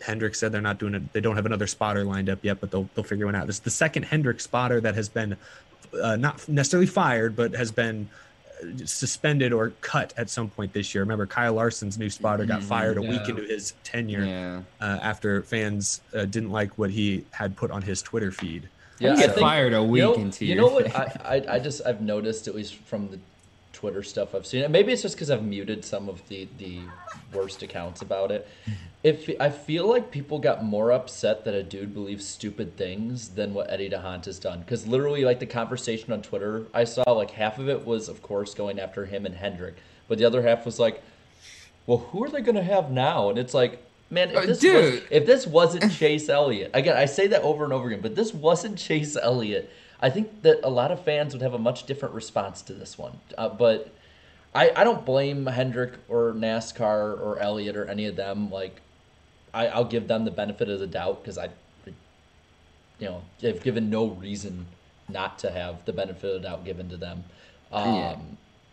[0.01, 1.13] Hendrick said they're not doing it.
[1.13, 3.47] They don't have another spotter lined up yet, but they'll they'll figure one out.
[3.47, 5.37] This is the second Hendrick spotter that has been
[6.01, 8.09] uh, not necessarily fired, but has been
[8.61, 11.01] uh, suspended or cut at some point this year.
[11.03, 12.65] Remember, Kyle Larson's new spotter got Mhm.
[12.65, 14.61] fired a week into his tenure yeah.
[14.81, 18.67] uh, after fans uh, didn't like what he had put on his Twitter feed.
[18.99, 20.93] Yeah, You I get fired a week you know, into You know what?
[20.95, 23.19] I, I I just I've noticed at least from the
[23.77, 24.63] Twitter stuff I've seen.
[24.63, 26.79] And maybe it's just because I've muted some of the the
[27.31, 28.47] worst accounts about it.
[29.03, 33.53] If I feel like people got more upset that a dude believes stupid things than
[33.53, 34.61] what Eddie D'Hondt has done.
[34.61, 38.23] Because literally, like the conversation on Twitter, I saw like half of it was, of
[38.23, 39.75] course, going after him and Hendrick,
[40.07, 41.03] but the other half was like,
[41.85, 43.29] well, who are they going to have now?
[43.29, 44.93] And it's like, man, if Uh, this, dude.
[44.93, 48.15] Was, if this wasn't Chase Elliott, again, I say that over and over again, but
[48.15, 49.69] this wasn't Chase Elliott,
[50.01, 52.97] I think that a lot of fans would have a much different response to this
[52.97, 53.19] one.
[53.37, 53.93] Uh, but
[54.53, 58.51] I, I don't blame Hendrick or NASCAR or Elliott or any of them.
[58.51, 58.81] Like,
[59.53, 61.49] I, I'll give them the benefit of the doubt because I,
[61.85, 64.67] you know, they've given no reason
[65.09, 67.23] not to have the benefit of the doubt given to them.
[67.71, 68.15] Um, Yeah.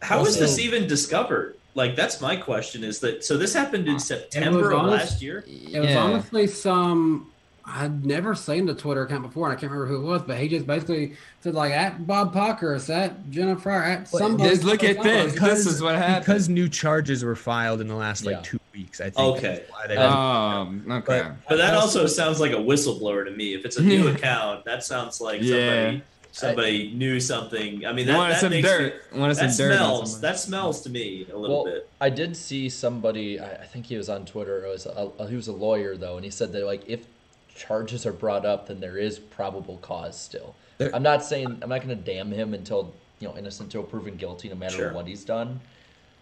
[0.02, 1.56] How was this even discovered?
[1.74, 2.84] Like that's my question.
[2.84, 3.38] Is that so?
[3.38, 5.44] This happened in September of last year.
[5.46, 5.98] It was Yeah.
[5.98, 7.32] honestly some.
[7.66, 10.36] I'd never seen the Twitter account before, and I can't remember who it was, but
[10.38, 14.50] he just basically said like at Bob Pockrass, at Jennifer, at somebody.
[14.50, 15.30] Just look at somebody.
[15.30, 15.40] this.
[15.40, 16.26] This is what happened.
[16.26, 18.42] because new charges were filed in the last like Yeah.
[18.42, 19.00] two weeks.
[19.00, 19.18] I think.
[19.38, 19.62] Okay.
[19.66, 21.26] That's why they- Um, okay.
[21.48, 23.54] But that also sounds like a whistleblower to me.
[23.54, 25.54] If it's a new account, that sounds like Yeah.
[25.86, 27.86] somebody somebody knew something.
[27.86, 28.94] I mean, that, that some makes dirt.
[29.12, 30.10] Me, that some smells.
[30.10, 30.20] someone.
[30.20, 31.88] That smells to me a little well, bit.
[32.00, 33.38] I did see somebody.
[33.38, 34.64] I, I think he was on Twitter.
[34.66, 37.06] It was a, he was a lawyer though, and he said that like if
[37.54, 40.54] charges are brought up, then there is probable cause still.
[40.78, 43.82] There- I'm not saying I'm not going to damn him until you know innocent until
[43.84, 44.92] proven guilty, no matter Sure.
[44.92, 45.60] what he's done.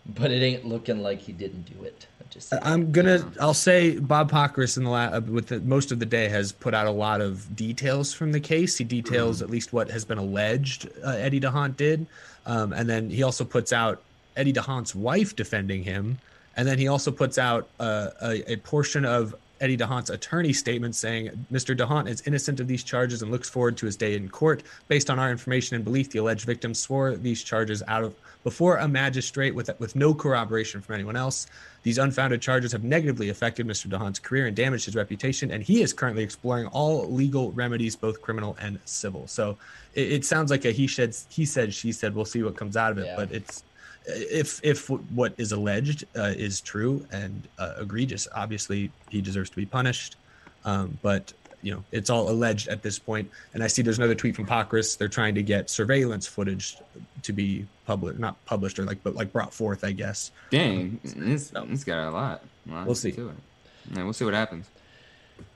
[0.04, 2.06] But it ain't looking like he didn't do it.
[2.20, 2.62] I'm just saying.
[2.64, 3.24] I'm gonna.
[3.40, 6.50] I'll say Bob Pockrass in the la- uh, with the, most of the day has
[6.50, 8.76] put out a lot of details from the case.
[8.76, 12.04] He details at least what has been alleged uh, Eddie D'Hondt did,
[12.46, 14.02] um, and then he also puts out
[14.36, 16.18] Eddie D'Hondt's wife defending him,
[16.56, 20.96] and then he also puts out uh, a, a portion of Eddie D'Hondt's attorney statement
[20.96, 21.76] saying Mr.
[21.76, 24.64] D'Hondt is innocent of these charges and looks forward to his day in court.
[24.88, 28.78] Based on our information and belief, the alleged victim swore these charges out of before
[28.78, 31.46] a magistrate with with no corroboration from anyone else.
[31.84, 33.88] These unfounded charges have negatively affected Mr.
[33.88, 38.20] D'Hondt's career and damaged his reputation, and he is currently exploring all legal remedies, both
[38.20, 39.28] criminal and civil.
[39.28, 39.56] So
[39.94, 42.16] it, it sounds like a he said, he said, she said.
[42.16, 43.62] We'll see what comes out of it, but it's
[44.06, 49.56] if if what is alleged uh, is true and uh, egregious, obviously he deserves to
[49.56, 50.16] be punished.
[50.64, 53.30] Um, but you know, it's all alleged at this point.
[53.54, 54.98] And I see there's another tweet from Pockrass.
[54.98, 56.76] They're trying to get surveillance footage
[57.22, 60.32] to be public, not published or like, but like brought forth, I guess.
[60.50, 62.42] Dang, it's, it's got a lot.
[62.66, 63.12] Well, We'll see.
[63.12, 63.36] To it.
[63.92, 64.66] Yeah, we'll see what happens.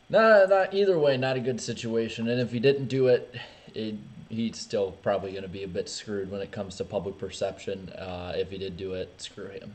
[0.08, 2.28] No, not either way, not a good situation.
[2.28, 3.34] And if he didn't do it,
[3.74, 3.96] it
[4.28, 7.88] he's still probably going to be a bit screwed when it comes to public perception.
[7.90, 9.74] Uh, if he did do it, screw him.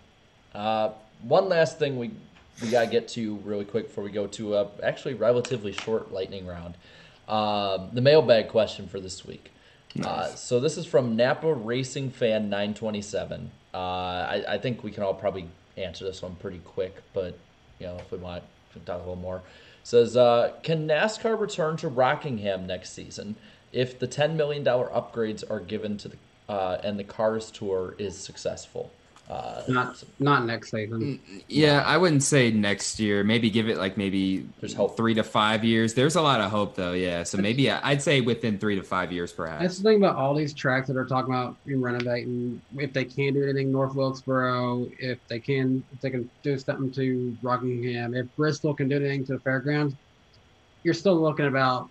[0.54, 0.90] Uh,
[1.22, 2.12] one last thing we
[2.62, 6.46] we gotta get to really quick before we go to a actually relatively short lightning
[6.46, 6.76] round.
[7.28, 9.52] Um, the mailbag question for this week.
[10.04, 13.52] Uh, so this is from Napa Racing Fan 927.
[13.74, 15.48] Uh, I, I think we can all probably
[15.78, 17.38] answer this one pretty quick, but
[17.80, 19.42] you know if we want to talk a little more.
[19.84, 23.36] Says, uh, can NASCAR return to Rockingham next season
[23.72, 26.18] if the $10 million upgrades are given to the
[26.50, 28.92] uh, and the Cars Tour is successful?
[29.30, 31.22] Uh, Not not next season.
[31.48, 33.24] Yeah, I wouldn't say next year.
[33.24, 34.98] Maybe give it like maybe There's hope.
[34.98, 35.94] three to five years.
[35.94, 36.92] There's a lot of hope though.
[36.92, 39.62] Yeah, so maybe I'd say within three to five years, perhaps.
[39.62, 42.62] That's the thing about all these tracks that are talking about renovating.
[42.78, 46.92] If they can do anything North Wilkesboro, if they can, if they can do something
[46.92, 49.96] to Rockingham, if Bristol can do anything to the fairgrounds,
[50.84, 51.88] you're still looking about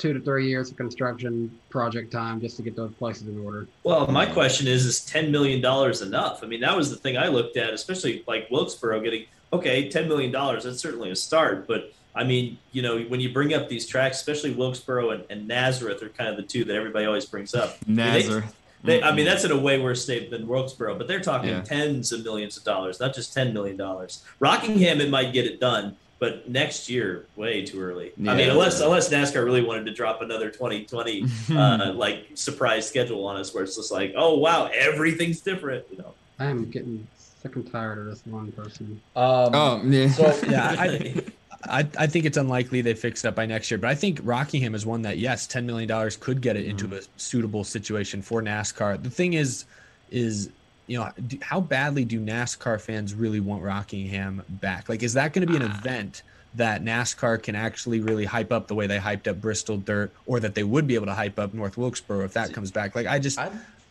[0.00, 3.68] two to three years of construction project time just to get those places in order.
[3.84, 6.42] Well, my question is: Is ten million dollars enough?
[6.42, 10.08] I mean, that was the thing I looked at, especially like Wilkesboro getting okay, ten
[10.08, 10.64] million dollars.
[10.64, 14.16] That's certainly a start, but I mean, you know, when you bring up these tracks,
[14.16, 17.76] especially Wilkesboro and, and Nazareth, are kind of the two that everybody always brings up.
[17.86, 18.56] I mean, they- Nazareth.
[18.82, 21.60] They, I mean, that's in a way worse state than Wilkesboro, but they're talking Yeah.
[21.60, 24.24] tens of millions of dollars, not just ten million dollars.
[24.38, 28.12] Rockingham, it might get it done, but next year, way too early.
[28.28, 31.24] I mean, unless unless NASCAR really wanted to drop another 2020
[31.56, 35.84] uh, like surprise schedule on us, where it's just like, oh wow, everything's different.
[35.90, 39.00] You know, I am getting sick and tired of this one person.
[39.16, 40.08] Um, Oh yeah.
[40.10, 41.22] So yeah, I,
[41.64, 44.20] I, I think it's unlikely they fix it up by next year, but I think
[44.22, 48.20] Rockingham is one that yes, ten million dollars could get it into a suitable situation
[48.20, 49.02] for NASCAR.
[49.02, 49.64] The thing is,
[50.10, 50.50] is
[50.90, 54.88] you know do, how badly do NASCAR fans really want Rockingham back?
[54.88, 55.78] Like, is that going to be an ah.
[55.78, 56.24] event
[56.56, 60.40] that NASCAR can actually really hype up the way they hyped up Bristol Dirt, or
[60.40, 62.96] that they would be able to hype up North Wilkesboro if that comes back?
[62.96, 63.38] Like, I just.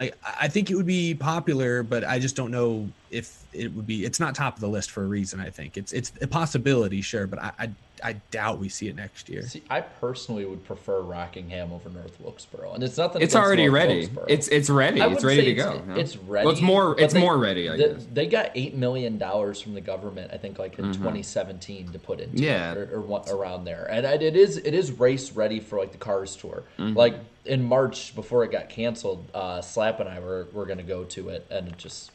[0.01, 3.85] I, I think it would be popular, but I just don't know if it would
[3.85, 4.05] be.
[4.05, 5.41] It's not top of the list for a reason.
[5.41, 7.69] I think it's it's a possibility, sure, but I I,
[8.03, 9.41] I doubt we see it next year.
[9.43, 13.21] See, I personally would prefer Rockingham over North Wilkesboro, and it's nothing.
[13.21, 13.93] It's already North ready.
[13.99, 14.25] Wilkesboro.
[14.29, 15.01] It's it's ready.
[15.01, 15.83] It's ready to it's- go.
[15.85, 15.95] no?
[15.99, 16.45] It's ready.
[16.45, 16.99] Well, it's more.
[16.99, 17.69] It's they- more ready.
[17.69, 18.07] I they, guess.
[18.13, 20.93] they got eight million dollars from the government, I think, like in Mhm.
[20.93, 22.71] 2017 to put into Yeah.
[22.73, 25.77] it, or, or what, around there, and I- it is it is race ready for
[25.79, 26.63] like the Cars Tour.
[26.77, 26.95] Mhm.
[26.95, 27.15] Like
[27.45, 31.03] in March before it got canceled, uh, Slap and I were were going to go
[31.05, 32.11] to it, and it just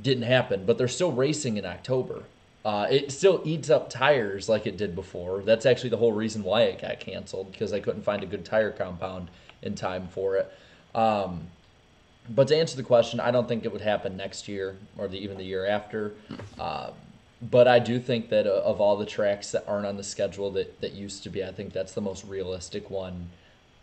[0.00, 0.64] didn't happen.
[0.66, 2.24] But they're still racing in October.
[2.64, 5.42] Uh, it still eats up tires like it did before.
[5.42, 8.44] That's actually the whole reason why it got canceled because I couldn't find a good
[8.44, 9.28] tire compound
[9.62, 10.52] in time for it.
[10.94, 11.48] Um,
[12.30, 15.18] but to answer the question, I don't think it would happen next year or the,
[15.18, 16.12] even the year after.
[16.58, 16.92] Um,
[17.50, 20.50] but I do think that uh, of all the tracks that aren't on the schedule
[20.52, 23.30] that, that used to be, I think that's the most realistic one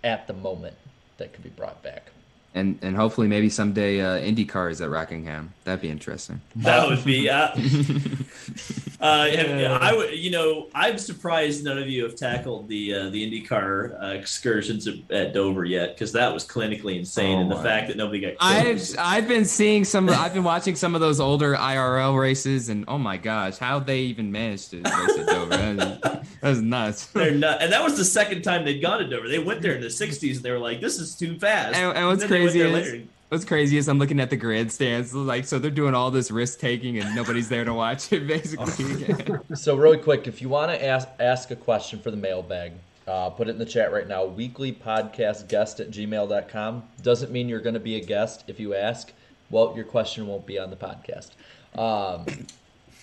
[0.03, 0.76] at the moment
[1.18, 2.11] that could be brought back.
[2.55, 5.53] And and hopefully maybe someday uh, IndyCar is at Rockingham.
[5.65, 6.41] That'd be interesting.
[6.57, 7.30] that would be.
[7.30, 7.49] Uh,
[8.99, 13.09] uh, have- I would, you know, I'm surprised none of you have tackled the uh,
[13.09, 17.51] the IndyCar uh, excursions at, at Dover yet, because that was clinically insane, Oh and
[17.51, 18.41] the fact that nobody got killed.
[18.41, 20.09] I've I've been seeing some.
[20.09, 23.99] I've been watching some of those older IRL races, and oh my gosh, how they
[23.99, 25.49] even managed to race at Dover?
[25.49, 25.99] That was,
[26.41, 27.05] that was nuts.
[27.13, 29.27] They're not, and that was the second time they'd gone to Dover.
[29.27, 31.95] They went there in the '60s, and they were like, "This is too fast." And,
[31.95, 33.03] and what's went crazy there is later.
[33.30, 36.60] what's crazy is I'm looking at the grandstands, like so they're doing all this risk
[36.60, 38.28] taking, and nobody's there to watch it.
[38.28, 42.74] Basically, so really quick, if you want to ask ask a question for the mailbag,
[43.07, 44.26] uh, put it in the chat right now.
[44.26, 46.84] Weekly podcast guest at gmail.com.
[47.02, 49.11] Doesn't mean you're going to be a guest if you ask.
[49.49, 51.32] Well, your question won't be on the podcast.
[51.78, 52.26] Um,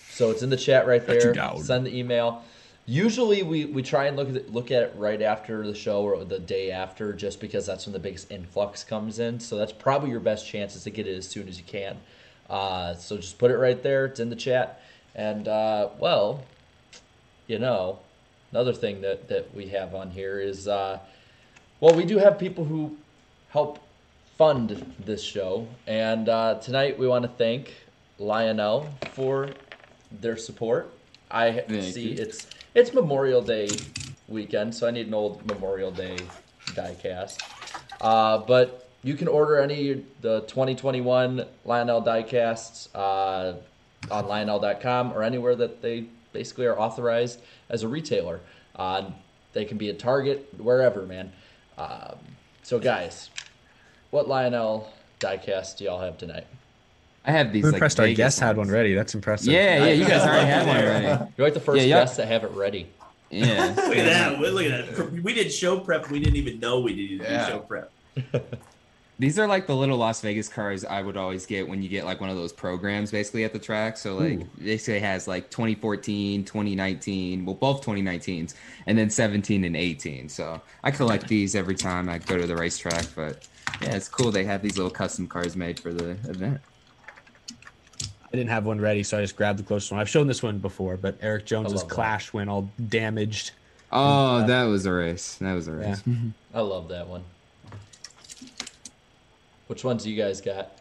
[0.09, 1.33] so it's in the chat right there.
[1.61, 2.43] Send the email.
[2.89, 6.03] Usually we, we try and look at it, look at it right after the show
[6.03, 9.41] or the day after, just because that's when the biggest influx comes in.
[9.41, 11.97] So that's probably your best chances to get it as soon as you can.
[12.49, 14.05] Uh, so just put it right there.
[14.05, 14.81] It's in the chat.
[15.15, 16.45] And uh, well,
[17.47, 17.99] you know,
[18.51, 20.99] another thing that that we have on here is, uh,
[21.81, 22.95] well, we do have people who
[23.49, 23.79] help
[24.37, 27.73] fund this show, and uh, tonight we want to thank
[28.19, 29.49] Lionel for
[30.21, 30.93] their support.
[31.29, 32.21] I Thank see you.
[32.21, 32.47] it's
[32.77, 33.67] it's Memorial Day
[34.27, 36.15] weekend, so I need an old Memorial Day
[36.67, 37.41] diecast.
[37.99, 43.55] Uh, but you can order any the 2021 Lionel diecasts uh,
[44.11, 48.41] on Lionel.com or anywhere that they basically are authorized as a retailer.
[48.75, 49.09] Uh,
[49.53, 51.31] they can be at Target, wherever, man.
[51.79, 52.19] Um,
[52.61, 53.31] so, guys,
[54.11, 56.45] what Lionel diecast do y'all have tonight?
[57.27, 57.65] I have these.
[57.65, 58.93] I'm like, impressed our Vegas guest had one ready.
[58.93, 59.51] That's impressive.
[59.51, 61.31] Yeah, yeah, you guys already had one ready.
[61.37, 62.01] You're like the first Yeah, yeah.
[62.03, 62.87] guest to have it ready.
[63.29, 63.65] Yeah.
[63.75, 64.39] Look at that.
[64.39, 65.11] Look at that.
[65.23, 66.09] We did show prep.
[66.09, 67.47] We didn't even know we needed Yeah.
[67.47, 67.91] show prep.
[69.19, 72.05] These are like the little Las Vegas cars I would always get when you get
[72.05, 73.97] like one of those programs basically at the track.
[73.97, 74.47] So like Ooh.
[74.63, 78.53] basically it has like 2014, 2019, well both 2019s,
[78.85, 80.29] and then 17 and 18.
[80.29, 83.05] So I collect these every time I go to the racetrack.
[83.15, 83.47] But
[83.81, 86.61] yeah, it's cool they have these little custom cars made for the event.
[88.31, 90.01] I didn't have one ready, so I just grabbed the closest one.
[90.01, 91.95] I've shown this one before, but Erik Jones's love that.
[91.95, 93.51] Clash went all damaged.
[93.91, 95.35] Oh, that was a race.
[95.35, 96.03] That was a race.
[96.53, 97.23] I love that one.
[99.67, 100.71] Which ones do you guys got?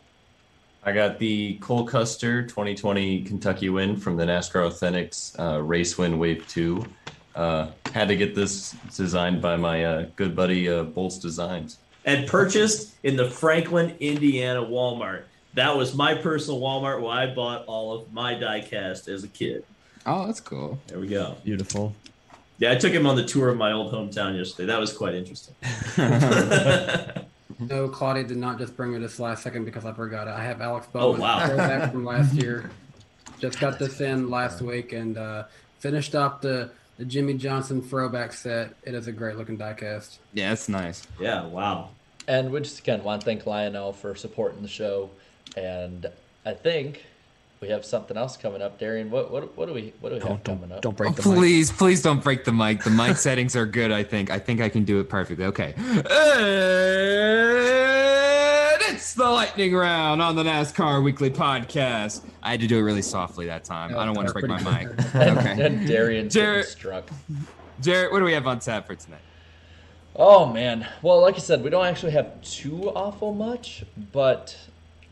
[0.83, 6.19] I got the Cole Custer 2020 Kentucky win from the NASCAR Authentics uh, Race Win
[6.19, 6.85] Wave 2.
[7.35, 11.79] Uh, had to get this designed by my uh, good buddy uh, Bolts Designs.
[12.05, 15.25] And purchased in the Franklin, Indiana Walmart.
[15.57, 19.65] That was my personal Walmart where I bought all of my diecast as a kid.
[20.05, 20.79] Oh, that's cool.
[20.87, 21.37] There we go.
[21.45, 21.95] Beautiful.
[22.59, 24.67] Yeah, I took him on the tour of my old hometown yesterday.
[24.67, 25.55] That was quite interesting.
[27.59, 30.33] No, Claudia did not just bring me this last second because I forgot it.
[30.33, 31.47] I have Alex Oh, Bowman wow.
[31.47, 32.71] throwback from last year.
[33.39, 35.45] Just got this in last week and uh,
[35.79, 38.75] finished up the, the Jimmie Johnson throwback set.
[38.83, 40.19] It is a great looking diecast.
[40.35, 41.07] Yeah, that's nice.
[41.19, 41.89] Yeah, wow.
[42.29, 45.09] And we just again want to thank Lionel for supporting the show.
[45.57, 46.07] And
[46.45, 47.05] I think
[47.61, 48.79] we have something else coming up.
[48.79, 50.83] Darian, what what what do we what do we have coming up?
[50.83, 52.83] Don't break Oh, please, please don't break the mic.
[52.83, 53.91] The mic settings are good.
[53.93, 54.31] I think.
[54.31, 55.47] I think I can do it perfectly.
[55.47, 55.75] Okay.
[58.77, 62.23] And it's the lightning round on the NASCAR Weekly Podcast.
[62.43, 63.97] I had to do it really softly that time.
[63.97, 64.89] I don't want to break my mic.
[65.17, 65.65] Okay.
[65.65, 67.09] and Darian's getting Jarrett, struck.
[67.81, 69.21] Jarrett, what do we have on tap for tonight?
[70.15, 70.87] Oh man.
[71.03, 74.57] Well, like I said, we don't actually have too awful much, but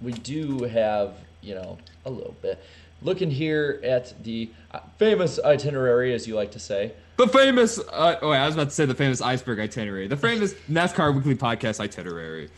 [0.02, 2.62] we do have, you know, a little bit.
[3.02, 6.92] Looking here at the uh, famous itinerary, as you like to say.
[7.16, 7.78] The famous.
[7.78, 10.08] Uh, oh, wait, I was about to say the famous iceberg itinerary.
[10.08, 12.50] The famous NASCAR Weekly Podcast itinerary.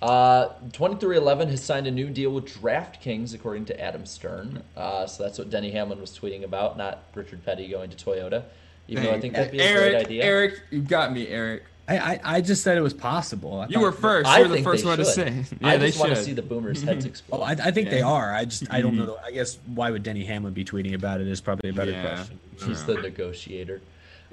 [0.00, 4.62] Uh, 23XI has signed a new deal with DraftKings, according to Adam Stern.
[4.76, 8.42] Uh, so that's what Denny Hamlin was tweeting about, not Richard Petty going to Toyota.
[8.88, 10.24] Even though I think that'd be a Eric, great idea.
[10.24, 11.62] Eric, you got me, Eric.
[11.88, 13.60] I, I, I just said it was possible.
[13.60, 14.28] I You were first.
[14.28, 15.14] I You're the first they one to should.
[15.14, 15.44] say.
[15.62, 17.38] I Yeah, they just want to see the boomers' heads explode.
[17.40, 18.32] Oh, I, I think they are.
[18.34, 19.18] I just I don't know.
[19.24, 22.14] I guess why would Denny Hamlin be tweeting about it is probably a better Yeah.
[22.16, 22.38] question.
[22.64, 23.80] He's the negotiator.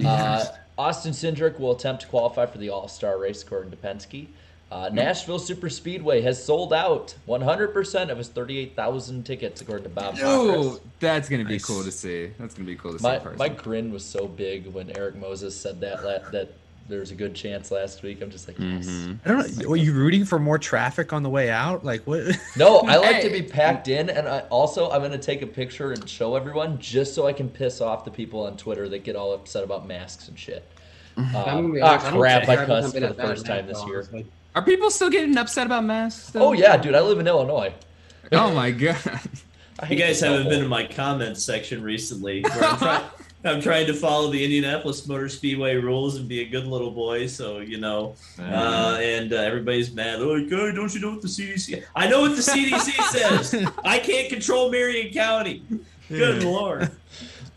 [0.06, 0.46] Uh,
[0.78, 4.28] Austin Cindric will attempt to qualify for the All Star race, according to Penske.
[4.72, 10.16] Uh, Nashville Super Speedway has sold out 100% of his 38,000 tickets, according to Bob
[10.22, 11.66] Oh, that's gonna be Nice.
[11.66, 12.30] cool to see.
[12.38, 13.04] That's gonna be cool to see.
[13.04, 16.30] My, in my grin was so big when Erik Moses said that la-
[16.90, 18.22] that was a good chance last week.
[18.22, 18.86] I'm just like, yes.
[18.88, 19.14] Mm-hmm.
[19.24, 19.70] I don't know.
[19.70, 21.86] Were you rooting for more traffic on the way out?
[21.86, 22.38] Like what?
[22.58, 25.92] No, I like to be packed in, and I also I'm gonna take a picture
[25.94, 29.16] and show everyone just so I can piss off the people on Twitter that get
[29.16, 30.70] all upset about masks and shit.
[31.18, 32.50] I'm Uh, gonna be ah, honest, crap!
[32.50, 33.98] I I've cussed for the first time this year.
[34.00, 34.26] honestly.
[34.56, 36.28] Are people still getting upset about masks?
[36.30, 36.44] Still?
[36.44, 36.96] Oh yeah, dude!
[36.96, 37.74] I live in Illinois.
[38.32, 38.98] Oh my god.
[39.90, 42.42] You guys haven't been in my comments section recently.
[42.44, 43.10] Where I'm, try-
[43.46, 47.28] I'm trying to follow the Indianapolis Motor Speedway rules and be a good little boy.
[47.28, 50.20] So you know, uh, and uh, everybody's mad.
[50.20, 51.84] Oh, God, don't you know what the CDC?
[51.96, 53.72] I know what the CDC says.
[53.86, 55.64] I can't control Marion County.
[56.10, 56.92] Good lord.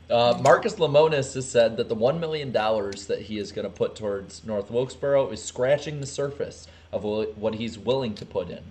[0.09, 3.75] Uh, Marcus Lemonis has said that the one million dollars that he is going to
[3.75, 8.63] put towards North Wilkesboro is scratching the surface of what he's willing to put in.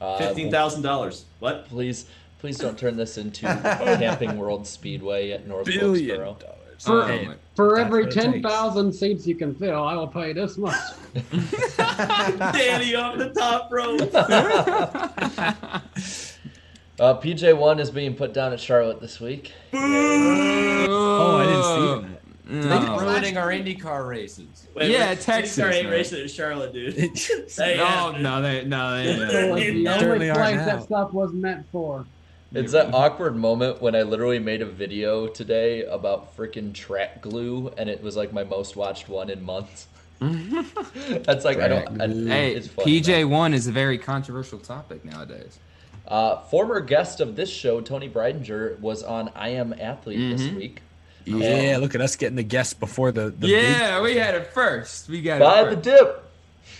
[0.00, 1.26] Uh, Fifteen thousand dollars.
[1.38, 1.68] What?
[1.68, 2.06] Please,
[2.40, 3.42] please don't turn this into
[3.98, 6.36] Camping World Speedway at North Billion Wilkesboro.
[6.40, 6.56] dollars.
[6.78, 8.32] For, Oh my- for That's every what it takes.
[8.42, 10.74] 10,000 seats you can fill, I will pay this much.
[11.78, 14.00] Danny on the top rope.
[16.98, 19.52] Uh, PJ1 is being put down at Charlotte this week.
[19.72, 22.14] Oh, I didn't see
[22.46, 22.68] that.
[22.68, 22.98] No.
[23.00, 24.66] ruining our IndyCar races.
[24.74, 25.92] Wait, Yeah, wait, Texas, Sorry, ain't man.
[25.94, 26.94] racing in Charlotte, dude.
[27.56, 29.12] They No, have- no, they, no, they.
[29.12, 29.28] It was
[29.62, 30.64] the Certainly only are place now.
[30.66, 32.04] that stuff was meant for.
[32.52, 37.72] It's that awkward moment when I literally made a video today about freaking track glue,
[37.76, 39.86] and it was like my most watched one in months.
[40.20, 42.00] That's like I don't.
[42.00, 45.58] I, Hey, it's funny, PJ one is a very controversial topic nowadays.
[46.08, 50.56] Uh, former guest of this show, Tony Breidinger, was on I Am Athlete this Mhm.
[50.56, 50.82] week.
[51.24, 53.30] Yeah, look at us getting the guests before the.
[53.30, 55.08] the yeah, we had it first.
[55.08, 56.24] We got Buy it the dip.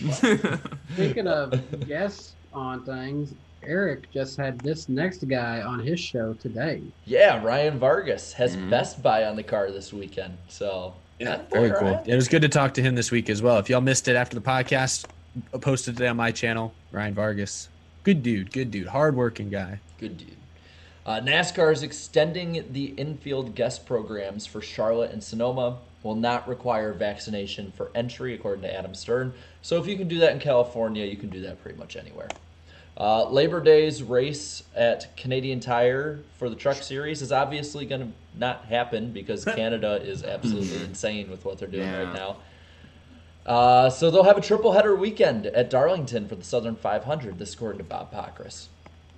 [0.95, 3.33] Speaking of guests on things,
[3.63, 6.81] Eric just had this next guy on his show today.
[7.05, 8.69] Yeah, Ryan Vargas has Mm-hmm.
[8.69, 10.37] Best Buy on the car this weekend.
[10.47, 12.01] So yeah, Very cool.
[12.05, 13.57] It was good to talk to him this week as well.
[13.59, 15.05] If y'all missed it after the podcast,
[15.53, 16.73] I posted today on my channel.
[16.91, 17.69] Ryan Vargas,
[18.03, 19.79] good dude, good dude, hardworking guy.
[19.99, 20.35] Good dude.
[21.05, 25.77] Uh, NASCAR is extending the infield guest programs for Charlotte and Sonoma.
[26.03, 29.33] Will not require vaccination for entry, according to Adam Stern.
[29.61, 32.27] So if you can do that in California, you can do that pretty much anywhere.
[32.97, 38.07] Uh, Labor Day's race at Canadian Tire for the Truck Series is obviously going to
[38.37, 42.03] not happen because Canada is absolutely insane with what they're doing Yeah.
[42.03, 42.37] right now.
[43.45, 47.39] Uh, so they'll have a triple header weekend at Darlington for the Southern 500.
[47.39, 48.67] This according to Bob Pockrass.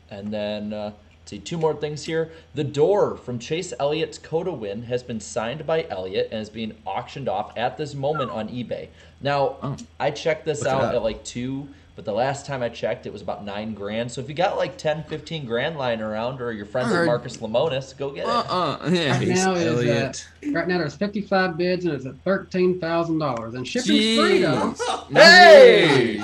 [0.10, 2.32] And then, uh, let's see, two more things here.
[2.54, 6.74] The door from Chase Elliott's COTA win has been signed by Elliott and is being
[6.86, 8.88] auctioned off at this moment on eBay.
[9.20, 13.14] Now, I checked this out at like two, but the last time I checked, it
[13.14, 14.12] was about nine grand.
[14.12, 17.38] So if you got like 10, 15 grand lying around, or your friends at Marcus
[17.38, 18.30] Lemonis, go get it.
[18.30, 18.90] Uh-uh.
[18.90, 19.18] Yeah.
[19.18, 20.14] Right now, is, uh,
[20.52, 24.74] right now there's 55 bids and it's at thirteen thousand dollars, and shipping's free though.
[25.14, 26.20] Hey!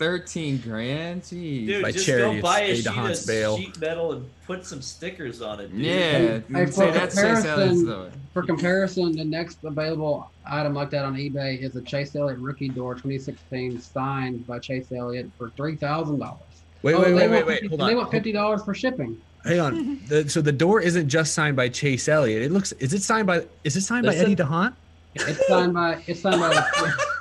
[0.00, 1.20] Thirteen grand.
[1.24, 1.66] Jeez.
[1.66, 3.56] Dude, By just chariots, go buy a aid sheet to Hans of Bale.
[3.58, 5.70] sheet metal and put some stickers on it.
[5.70, 5.78] Dude.
[5.84, 6.40] Yeah.
[6.50, 8.10] Hey, for say that's Chase Elliott's comparison, though.
[8.32, 12.70] for comparison, the next available item like that on eBay is a Chase Elliott rookie
[12.70, 16.40] door 2016 signed by Chase Elliott for three thousand dollars.
[16.82, 17.66] Wait, wait, oh, wait, wait, wait.
[17.68, 17.96] Hold They on.
[17.96, 19.20] want fifty dollars for shipping.
[19.44, 20.00] Hang on.
[20.08, 22.40] The, so the door isn't just signed by Chase Elliott.
[22.40, 22.72] It looks.
[22.72, 23.44] Is it signed by?
[23.64, 24.24] Is it signed by Listen.
[24.24, 24.72] Eddie D'Hondt?
[25.14, 26.02] It's signed by.
[26.06, 26.70] It's signed by.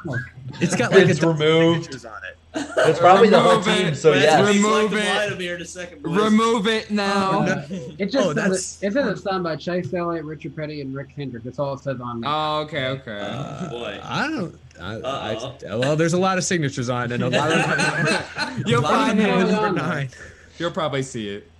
[0.62, 1.84] It's got like It's a removed.
[1.84, 2.38] signatures on it.
[2.56, 3.96] It's probably the whole Remove team, it.
[3.96, 4.56] so Wes, yes.
[4.56, 5.06] Remove it.
[5.06, 6.04] light up here in second.
[6.04, 7.42] Remove it now.
[7.42, 7.66] no.
[8.00, 10.82] It just Oh, says that's- it, it says it's signed by Chase Elliott, Richard Petty,
[10.82, 11.44] and Rick Hendrick.
[11.44, 12.24] That's all it says on.
[12.26, 13.20] Oh, okay, okay.
[13.22, 14.00] Uh, boy.
[14.04, 14.60] I don't.
[14.82, 15.80] I, I, Uh-oh.
[15.80, 19.08] well, there's a lot of signatures on it, and a lot of You'll a lot
[19.10, 19.28] find it.
[19.28, 20.10] number nine.
[20.58, 21.52] You'll probably see it.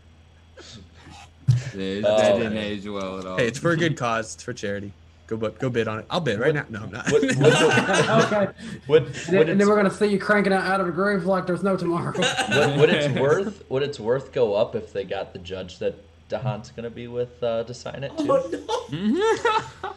[1.76, 2.64] Yeah, Oh, that didn't man.
[2.64, 3.38] age well at all.
[3.38, 4.34] Hey, it's for a good cause.
[4.36, 4.92] It's for charity.
[5.30, 6.06] Go, bu- go bid on it.
[6.10, 6.66] I'll bid right now.
[6.70, 7.12] No, I'm not.
[7.12, 8.48] What, what, okay.
[8.88, 10.92] what, And what then, and then we're gonna see you cranking out out of the
[10.92, 12.18] groove like there's no tomorrow.
[12.18, 15.94] what, what it's worth, what it's worth go up if they got the judge that
[16.30, 18.26] D'Hondt's going to be with uh, to sign it too.
[18.28, 18.50] Oh,
[18.92, 19.94] no.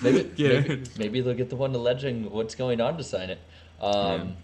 [0.02, 0.48] Maybe, Yeah.
[0.60, 3.40] maybe, maybe they'll get the one alleging what's going on to sign it.
[3.80, 4.36] Um,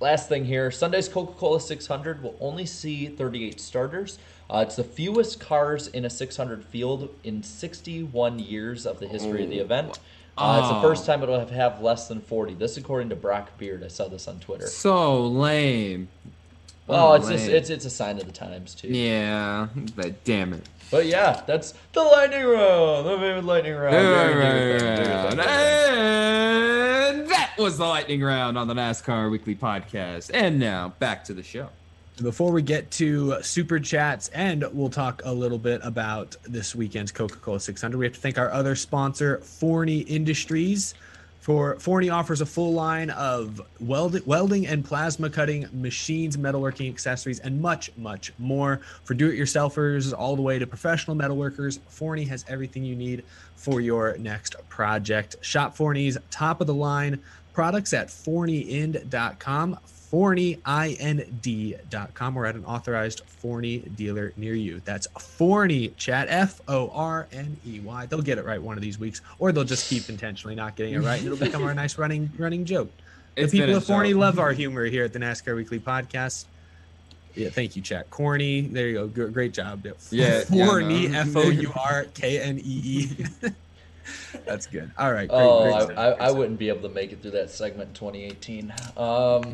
[0.00, 4.18] Last thing here Sunday's Coca Cola 600 will only see 38 starters.
[4.54, 9.42] Uh, it's the fewest cars in a 600 field in 61 years of the history
[9.42, 9.98] of the event.
[10.38, 10.82] Uh, It's the Oh.
[10.82, 12.54] first time it'll have, have less than 40.
[12.54, 13.82] This, according to Brock Beard.
[13.84, 14.66] I saw this on Twitter.
[14.68, 16.06] so lame.
[16.86, 17.56] Well, Oh, it's just lame.
[17.56, 18.88] it's it's a sign of the times too.
[18.88, 20.62] Yeah, but damn it.
[20.90, 23.06] But yeah, that's the lightning round.
[23.06, 23.92] The favorite lightning round.
[23.92, 25.40] Very good thing, very good thing.
[25.40, 30.30] And that was the lightning round on the NASCAR Weekly Podcast.
[30.34, 31.70] And now back to the show.
[32.22, 37.10] Before we get to super chats, and we'll talk a little bit about this weekend's
[37.10, 40.94] Coca Cola 600, we have to thank our other sponsor, Forney Industries.
[41.40, 47.40] For Forney offers a full line of weld, welding and plasma cutting machines, metalworking accessories,
[47.40, 48.80] and much, much more.
[49.02, 53.24] For do-it-yourselfers all the way to professional metalworkers, Forney has everything you need
[53.56, 55.34] for your next project.
[55.40, 57.20] Shop Forney's top of the line
[57.52, 59.78] products at forneyend.com
[60.14, 64.80] forneyind.com or at an authorized Forney dealer near you.
[64.84, 68.06] That's Forney chat F O R N E Y.
[68.06, 70.94] They'll get it right one of these weeks, or they'll just keep intentionally not getting
[70.94, 72.90] it right, and it'll become our nice running running joke.
[73.34, 76.44] The been people of Forney love our humor here at the NASCAR Weekly Podcast.
[77.34, 78.08] Yeah, thank you, chat.
[78.10, 78.60] Corny.
[78.60, 79.08] There you go.
[79.08, 79.84] Gr- Great job.
[80.10, 81.08] Yeah, Forney.
[81.08, 83.08] F O U R K N E E.
[84.46, 84.90] That's good.
[84.98, 85.28] All right.
[85.28, 85.98] Great, Oh, great I, stuff.
[86.20, 88.72] I, I wouldn't be able to make it through that segment in 2018.
[88.96, 89.52] Um,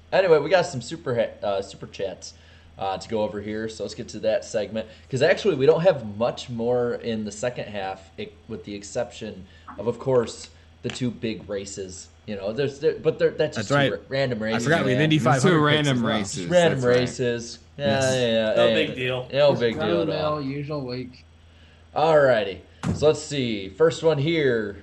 [0.12, 2.34] anyway, we got some super uh, super chats
[2.78, 4.86] uh, to go over here, so let's get to that segment.
[5.02, 9.46] Because actually, we don't have much more in the second half, it, with the exception
[9.78, 10.48] of, of course,
[10.82, 12.08] the two big races.
[12.26, 14.00] You know, there's there, but there, that's just That's two right.
[14.00, 14.52] ra- random races.
[14.52, 14.64] I races.
[14.66, 15.04] forgot we have man.
[15.04, 16.12] Indy Two 500 picks random as well.
[16.18, 16.46] races.
[16.46, 16.96] Random that's right.
[17.00, 17.58] races.
[17.76, 18.14] Yeah, Yes.
[18.14, 18.54] yeah, yeah.
[18.54, 19.28] No Hey, big deal.
[19.32, 20.40] No Just big deal at run-of-the-mill, all.
[20.42, 21.24] Usual week.
[21.96, 22.58] Alrighty.
[22.94, 23.68] So let's see.
[23.68, 24.82] First one here.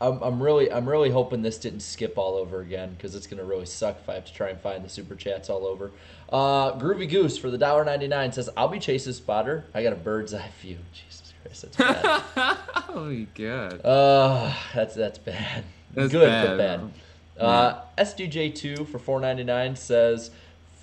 [0.00, 3.44] I'm, I'm really I'm really hoping this didn't skip all over again because it's gonna
[3.44, 5.90] really suck if I have to try and find the super chats all over.
[6.32, 9.64] Uh, Groovy Goose for the dollar ninety nine says I'll be Chase's spotter.
[9.74, 10.78] I got a bird's eye view.
[10.92, 12.22] Jesus Christ, that's bad.
[12.88, 13.84] oh my god.
[13.84, 15.64] Uh, that's that's bad.
[15.94, 16.90] That's Good bad, but bad.
[17.38, 20.32] Uh, SDJ2 for 4.99 says,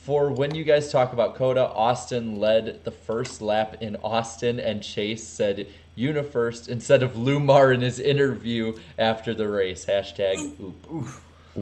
[0.06, 4.84] for when you guys talk about COTA, Austin led the first lap in Austin, and
[4.84, 5.68] Chase said
[5.98, 9.86] "Una first instead of Lumar in his interview after the race.
[9.86, 11.08] Hashtag oop.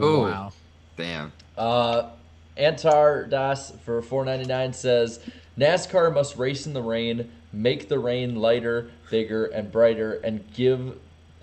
[0.00, 0.52] Oh, wow.
[0.96, 1.32] Damn.
[1.56, 2.10] Uh,
[2.56, 5.20] Antar Das for 4.99 says
[5.58, 10.98] NASCAR must race in the rain, make the rain lighter, bigger, and brighter, and give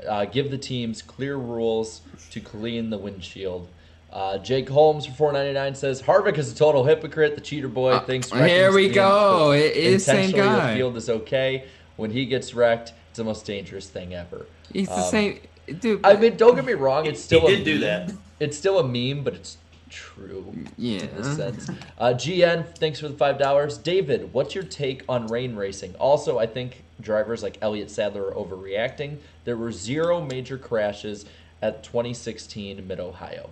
[0.07, 2.01] uh, give the teams clear rules
[2.31, 3.67] to clean the windshield.
[4.11, 7.35] Uh, Jake Holmes for 4.99 says Harvick is a total hypocrite.
[7.35, 9.51] The cheater boy thinks Uh, here we go.
[9.51, 10.71] It is same guy.
[10.71, 11.65] The field is okay.
[12.01, 14.47] When he gets wrecked, it's the most dangerous thing ever.
[14.73, 15.39] He's the Um, same
[15.79, 16.03] dude.
[16.03, 17.05] I mean, don't get me wrong.
[17.05, 17.81] It's still he a did do meme.
[18.07, 18.15] that.
[18.39, 19.57] It's still a meme, but it's
[19.91, 20.51] true.
[20.79, 21.01] Yeah.
[21.01, 21.69] In a sense.
[21.99, 23.77] Uh, GN, thanks for the five dollars.
[23.77, 25.93] David, what's your take on rain racing?
[25.99, 29.17] Also, I think drivers like Elliott Sadler are overreacting.
[29.45, 31.25] There were zero major crashes
[31.61, 33.51] at 2016 Mid Ohio.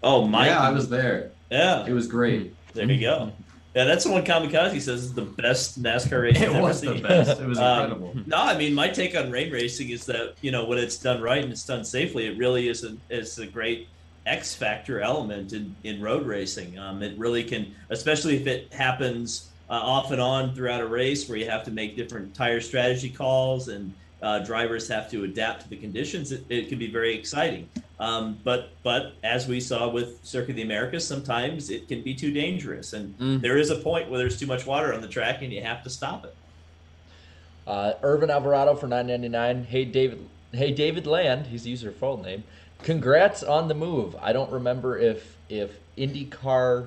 [0.00, 0.46] Oh, my.
[0.46, 1.32] Yeah, I was there.
[1.50, 1.84] Yeah.
[1.86, 2.54] It was great.
[2.74, 3.32] There you go.
[3.74, 6.36] Yeah, that's the one Kamikaze says is the best NASCAR race.
[6.40, 7.02] It I've ever was the seen.
[7.02, 7.40] best.
[7.40, 8.14] It was Um, incredible.
[8.26, 11.20] no, I mean my take on rain racing is that you know when it's done
[11.20, 13.88] right and it's done safely, it really is a is a great
[14.26, 16.78] X factor element in in road racing.
[16.78, 21.28] Um, it really can, especially if it happens uh, off and on throughout a race
[21.28, 23.92] where you have to make different tire strategy calls and
[24.22, 26.32] uh, drivers have to adapt to the conditions.
[26.32, 27.68] It, it can be very exciting.
[28.00, 32.14] Um, but but as we saw with Circuit of the Americas, sometimes it can be
[32.14, 33.40] too dangerous, and Mm.
[33.40, 35.82] there is a point where there's too much water on the track and you have
[35.84, 36.34] to stop it.
[37.66, 39.64] Uh, Irvin Alvarado for 9.99.
[39.66, 40.26] Hey David.
[40.52, 41.46] Hey David Land.
[41.48, 42.44] He's used her full name.
[42.82, 44.16] Congrats on the move.
[44.22, 46.86] I don't remember if if IndyCar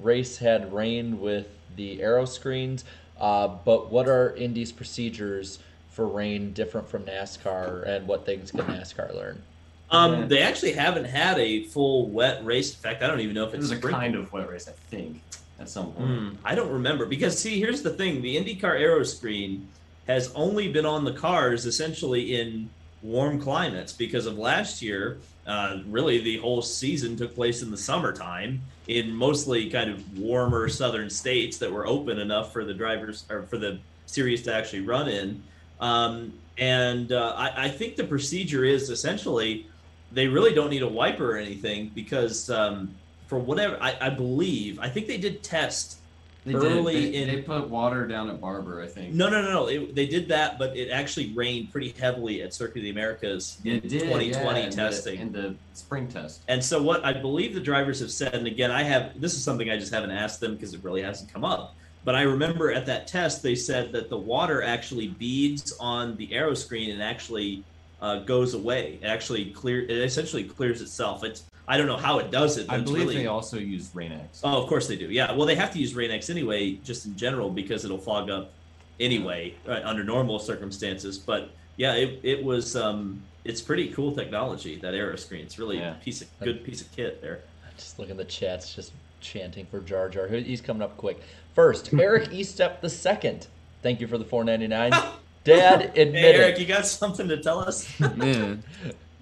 [0.00, 2.84] race had rain with the aero screens,
[3.20, 5.58] uh, but what are Indy's procedures
[6.04, 9.42] rain different from NASCAR, and what things can NASCAR learn?
[9.90, 12.72] Um, They actually haven't had a full wet race.
[12.72, 14.02] In fact, I don't even know if It it's was a sprinkled.
[14.02, 15.20] kind of wet race, I think,
[15.60, 16.08] at some point.
[16.08, 19.68] Hmm, I don't remember because see, here's the thing: the IndyCar aero screen
[20.08, 22.68] has only been on the cars essentially in
[23.02, 25.18] warm climates because of last year.
[25.46, 30.68] Uh, really, the whole season took place in the summertime in mostly kind of warmer
[30.68, 34.80] southern states that were open enough for the drivers or for the series to actually
[34.80, 35.40] run in.
[35.80, 39.66] Um, and uh, I, I think the procedure is essentially
[40.12, 42.94] they really don't need a wiper or anything because um,
[43.26, 45.98] for whatever I, I believe, I think they did test
[46.46, 47.12] They early did.
[47.12, 47.28] They, in.
[47.28, 49.12] they put water down at Barber, I think.
[49.12, 49.66] no, no, no, no.
[49.66, 53.58] It, they did that, but it actually rained pretty heavily at Circuit of the Americas
[53.64, 54.30] in It did, 2020
[54.60, 55.20] yeah, in the- testing.
[55.20, 56.40] in the spring test.
[56.48, 59.42] And so, what I believe the drivers have said, and again, I have this is
[59.44, 61.74] something I just haven't asked them because it really hasn't come up.
[62.06, 66.32] But I remember at that test, they said that the water actually beads on the
[66.32, 67.64] aero screen and actually
[68.00, 69.00] uh, goes away.
[69.02, 69.82] It actually clear.
[69.82, 71.24] It essentially clears itself.
[71.24, 72.68] It's I don't know how it does it.
[72.68, 74.42] But I believe really, they also use Rain-X.
[74.44, 75.10] Oh, of course they do.
[75.10, 75.32] Yeah.
[75.32, 78.52] Well, they have to use Rain-X anyway, just in general, because it'll fog up
[79.00, 81.18] anyway uh, under normal circumstances.
[81.18, 85.44] But yeah, it, it was um, it's pretty cool technology that aero screen.
[85.44, 87.40] It's really a piece of good piece of kit there.
[87.76, 88.92] Just look in the chats, just
[89.26, 90.26] chanting for Jar Jar.
[90.28, 91.20] He's coming up quick.
[91.54, 93.46] First, Eric Estepp the second.
[93.82, 94.90] Thank you for the 4.99.
[95.44, 96.60] Dad, admit Hey, Eric, it.
[96.60, 97.88] you got something to tell us?
[98.00, 98.56] Yeah.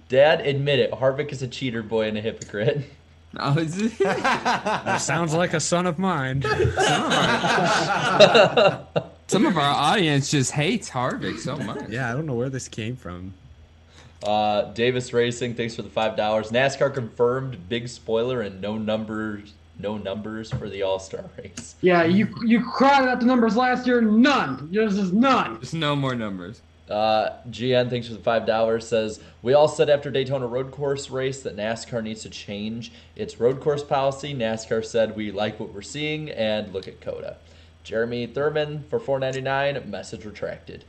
[0.07, 0.91] Dad, admit it.
[0.91, 2.81] Harvick is a cheater boy and a hypocrite.
[3.37, 6.41] Oh, That sounds like a son of mine.
[9.27, 11.89] Some of our audience just hates Harvick so much.
[11.89, 13.33] Yeah, I don't know where this came from.
[14.23, 16.51] Uh, Davis Racing, thanks for the five dollars.
[16.51, 21.75] NASCAR confirmed big spoiler and no numbers, no numbers for the All Star race.
[21.81, 24.01] Yeah, you you cried out the numbers last year.
[24.01, 24.69] None.
[24.71, 25.59] There's just none.
[25.59, 26.61] Just no more numbers.
[26.89, 28.87] Uh, GN, thanks for the five dollars.
[28.87, 33.39] Says we all said after Daytona road course race that NASCAR needs to change its
[33.39, 34.33] road course policy.
[34.35, 37.37] NASCAR said we like what we're seeing and look at COTA.
[37.83, 39.89] Jeremy Thurman for four ninety nine.
[39.89, 40.85] Message retracted.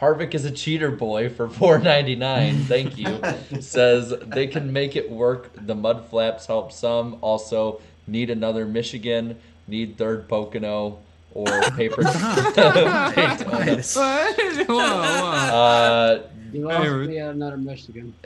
[0.00, 2.64] Harvick is a cheater boy for four ninety nine.
[2.64, 3.20] Thank you.
[3.60, 5.50] Says they can make it work.
[5.54, 7.18] The mud flaps help some.
[7.20, 9.36] Also need another Michigan.
[9.68, 10.98] Need third Pocono
[11.34, 11.46] or
[11.76, 12.02] paper.
[12.02, 13.82] Daytona.
[13.82, 15.30] Whoa, whoa.
[15.52, 16.22] Uh,
[16.52, 18.12] You lost me at another Michigan.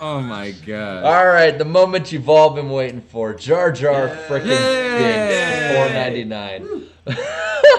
[0.00, 1.04] oh my god.
[1.04, 3.34] All right, the moment you've all been waiting for.
[3.34, 4.98] Jar Jar freaking Yay!
[4.98, 6.86] Binks, four ninety nine.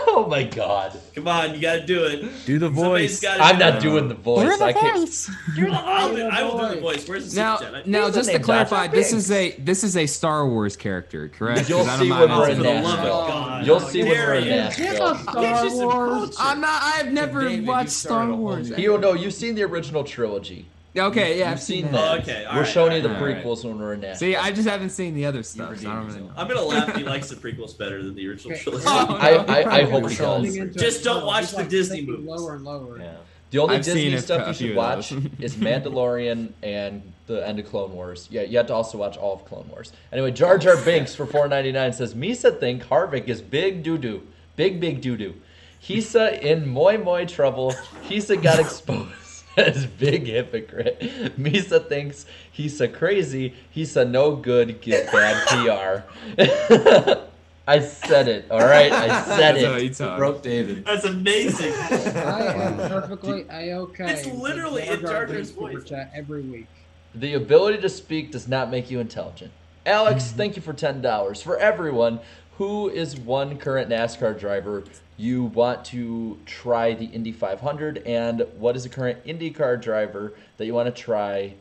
[0.10, 1.00] oh my god.
[1.14, 2.46] Come on, you got to do it.
[2.46, 3.24] Do the voice.
[3.26, 4.60] I'm not doing the voice.
[4.62, 5.28] I can't.
[5.56, 7.08] You're the I'll do- I will do the voice.
[7.08, 9.98] Where's the Now, super now, just to clarify, Jar Jar this is a this is
[9.98, 11.68] a Star Wars character, correct?
[11.70, 12.64] You'll see don't when we're in asking.
[12.64, 13.14] The love of Nashville.
[13.14, 13.62] Oh, god.
[13.62, 14.50] Oh, you'll see when we're in you.
[14.52, 15.16] Nashville.
[15.16, 16.36] Star Wars.
[16.40, 16.82] I'm not.
[16.84, 18.70] I've never watched Star a whole Wars.
[18.72, 20.68] new- You know, you've seen the original trilogy.
[20.98, 21.92] Okay, yeah, I've seen seen that.
[21.92, 22.12] that.
[22.12, 23.44] Oh, okay, all We're right, showing all you the right, all right.
[23.44, 24.20] prequels when we're in Nashville.
[24.30, 25.78] See, I just haven't seen the other stuff.
[25.78, 26.32] So I don't really know.
[26.36, 26.96] I'm gonna laugh.
[26.96, 28.64] He likes the prequels better than the original Okay.
[28.64, 28.86] trilogy.
[28.90, 29.38] Oh, I, no.
[29.54, 30.76] I, I hope He's he turning does.
[30.82, 32.28] Just don't watch the like Disney sinking movies.
[32.28, 33.00] Lower and lower.
[33.00, 33.16] Yeah.
[33.50, 37.94] The only I've Disney stuff you should watch is Mandalorian and the end of Clone
[37.94, 38.28] Wars.
[38.30, 39.94] Yeah, you have to also watch all of Clone Wars.
[40.12, 43.84] Anyway, Jar Jar oh, Binks for four ninety nine says Misa think Harvick is big
[43.84, 45.34] doo doo, big big doo doo.
[45.82, 47.72] Hisa in moi moi trouble.
[48.10, 49.12] Hisa got exposed
[49.58, 51.00] as big hypocrite.
[51.38, 52.26] Misa thinks
[52.58, 53.54] Hisa crazy.
[53.76, 54.80] Hisa no good.
[54.82, 55.48] Give bad
[56.38, 56.42] PR.
[57.70, 58.46] I said it.
[58.50, 59.84] All right, I said That's how it.
[59.84, 60.18] you talk.
[60.18, 60.86] Broke David.
[60.86, 61.74] That's amazing.
[62.16, 64.10] I am perfectly a-okay.
[64.14, 65.84] It's literally in Jar Jar's Binks super voice.
[65.84, 66.68] Chat every week.
[67.14, 69.52] The ability to speak does not make you intelligent.
[69.86, 70.38] Alex, Mm-hmm.
[70.38, 71.42] thank you for ten dollars.
[71.42, 72.20] For everyone,
[72.58, 74.84] who is one current NASCAR driver
[75.16, 80.66] you want to try the Indy 500, and what is a current IndyCar driver that
[80.66, 81.54] you want to try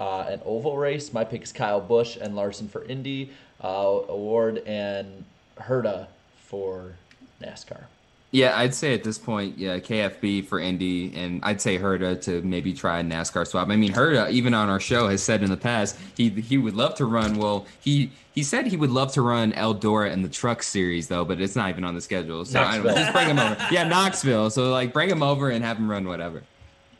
[0.00, 1.12] uh, an oval race?
[1.12, 3.30] My pick is Kyle Busch and Larson for Indy,
[3.62, 5.24] uh, Award and
[5.58, 6.06] Herta
[6.38, 6.94] for
[7.42, 7.84] NASCAR.
[8.32, 12.40] Yeah, I'd say at this point, yeah, KFB for Indy, and I'd say Herta to
[12.40, 13.68] maybe try a NASCAR swap.
[13.68, 16.74] I mean, Herta, even on our show, has said in the past he he would
[16.74, 17.36] love to run.
[17.36, 21.26] Well, he he said he would love to run Eldora in the Truck Series though,
[21.26, 22.46] but it's not even on the schedule.
[22.46, 23.54] So I don't know, just bring him over.
[23.70, 24.48] Yeah, Knoxville.
[24.48, 26.42] So like, bring him over and have him run whatever.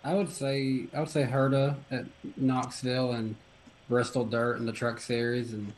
[0.05, 2.05] I would say I would say Herta at
[2.37, 3.37] Knoxville and
[3.89, 5.73] Bristol Dirt in the Truck Series, and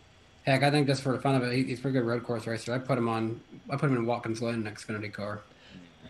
[0.45, 2.23] heck, I think just for the fun of it, he, he's a pretty good road
[2.25, 2.73] course racer.
[2.73, 3.41] I put him on.
[3.69, 5.41] I put him in Watkins Glen next Xfinity car.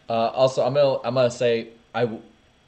[0.09, 2.19] Uh, also, I'm gonna I'm gonna say I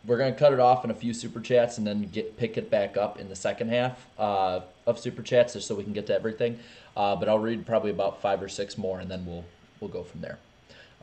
[0.07, 2.71] we're gonna cut it off in a few super chats and then get pick it
[2.71, 6.07] back up in the second half uh, of super chats just so we can get
[6.07, 6.59] to everything.
[6.97, 9.45] Uh, but I'll read probably about five or six more and then we'll
[9.81, 10.39] we'll go from there.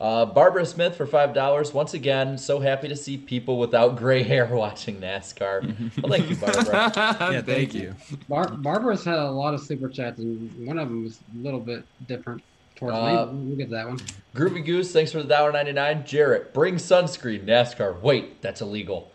[0.00, 1.72] Uh, Barbara Smith for five dollars.
[1.72, 5.62] Once again, so happy to see people without gray hair watching NASCAR.
[6.02, 6.92] well, thank you, Barbara.
[7.32, 7.94] Yeah, thank you.
[8.28, 11.60] Bar- Barbara's had a lot of super chats, and one of them was a little
[11.60, 12.42] bit different
[12.74, 13.38] towards Uh, me.
[13.46, 13.98] We'll get to that one.
[14.34, 16.04] Groovy Goose, thanks for the dollar ninety nine.
[16.04, 17.44] Jarrett, bring sunscreen.
[17.46, 18.00] NASCAR.
[18.02, 19.12] Wait, that's illegal.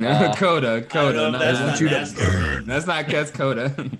[0.00, 1.16] Uh, COTA, COTA.
[1.16, 2.64] know if not- that's that's, not not NASCAR.
[2.66, 3.90] that's not that's COTA.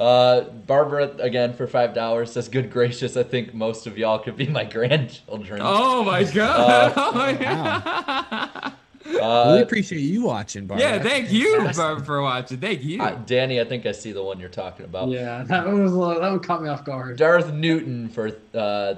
[0.00, 4.36] Uh, Barbara again for five dollars says, "Good gracious, I think most of y'all could
[4.36, 6.92] be my grandchildren." oh my god.
[6.96, 8.72] Oh my God.
[9.04, 10.86] really Uh, appreciate you watching, Barbara.
[10.96, 12.58] yeah, thank you Barbara, for watching.
[12.58, 13.02] Thank you.
[13.02, 15.08] uh, Danny, I think I see the one you're talking about.
[15.08, 17.18] Yeah, that one was a little, that one caught me off guard.
[17.18, 18.94] Darth Newton for uh,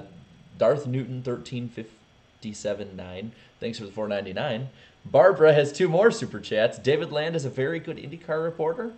[0.57, 3.33] Darth Newton thirteen fifty seven nine.
[3.59, 4.69] Thanks for the four ninety nine.
[5.05, 6.77] Barbara has two more super chats.
[6.77, 8.93] David Land is a very good IndyCar reporter.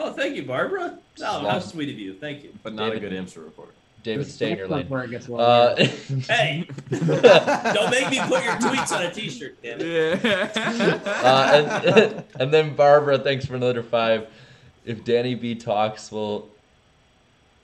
[0.00, 0.96] Oh, thank you, Barbara.
[1.20, 2.14] Oh, how sweet of you.
[2.14, 2.50] Thank you.
[2.62, 3.04] But not David.
[3.12, 3.74] a good IMSA report.
[4.04, 4.88] David, stay in your lane.
[4.88, 5.76] one's where it gets a Uh.
[6.28, 10.24] Hey, don't make me put your tweets on a T-shirt, damn it.
[10.24, 11.00] yeah.
[11.24, 14.28] uh, and, and then Barbara, thanks for another five.
[14.86, 16.46] If Danny B talks, well,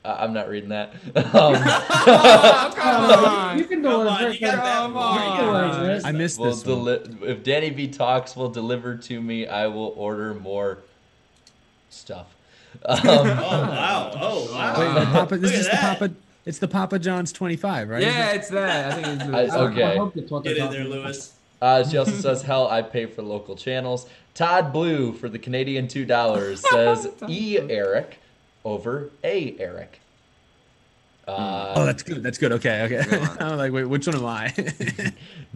[0.05, 0.93] I- I'm not reading that.
[1.15, 3.59] Um, oh, come on.
[3.59, 4.41] you can deliver it.
[4.41, 5.39] you Come on.
[5.39, 6.19] gotta this I stuff.
[6.19, 6.85] missed will this one.
[6.85, 9.47] deli- if Danny B talks, will deliver to me.
[9.47, 10.79] I will order more
[11.95, 12.35] stuff.
[12.85, 14.11] Um, Oh wow!
[14.15, 14.79] Oh wow!
[14.81, 16.09] Wait, the Papa, this is at the.
[16.09, 16.15] Papa.
[16.47, 18.03] It's the Papa John's 25, right?
[18.03, 18.93] Yeah, it's that.
[18.93, 19.83] I think it's I- I- okay.
[19.85, 20.91] I hope that's Get in there, about.
[20.91, 21.33] Lewis.
[21.63, 25.89] Uh, she also says, "Hell, I pay for local channels." Todd Blue for the Canadian
[25.89, 28.19] two dollars says, "E Eric
[28.65, 30.01] over A Eric."
[31.27, 32.23] Uh, Oh, that's good.
[32.23, 32.53] That's good.
[32.53, 33.27] Okay, okay.
[33.41, 34.49] I'm like, wait, which one am I?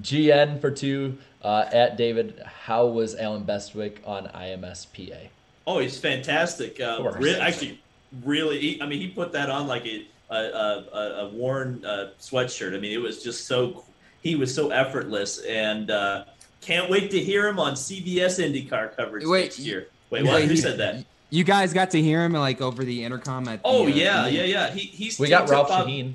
[0.01, 1.19] GN for two.
[1.43, 5.29] Uh, at David, how was Allen Bestwick on IMSA?
[5.69, 6.81] Oh, he's fantastic.
[6.81, 7.17] Uh, course.
[7.23, 7.79] re- actually,
[8.25, 8.59] really.
[8.59, 12.11] He, I mean, he put that on like a a, a, a- a worn uh,
[12.19, 12.75] sweatshirt.
[12.75, 13.85] I mean, it was just so.
[14.23, 16.25] He was so effortless, and uh,
[16.63, 19.89] can't wait to hear him on CBS IndyCar coverage Wait, next year.
[20.09, 20.43] Wait, what?
[20.43, 21.05] Who he- said that?
[21.31, 23.61] You guys got to hear him like over the intercom at.
[23.63, 24.71] Oh uh, yeah, Indy- yeah, yeah.
[24.71, 26.15] He he's We got Ralph Bob- Sheheen.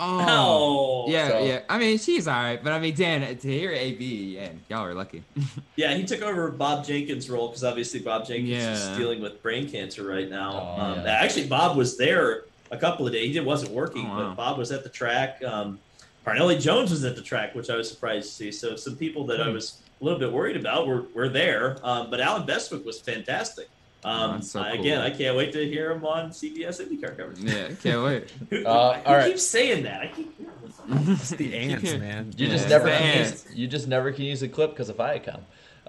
[0.00, 1.04] Oh.
[1.06, 1.60] Oh, Yeah, So- yeah.
[1.68, 4.94] I mean, she's all right, but I mean, Dan, to hear AB, and y'all are
[4.94, 5.22] lucky.
[5.76, 8.50] Yeah, he took over Bob Jenkins' role because obviously Bob Jenkins
[8.80, 10.74] is dealing with brain cancer right now.
[10.76, 11.12] Oh, um, yeah.
[11.12, 13.34] Actually, Bob was there a couple of days.
[13.34, 14.28] He wasn't working, Oh, wow.
[14.28, 15.42] but Bob was at the track.
[15.44, 15.78] Um,
[16.26, 18.52] Parnelli Jones was at the track, which I was surprised to see.
[18.52, 19.54] So some people that I Hmm.
[19.54, 21.78] was a little bit worried about were, were there.
[21.82, 23.68] Um, but Allen Bestwick was fantastic.
[24.02, 24.72] Um, that's so cool.
[24.80, 27.38] Again, I can't wait to hear him on CBS IndyCar coverage.
[27.40, 28.30] Yeah, can't wait.
[28.50, 29.28] Who, Uh, who all right.
[29.30, 30.00] keeps saying that?
[30.02, 30.36] I keep.
[30.92, 32.32] It's the ants, man.
[32.36, 32.78] You just Yeah.
[32.78, 35.40] never can use, you just never can use a clip because of Viacom.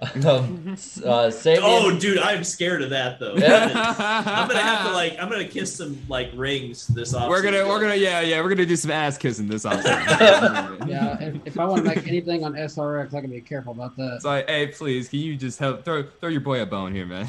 [0.26, 3.34] Um, s- uh, Samian, Oh, dude, I'm scared of that though.
[3.36, 3.66] Yeah.
[4.26, 7.28] I'm gonna have to like, I'm gonna kiss some like rings this off.
[7.28, 9.80] We're gonna, we're gonna, yeah, yeah, we're gonna do some ass kissing this off.
[9.84, 13.96] Yeah, if, if I want to make anything on SRX, I gotta be careful about
[13.96, 14.14] that.
[14.16, 17.06] It's like, hey, please, can you just help throw throw your boy a bone here,
[17.06, 17.28] man?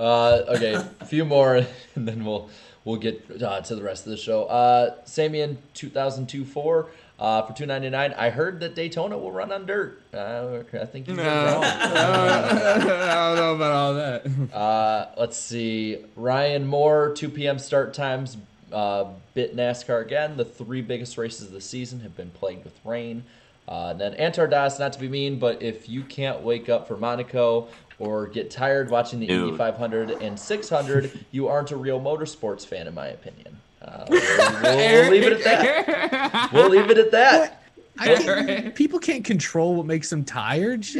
[0.00, 1.56] Uh, okay, a few more,
[1.94, 2.48] and then we'll
[2.84, 4.44] we'll get uh, to the rest of the show.
[4.44, 8.14] Uh, Samian 2002 4 uh, for 299.
[8.16, 10.00] I heard that Daytona will run on dirt.
[10.14, 11.64] Uh, I think you No, wrong.
[11.64, 14.54] I don't know about all that.
[14.54, 15.98] Uh, let's see.
[16.16, 17.58] Ryan Moore, 2 p.m.
[17.58, 18.38] start times.
[18.72, 19.04] Uh,
[19.34, 20.36] bit NASCAR again.
[20.36, 23.24] The three biggest races of the season have been plagued with rain.
[23.70, 26.88] Uh, and then Antar Das, not to be mean, but if you can't wake up
[26.88, 27.68] for Monaco
[28.00, 29.44] or get tired watching the Dude.
[29.44, 33.56] Indy 500 and 600, you aren't a real motorsports fan, in my opinion.
[33.80, 34.20] Uh, we'll,
[34.62, 36.50] we'll leave it at that.
[36.52, 37.62] We'll leave it at that.
[37.98, 40.84] I can't, people can't control what makes them tired.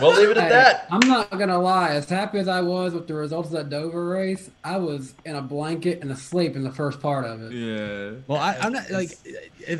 [0.00, 0.08] Shit.
[0.08, 0.86] We'll leave it at Hey, that.
[0.90, 1.90] I'm not gonna lie.
[1.90, 5.36] As happy as I was with the results of that Dover race, I was in
[5.36, 7.52] a blanket and asleep in the first part of it.
[7.52, 8.12] Yeah.
[8.26, 9.10] Well, I, I'm not like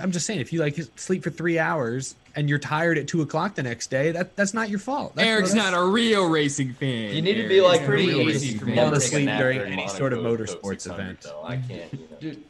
[0.01, 3.23] I'm just saying if you like sleep for three hours and you're tired at two
[3.23, 5.15] o'clock the next day, that that's not your fault.
[5.17, 7.15] That's, Eric's that's- not a real racing fan.
[7.15, 8.07] You need to be like He's not a me.
[8.07, 8.75] real You racing just fan.
[8.77, 11.21] never Take a sleep during during any sort of motorsports event.
[11.23, 11.43] Though.
[11.45, 11.93] I can't.
[11.93, 12.17] You know.
[12.21, 12.43] Dude.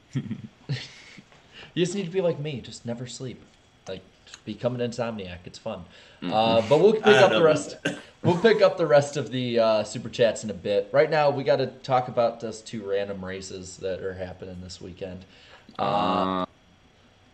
[1.74, 2.60] you just need to be like me.
[2.60, 3.40] Just never sleep.
[4.54, 5.38] Become an insomniac.
[5.44, 5.84] It's fun.
[6.22, 7.76] Uh, but we'll pick up the rest.
[8.22, 10.88] we'll pick up the rest of the uh, super chats in a bit.
[10.90, 14.80] Right now, we got to talk about those two random races that are happening this
[14.80, 15.24] weekend.
[15.78, 16.44] Uh,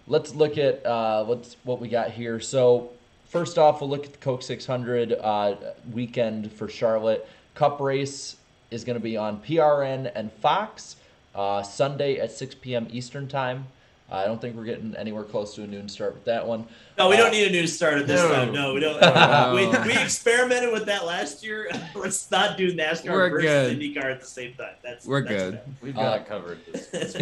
[0.07, 2.39] let's look at uh, what's what we got here.
[2.39, 2.91] So
[3.25, 5.57] first off, we'll look at the Coke 600 uh,
[5.93, 7.27] weekend for Charlotte.
[7.55, 8.37] Cup race
[8.71, 10.97] is going to be on PRN and Fox
[11.35, 12.87] uh, Sunday at 6 p.m.
[12.91, 13.69] Eastern time.
[14.11, 16.65] I don't think we're getting anywhere close to a noon start with that one.
[16.97, 18.29] No, we Uh, don't need a noon start at this no.
[18.29, 18.53] time.
[18.53, 19.01] No, we don't.
[19.03, 19.53] No.
[19.55, 21.69] we, we experimented with that last year.
[21.95, 23.45] Let's not do NASCAR We're versus
[23.77, 23.79] good.
[23.81, 24.75] IndyCar at the same time.
[24.83, 25.53] That's We're that's good.
[25.55, 25.75] bad.
[25.83, 26.59] We've got Uh, it covered.
[26.73, 27.17] This, this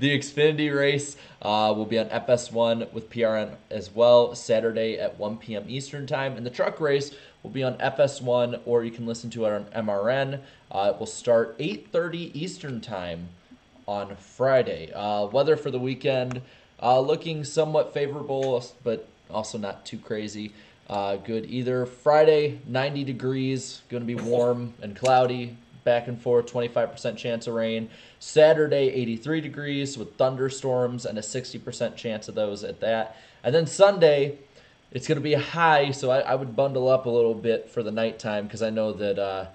[0.00, 5.36] The Xfinity race uh, will be on FS1 with PRN as well, Saturday at 1
[5.38, 5.64] p.m.
[5.68, 6.36] Eastern Time.
[6.36, 9.64] And the truck race will be on FS1, or you can listen to it on
[9.86, 10.40] MRN.
[10.72, 13.28] Uh, it will start 8.30 Eastern Time
[13.86, 14.92] on Friday.
[14.92, 16.42] Uh, weather for the weekend
[16.82, 20.52] uh, looking somewhat favorable, but also not too crazy.
[20.88, 21.86] Uh, good either.
[21.86, 27.54] Friday, 90 degrees, going to be warm and cloudy, back and forth, 25% chance of
[27.54, 27.88] rain.
[28.18, 33.16] Saturday, 83 degrees with thunderstorms and a 60% chance of those at that.
[33.42, 34.38] And then Sunday,
[34.92, 37.82] it's going to be high, so I, I would bundle up a little bit for
[37.82, 39.46] the nighttime because I know that, uh,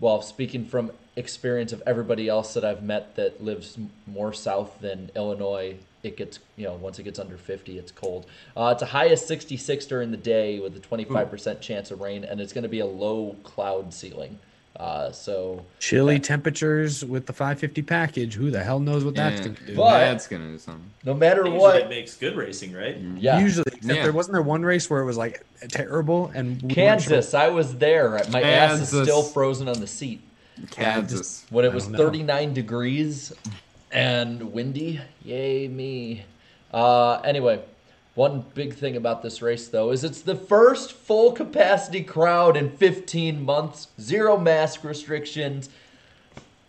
[0.00, 3.76] well, speaking from experience of everybody else that I've met that lives
[4.06, 8.26] more south than Illinois, it gets, you know, once it gets under 50, it's cold.
[8.56, 12.24] Uh, it's a high of 66 during the day with a 25% chance of rain,
[12.24, 14.38] and it's going to be a low cloud ceiling.
[14.76, 18.34] Uh, so Chilly temperatures with the 550 package.
[18.34, 19.74] Who the hell knows what that's going to do?
[19.74, 20.88] But- That's gonna do something.
[21.04, 22.96] no matter Usually what, it makes good racing, right?
[23.16, 23.40] yeah.
[23.40, 24.04] Usually, except Yeah.
[24.04, 27.34] there wasn't there one race where it was like terrible and we weren't sure- Kansas,
[27.34, 28.22] I was there.
[28.30, 30.20] My ass is still frozen on the seat.
[30.70, 31.44] Kansas.
[31.50, 33.32] when it was 39 degrees
[33.92, 35.00] and windy.
[35.24, 36.24] Yay me.
[36.72, 37.60] Uh, anyway,
[38.14, 42.70] one big thing about this race though is it's the first full capacity crowd in
[42.70, 43.88] 15 months.
[44.00, 45.68] Zero mask restrictions.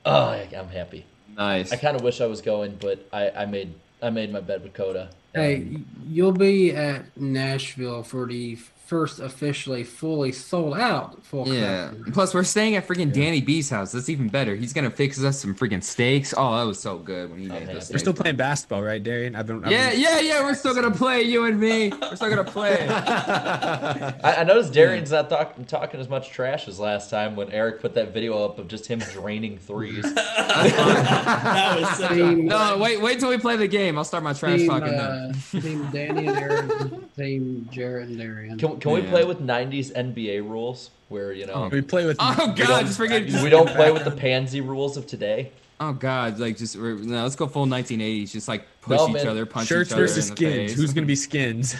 [0.05, 1.05] Oh, I- I'm happy.
[1.35, 1.71] Nice.
[1.71, 4.63] I kind of wish I was going, but I, I made I made my bed
[4.63, 5.09] with COTA.
[5.35, 8.55] Hey, you'll be at Nashville for the
[8.89, 11.89] first officially fully sold out full Yeah.
[11.89, 12.11] capacity.
[12.11, 13.91] Plus, we're staying at freaking Danny B's house.
[13.91, 14.55] That's even better.
[14.55, 16.33] He's gonna fix us some freaking steaks.
[16.35, 17.75] Oh, that was so good when he made man.
[17.75, 17.91] those.
[17.91, 19.35] We're still playing basketball, right, Darian?
[19.35, 19.63] I've been.
[19.63, 20.41] I've Yeah, been- yeah, yeah.
[20.43, 21.21] We're still gonna play.
[21.21, 21.91] You and me.
[22.01, 22.87] We're still gonna play.
[22.89, 27.81] I, I noticed Darian's not talk, talking as much trash as last time when Eric
[27.81, 30.03] put that video up of just him draining threes.
[30.15, 33.97] that was such Team, no, wait, wait till we play the game.
[33.97, 35.61] I'll start my trash team, talking uh, then.
[35.61, 38.57] team Danny and Aaron, team Jarrett and Darian.
[38.57, 42.17] Can, can we play with 90s NBA rules where, you know, We play with.
[42.19, 43.41] Oh god, just freaking.
[43.43, 45.51] we don't play with the pansy rules of today?
[45.79, 48.31] Oh god, like just we're- no, let's go full 1980s.
[48.31, 50.71] Just like push No, each other, punch shirts each other versus in the skins.
[50.71, 50.75] face.
[50.79, 51.75] Who's going to be skins?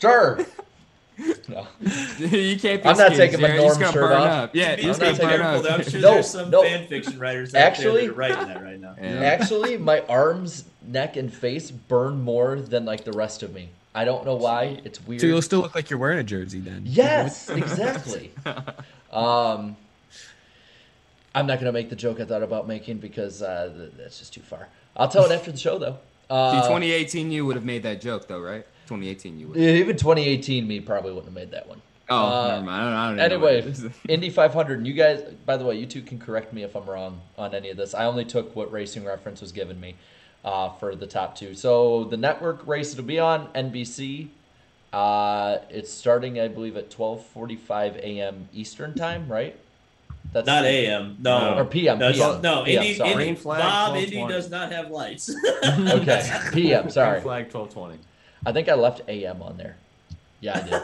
[0.00, 0.44] Sure.
[1.46, 1.68] No.
[2.18, 2.82] you can't.
[2.82, 3.62] Be I'm not skinny, taking my Jared.
[3.62, 4.28] You're norm shirt burn off.
[4.30, 4.50] Up.
[4.56, 5.78] Yeah, Be you're just be gonna burn careful, up.
[5.78, 6.62] I'm sure No, there's some no.
[6.62, 8.96] fan fiction writers out Actually- there that are writing that right now.
[9.00, 13.68] Actually, my arms, neck, and face burn more than like the rest of me.
[13.94, 14.80] I don't know why.
[14.84, 15.20] It's weird.
[15.20, 16.82] So you'll still look like you're wearing a jersey then.
[16.84, 18.32] Yes, exactly.
[19.12, 19.76] um,
[21.34, 24.40] I'm not gonna make the joke I thought about making because uh, that's just too
[24.40, 24.68] far.
[24.96, 25.98] I'll tell it after the show though.
[26.28, 28.64] See, Uh, 2018, you would have made that joke though, right?
[28.86, 29.56] 2018, you would.
[29.56, 31.80] even 2018, me probably wouldn't have made that one.
[32.08, 32.70] Oh, Uh, never mind.
[32.70, 33.90] I don't, I don't even know Anyway, what it is.
[34.08, 34.78] Indy 500.
[34.78, 37.54] And you guys, by the way, you two can correct me if I'm wrong on
[37.54, 37.94] any of this.
[37.94, 39.94] I only took what Racing Reference was giving me
[40.44, 41.54] uh, for the top two.
[41.54, 44.28] So the network race it'll be on NBC.
[44.92, 48.48] Uh, it's starting, I believe, at 12:45 a.m.
[48.52, 49.58] Eastern time, right?
[50.32, 51.58] That's Not AM, no.
[51.58, 51.98] or PM.
[51.98, 52.40] No, PM.
[52.40, 53.28] no, PM, Indy, sorry.
[53.28, 55.34] Indy, flag, Bob, Indy does not have lights.
[55.64, 56.90] okay, PM.
[56.90, 57.98] Sorry, Flag 1220.
[58.46, 59.76] I think I left AM on there.
[60.40, 60.82] Yeah, I did.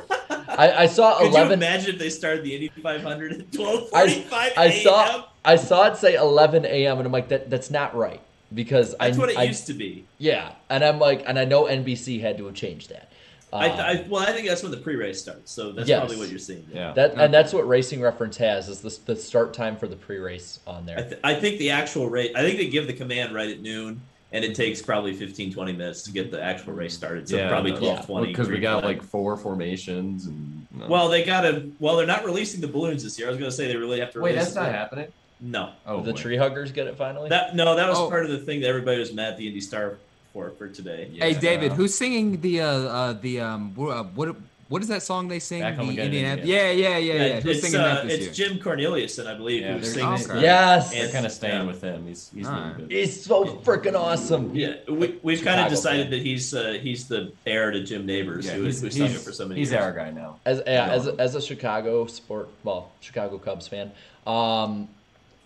[0.49, 4.53] I, I saw Could you imagine if they started the Indy 500 at 12:45 I,
[4.57, 6.99] I saw I saw it say 11 a.m.
[6.99, 8.21] and I'm like that that's not right
[8.55, 10.05] because That's I what it I- used to be.
[10.19, 13.09] Yeah, and I'm like, and I know NBC had to have changed that.
[13.53, 15.99] Um, I, well, I think that's when the pre-race starts, so that's Yes.
[15.99, 16.65] probably what you're seeing.
[16.73, 16.93] Yeah.
[16.93, 20.61] that and that's what Racing Reference has is the, the start time for the pre-race
[20.69, 20.99] on there.
[20.99, 23.61] I, th- I think the actual race, I think they give the command right at
[23.61, 27.29] noon, and it takes probably 15, 20 minutes to get the actual race started.
[27.29, 28.27] So probably 12, 20.
[28.29, 28.99] Because we got flag.
[28.99, 30.65] like four formations and.
[30.73, 30.87] no.
[30.87, 31.73] Well, they got to.
[31.81, 33.27] Well, they're not releasing the balloons this year.
[33.27, 34.21] I was going to say they really have to.
[34.21, 35.09] Wait, release that's not the- happening.
[35.41, 35.71] No.
[35.87, 36.21] Oh, the wait.
[36.21, 37.29] tree huggers get it finally.
[37.31, 38.09] That no, that was Oh.
[38.11, 39.97] part of the thing that everybody was mad at the Indy Star
[40.33, 41.11] for for today.
[41.15, 41.77] Hey, David, Yeah.
[41.77, 44.37] who's singing the uh, uh the um wh- uh, what
[44.69, 45.63] what is that song they sing?
[45.63, 46.73] Back Home the Again in Indiana- Indiana.
[46.77, 47.41] Yeah, yeah, yeah, yeah.
[47.41, 48.49] Who's it's singing uh, that this it's year?
[48.51, 50.31] Jim Cornelison, I believe, Yeah, who's they're- singing.
[50.37, 50.43] Okay.
[50.43, 51.67] yes, They're And- kind of staying yeah.
[51.67, 52.07] with him.
[52.07, 52.77] He's he's Alright.
[52.77, 54.55] doing he's so freaking awesome.
[54.55, 56.11] Yeah, we, we've kind of decided fan.
[56.13, 59.19] that he's uh, he's the heir to Jim Nabors, Yeah, who, he's, who sung it
[59.19, 59.83] for so many he's years.
[59.83, 60.37] our guy now.
[60.47, 60.93] As yeah, Yeah.
[60.93, 63.91] as as a Chicago sport, well, Chicago Cubs fan,
[64.25, 64.87] um,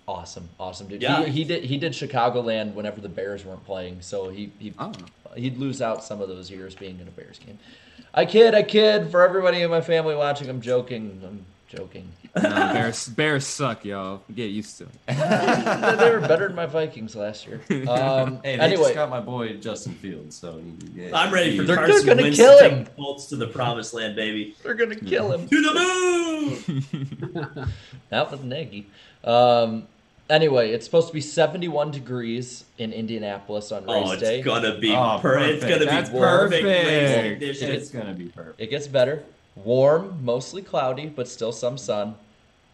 [0.06, 1.02] awesome, awesome dude.
[1.02, 1.24] Yeah.
[1.24, 4.92] He, he did he did Chicagoland whenever the Bears weren't playing, so he he Oh.
[5.34, 7.58] he'd lose out some of those years being in a Bears game.
[8.12, 9.10] I kid, I kid.
[9.10, 11.20] For everybody in my family watching, I'm joking.
[11.24, 12.08] I'm joking.
[12.36, 14.22] No, Bears, Bears suck, y'all.
[14.34, 14.90] Get used to it.
[15.06, 17.60] they were better than my Vikings last year.
[17.88, 20.60] Um, Hey, they anyway, just got my boy Justin Fields, so
[20.96, 22.88] yeah, I'm ready for he- They're- Carson they're gonna Wentz kill him.
[22.96, 24.56] Bolts to the promised land, baby.
[24.64, 25.46] they're gonna kill him.
[25.48, 25.74] To the
[27.54, 27.68] moon.
[28.10, 28.88] Not with Nagy.
[29.22, 29.86] Um,
[30.30, 34.42] anyway, it's supposed to be 71 degrees in Indianapolis on oh, race Oh, it's day.
[34.42, 35.80] gonna be Oh, per- It's perfect.
[35.80, 36.62] gonna That's be perfect.
[36.64, 37.40] perfect.
[37.40, 37.68] racing.
[37.70, 38.60] It's gonna be perfect.
[38.60, 39.22] It gets better.
[39.56, 42.16] Warm, mostly cloudy, but still some sun.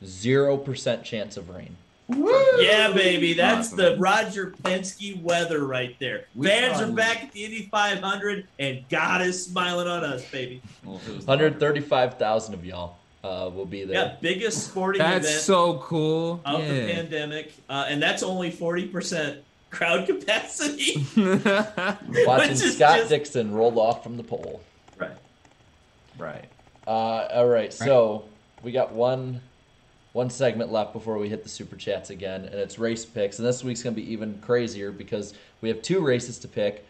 [0.05, 1.77] Zero percent chance of rain.
[2.09, 2.33] Woo!
[2.59, 3.77] Yeah, baby, that's Awesome.
[3.77, 6.25] the Roger Penske weather right there.
[6.35, 10.61] We Fans are back at the Indy 500, and God is smiling on us, baby.
[10.85, 13.97] Well, if it was 135,000 of y'all uh, will be there.
[14.07, 16.41] Yeah, biggest sporting That's event so cool.
[16.45, 19.39] of the pandemic, uh, and that's only 40%
[19.71, 21.07] crowd capacity.
[21.17, 24.63] Watching Scott just- Dixon roll off from the pole.
[24.99, 25.11] right.
[26.19, 26.45] right.
[26.87, 28.25] Uh, all right, so
[28.63, 29.41] we got one
[30.13, 33.39] one segment left before we hit the super chats again, and it's race picks.
[33.39, 36.85] And this week's gonna be even crazier because we have two races to pick,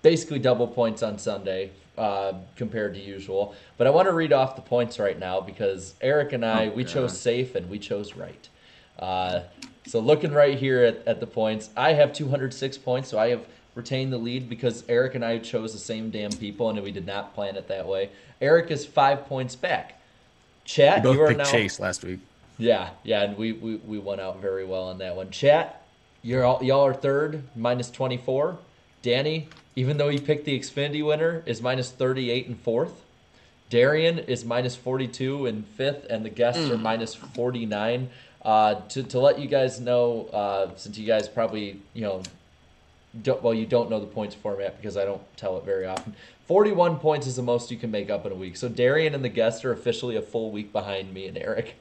[0.00, 3.54] basically double points on Sunday uh, compared to usual.
[3.76, 6.70] But I want to read off the points right now because Eric and I Oh,
[6.70, 6.92] we God.
[6.92, 8.48] chose safe and we chose right.
[8.98, 9.40] Uh,
[9.86, 13.44] so looking right here at, at the points, I have 206 points, so I have
[13.74, 17.06] retained the lead because Eric and I chose the same damn people and we did
[17.06, 18.10] not plan it that way.
[18.40, 20.00] Eric is five points back.
[20.64, 21.44] Chat, We you both are picked now.
[21.50, 22.20] Chase last week.
[22.58, 25.30] Yeah, yeah, and we, we, we went out very well on that one.
[25.30, 25.82] Chat,
[26.22, 28.58] you're all, y'all are third, minus 24.
[29.00, 29.48] Danny,
[29.78, 33.04] even though he picked the Xfinity winner, is minus 38 and fourth.
[33.70, 38.10] Darian is minus 42 in fifth, and the guests are minus 49.
[38.42, 42.22] Uh, to, to let you guys know, uh, since you guys probably, you know,
[43.22, 46.12] don't, well, you don't know the points format because I don't tell it very often.
[46.48, 48.56] 41 points is the most you can make up in a week.
[48.56, 51.74] So Darian and the guests are officially a full week behind me and Eric.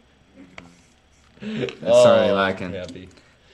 [1.41, 2.73] That's Oh, already lacking.
[2.73, 3.09] happy.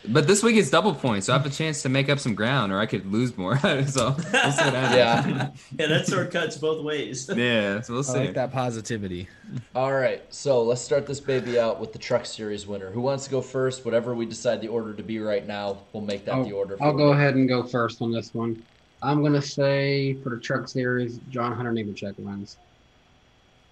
[0.05, 2.35] But this week it's double points, so I have a chance to make up some
[2.35, 3.57] ground, or I could lose more.
[3.59, 4.13] so we'll see what
[4.73, 4.95] happens.
[4.95, 5.49] Yeah.
[5.79, 7.29] Yeah, that sword cuts both ways.
[7.35, 7.79] yeah.
[7.81, 8.19] So we'll I see.
[8.19, 9.29] like that positivity.
[9.75, 12.89] All right, so let's start this baby out with the Truck Series winner.
[12.91, 13.85] Who wants to go first?
[13.85, 16.77] Whatever we decide the order to be right now, we'll make that I'll, the order.
[16.81, 17.13] I'll go you.
[17.13, 18.61] ahead and go first on this one.
[19.01, 22.57] I'm gonna say for the truck series, John Hunter Nemechek wins.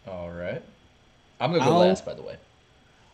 [0.08, 0.62] All right.
[1.42, 2.38] I'm gonna go I'll- last, by the way.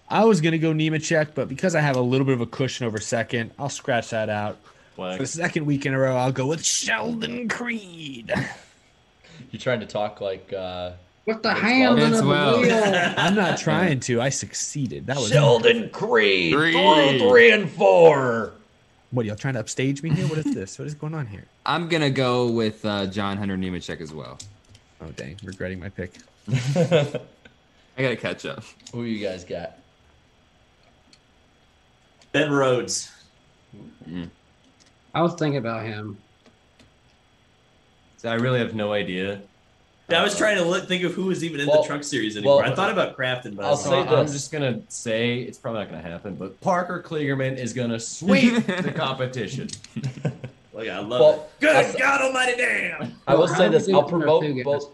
[0.10, 2.86] I was gonna go Nemechek, but because I have a little bit of a cushion
[2.88, 4.58] over second, I'll scratch that out.
[4.96, 5.18] Flag.
[5.18, 8.34] For the second week in a row, I'll go with Sheldon Creed.
[9.52, 10.92] You're trying to talk like uh,
[11.26, 12.62] With the hands Vince under the Wells.
[12.66, 13.14] wheel.
[13.18, 14.22] I'm not trying to.
[14.22, 15.08] I succeeded.
[15.08, 16.74] That was Sheldon Creed, Creed.
[16.74, 18.54] through three and four.
[19.12, 20.28] What are y'all trying to upstage me here?
[20.28, 20.80] What is this?
[20.80, 21.46] What is going on here?
[21.66, 24.38] I'm gonna go with uh, John Hunter Nemechek as well.
[25.02, 26.14] Oh dang, regretting my pick.
[26.50, 27.20] I
[27.98, 28.64] gotta catch up.
[28.94, 29.78] Who you guys got?
[32.38, 33.12] Ben Rhodes.
[33.76, 34.24] Mm-hmm.
[35.14, 36.18] I was thinking about him.
[38.18, 39.42] So I really have no idea.
[40.10, 42.38] I was trying to look, think of who was even in Well- the truck series
[42.38, 42.58] anymore.
[42.62, 45.40] well, I thought about Crafton, but I I'll was say like, I'm just gonna say
[45.42, 49.68] it's probably not gonna happen, but Parker Kligerman is gonna sweep the competition.
[50.74, 51.60] like, I love Well, it.
[51.60, 53.14] Good I'll- God Almighty, damn!
[53.28, 53.90] I will say this.
[53.90, 54.90] I'll think there are promote both.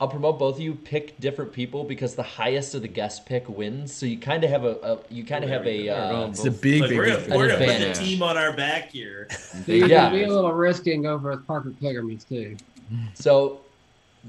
[0.00, 0.74] I'll promote both of you.
[0.76, 3.92] Pick different people because the highest of the guest pick wins.
[3.92, 5.88] So you kind of have a, a you kind of have a.
[5.88, 7.98] Uh, It's a big, Like, big we're gonna, we're gonna put the advantage.
[7.98, 9.26] team on our back here.
[9.66, 10.08] So Yeah.
[10.10, 12.56] be a little risky and go for Parker Kligerman's too.
[13.14, 13.60] so,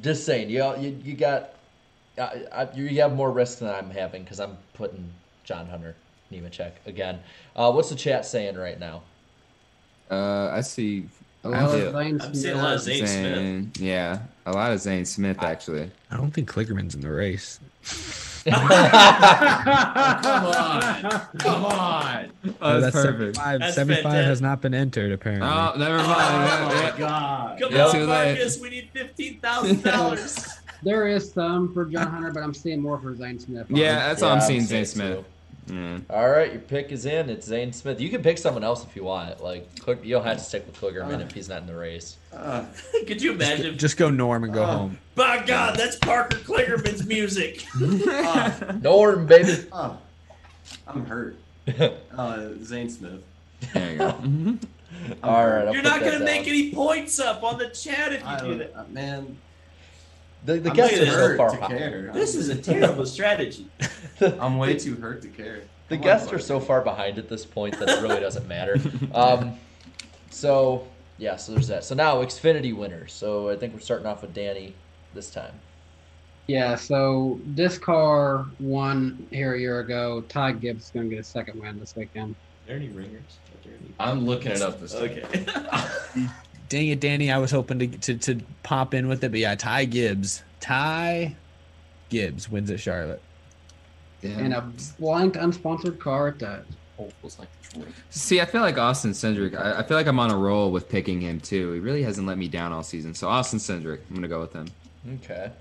[0.01, 1.51] just saying, you you, you got,
[2.17, 5.07] uh, I, you have more risk than I'm having because I'm putting
[5.43, 5.93] John Hunter
[6.31, 7.19] Nemechek again.
[7.55, 9.03] Uh, what's the chat saying right now?
[10.09, 11.05] Uh, I see.
[11.43, 11.83] A lot Yeah.
[11.85, 13.07] of Zane I'm seeing a lot of Smith.
[13.07, 13.81] Zane Smith.
[13.81, 14.19] Yeah,
[14.49, 15.89] a lot of Zane Smith actually.
[16.11, 17.59] I don't think Kligerman's in the race.
[18.45, 18.53] Come
[20.55, 22.31] on, come on.
[22.61, 23.35] Oh, that's that's perfect.
[23.35, 25.47] 75, That's 75 has not been entered apparently.
[25.47, 26.07] Oh, never mind.
[26.09, 26.97] Oh Yeah, my yeah.
[26.97, 27.59] God!
[27.59, 28.07] Come Yeah, on.
[28.07, 30.47] Marcus, we need fifteen thousand dollars.
[30.81, 33.67] There is some for John Hunter, but I'm seeing more for Zane Smith.
[33.69, 34.61] Yeah, that's all Yeah, I'm I'm seeing.
[34.61, 35.25] seeing Zane Smith.
[35.69, 35.99] Yeah.
[36.09, 37.29] All right, your pick is in.
[37.29, 37.99] It's Zane Smith.
[38.01, 39.41] You can pick someone else if you want.
[39.43, 42.17] Like, Klig- you don't have to stick with Kligerman if he's not in the race.
[43.07, 43.67] Could you imagine?
[43.73, 44.97] if- Just go Norm and go home.
[45.15, 47.65] By God, that's Parker Kligerman's music.
[48.83, 49.65] Norm, baby.
[49.71, 49.97] Oh,
[50.87, 51.35] I'm hurt.
[52.17, 53.21] Uh, Zane Smith.
[53.73, 54.09] There you go.
[55.23, 58.27] All right, I'll You're not gonna make any points up on the chat if you
[58.27, 58.73] I do that.
[58.75, 59.37] uh, man,
[60.45, 61.77] The, the I'm guests are so far to behind.
[61.77, 62.11] care.
[62.13, 63.67] This is a terrible strategy.
[64.21, 65.61] I'm way too hurt to care.
[65.89, 68.47] The Come on, guests are so far behind at this point that it really doesn't
[68.47, 68.77] matter.
[69.13, 69.57] Um,
[70.29, 70.87] so
[71.17, 71.83] yeah, so there's that.
[71.83, 73.11] So now Xfinity winners.
[73.11, 74.75] So I think we're starting off with Danny
[75.13, 75.53] this time.
[76.47, 80.21] Yeah, so this car won here a year ago.
[80.29, 82.33] Ty Gibbs is going to get a second win this weekend.
[82.33, 83.21] Are there any ringers?
[83.53, 85.01] Are there any- I'm looking it up this time.
[85.03, 86.27] Okay.
[86.69, 87.31] Dang it, Danny.
[87.31, 90.43] I was hoping to, to to pop in with it, but yeah, Ty Gibbs.
[90.59, 91.35] Ty
[92.09, 93.21] Gibbs wins at Charlotte.
[94.21, 94.69] And a
[94.99, 96.65] blank, unsponsored car at that.
[97.23, 97.47] Like
[98.09, 99.57] See, I feel like Austin Cindric.
[99.57, 101.71] I, I feel like I'm on a roll with picking him too.
[101.71, 103.13] He really hasn't let me down all season.
[103.13, 104.67] So Austin Cindric, I'm gonna go with him.
[105.15, 105.51] Okay.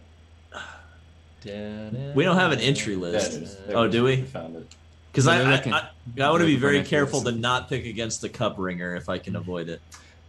[1.44, 3.32] We don't have an entry list.
[3.32, 3.56] is.
[3.68, 4.14] Oh, do we?
[4.14, 4.66] I found it.
[5.12, 5.88] Because I, I, I,
[6.20, 9.18] I want to be very careful to not pick against the cup ringer if I
[9.18, 9.80] can avoid it.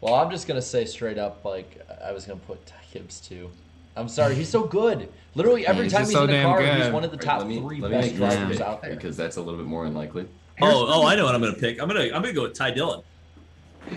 [0.01, 3.49] Well, I'm just gonna say straight up, like I was gonna put Ty Gibbs too.
[3.95, 5.09] I'm sorry, he's so good.
[5.35, 7.23] Literally every he's time he's so in a damn car, he's one of the Wait,
[7.23, 8.95] top let me, three let best drivers out there.
[8.95, 10.25] because that's a little bit more unlikely.
[10.61, 11.81] Oh, oh, I know what I'm going to pick.
[11.81, 13.01] I'm gonna, I'm gonna go with Ty Dillon.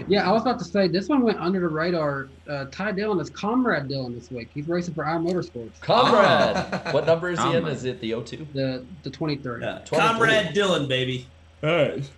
[0.09, 2.29] Yeah, I was about to say this one went under the radar.
[2.49, 4.49] Uh, Ty Dillon is Comrade Dillon this week.
[4.55, 5.81] He's racing for our Motorsports.
[5.81, 6.57] Comrade.
[6.95, 7.66] what number is he in?
[7.66, 8.53] Is it the O2?
[8.53, 9.61] The the 23.
[9.61, 9.79] Yeah.
[9.85, 9.99] 23.
[9.99, 11.27] Comrade Dillon, baby.
[11.62, 12.11] All right.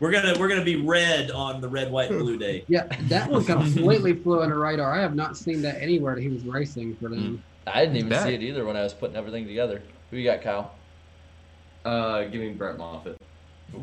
[0.00, 2.64] We're gonna we're gonna be red on the red, white, and blue day.
[2.68, 4.92] Yeah, that one completely flew under the radar.
[4.92, 7.42] I have not seen that anywhere that he was racing for them.
[7.66, 8.24] I didn't even Bet.
[8.24, 9.82] see it either when I was putting everything together.
[10.10, 10.74] Who you got, Kyle?
[11.84, 13.20] Uh, give me Brett Moffitt.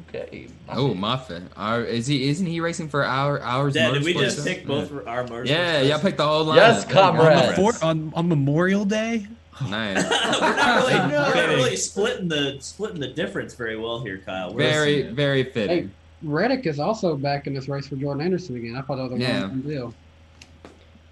[0.09, 0.47] Okay.
[0.67, 1.43] Oh, Moffitt.
[1.55, 2.27] Our, is he?
[2.29, 3.75] Isn't he racing for our ours?
[3.75, 4.43] Dad, did we just too?
[4.43, 5.47] pick both for our motorsports?
[5.47, 6.57] Yeah, y'all picked the whole line.
[6.57, 7.55] Yes, comrade.
[7.55, 9.27] For, on, on Memorial Day?
[9.69, 10.03] Nice.
[10.39, 14.53] we're not really, we're not really splitting the splitting the difference very well here, Kyle.
[14.53, 15.87] We're Very, very fitting.
[15.87, 15.89] Hey,
[16.23, 18.75] Reddick is also back in this race for Jordan Anderson again.
[18.75, 19.41] I thought that was a Yeah.
[19.41, 19.93] one-time deal.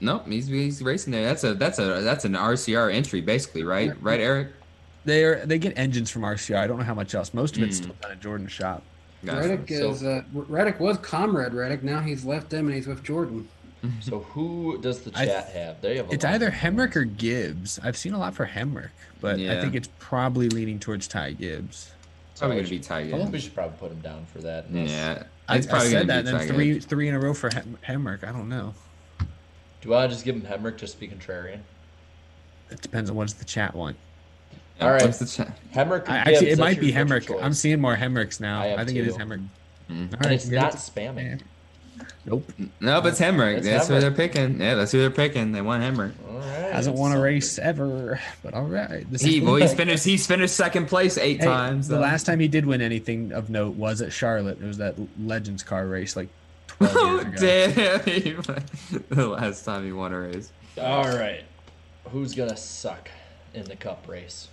[0.02, 1.24] Nope, he's he's racing there.
[1.24, 3.92] That's a that's a that's an RCR entry basically, right?
[4.02, 4.50] Right, Eric?
[5.06, 6.58] They're they get engines from RCR.
[6.58, 7.34] I don't know how much else.
[7.34, 7.84] Most of it's Mm.
[7.84, 8.84] still done at Jordan's shop.
[9.24, 9.40] Gotcha.
[9.50, 11.84] Reddick So- is uh, Reddick was Comrade Reddick.
[11.84, 13.48] Now he's left them and he's with Jordan.
[14.02, 15.80] So who does the I- chat have?
[15.82, 16.10] They have.
[16.10, 17.80] A It's either Hemrick or Gibbs.
[17.84, 18.90] I've seen a lot for Hemrick,
[19.22, 21.92] but I think it's probably leaning towards Ty Gibbs.
[22.40, 24.70] Probably gonna be should- Ty I think we should probably put him down for that.
[24.72, 26.86] Yeah, I, it's I probably said that, be then three Gibbs.
[26.86, 28.24] three in a row for Hem- Hemrick.
[28.24, 28.74] I don't know.
[29.82, 31.60] Do I just give him Hemrick just to be contrarian?
[32.72, 33.96] It depends on what's the chat want.
[34.78, 35.04] Yeah, All right.
[35.04, 36.10] what's the cha- Hemrick.
[36.10, 37.44] I, actually, Gibbs, it might be your- Hemrick.
[37.44, 38.62] I'm seeing more Hemricks now.
[38.62, 39.24] I I, have think it is too.
[39.24, 39.46] Hemrick.
[39.90, 40.14] Mm.
[40.14, 41.42] All And it's not to- spamming.
[42.26, 42.52] Nope.
[42.80, 43.58] No, but it's Hemrick.
[43.58, 44.60] It's That's who they're picking.
[44.60, 45.52] Yeah, that's who they're picking.
[45.52, 46.14] They want Hemrick.
[46.28, 46.74] All right.
[46.74, 49.06] Hasn't won a So- race ever, but all right.
[49.12, 50.04] This He is- well, he's finished.
[50.04, 51.88] He's finished second place eight Hey, times.
[51.88, 52.02] The though.
[52.02, 54.60] last time he did win anything of note was at Charlotte.
[54.62, 56.30] It was that Legends car race like
[56.68, 57.42] 12 Oh, years
[57.76, 58.02] ago.
[58.06, 58.64] damn!
[59.10, 60.52] The last time he won a race.
[60.82, 61.44] All right.
[62.12, 63.10] Who's gonna suck
[63.54, 64.48] in the Cup race.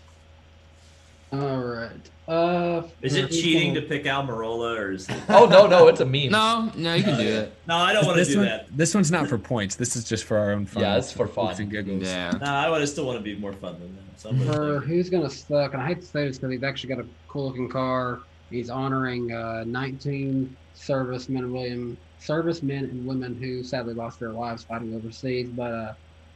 [1.33, 1.91] All right.
[2.29, 5.17] Uh, Is it cheating to pick Almirola or is it?
[5.31, 6.31] Oh no, no, it's a meme.
[6.31, 7.55] No, no, you can do it.
[7.67, 8.67] No, I don't want to this do one, that.
[8.77, 9.75] This one's not for points.
[9.77, 10.83] This is just for our own fun.
[10.83, 11.55] Yeah, it's for fun.
[11.59, 12.03] And giggles.
[12.05, 12.31] Yeah.
[12.41, 14.21] No, I would still want to be more fun than that.
[14.21, 16.63] So gonna For take- who's gonna suck, and I hate to say this because he's
[16.63, 18.21] actually got a cool looking car.
[18.51, 24.65] He's honoring uh, 19 servicemen and William servicemen and women who sadly lost their lives
[24.65, 25.49] fighting overseas.
[25.49, 25.95] But uh,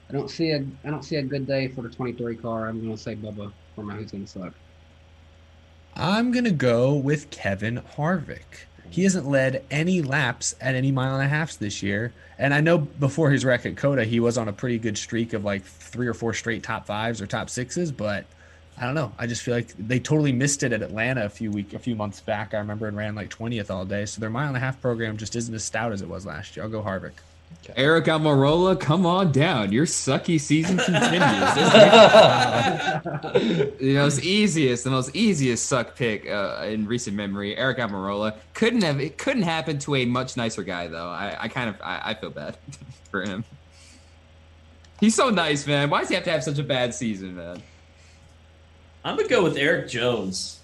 [0.09, 2.67] I don't see a I don't see a good day for the 23 car.
[2.69, 4.55] I'm gonna say Bubba for my who's gonna suck.
[5.99, 8.67] I'm gonna go with Kevin Harvick.
[8.91, 12.13] He hasn't led any laps at any mile and a halfs this year.
[12.39, 15.33] And I know before his wreck at COTA, he was on a pretty good streak
[15.33, 18.27] of like three or four straight top fives or top sixes, but
[18.77, 19.11] I don't know.
[19.19, 21.97] I just feel like they totally missed it at Atlanta a few week a few
[21.97, 22.53] months back.
[22.53, 24.05] I remember and ran like 20th all day.
[24.05, 26.57] So their mile and a half program just isn't as stout as it was last
[26.57, 26.65] year.
[26.65, 27.13] I'll go Harvick.
[27.75, 29.73] Aric Almirola, come on down.
[29.73, 31.11] Your sucky season continues.
[33.79, 37.57] the most easiest, the most easiest suck pick uh, in recent memory.
[37.57, 39.01] Aric Almirola couldn't have.
[39.01, 41.09] It couldn't happen to a much nicer guy, though.
[41.09, 42.57] I, I kind of, I, I feel bad
[43.11, 43.45] for him.
[45.01, 45.91] He's so nice, man.
[45.91, 47.63] Why does he have to have such a bad season, man?
[49.05, 50.61] I'm gonna go with Erik Jones.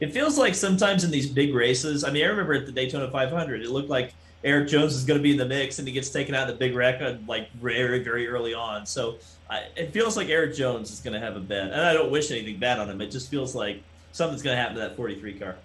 [0.00, 2.04] It feels like sometimes in these big races.
[2.04, 5.18] I mean, I remember at the Daytona 500, it looked like Erik Jones is going
[5.18, 7.14] to be in the mix, and he gets taken out in the big wreck uh,
[7.26, 8.86] like very, very early on.
[8.86, 9.18] So
[9.50, 11.72] I, it feels like Erik Jones is going to have a bad.
[11.72, 13.00] And I don't wish anything bad on him.
[13.00, 15.56] It just feels like something's going to happen to that 43 car.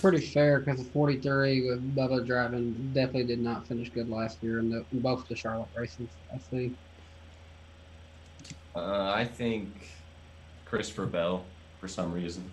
[0.00, 4.60] Pretty fair because the 43 with Bubba driving definitely did not finish good last year
[4.60, 6.06] in, the, in both the Charlotte races.
[6.32, 6.76] I think.
[8.76, 9.68] Uh, I think
[10.64, 11.44] Christopher Bell
[11.80, 12.48] for some reason.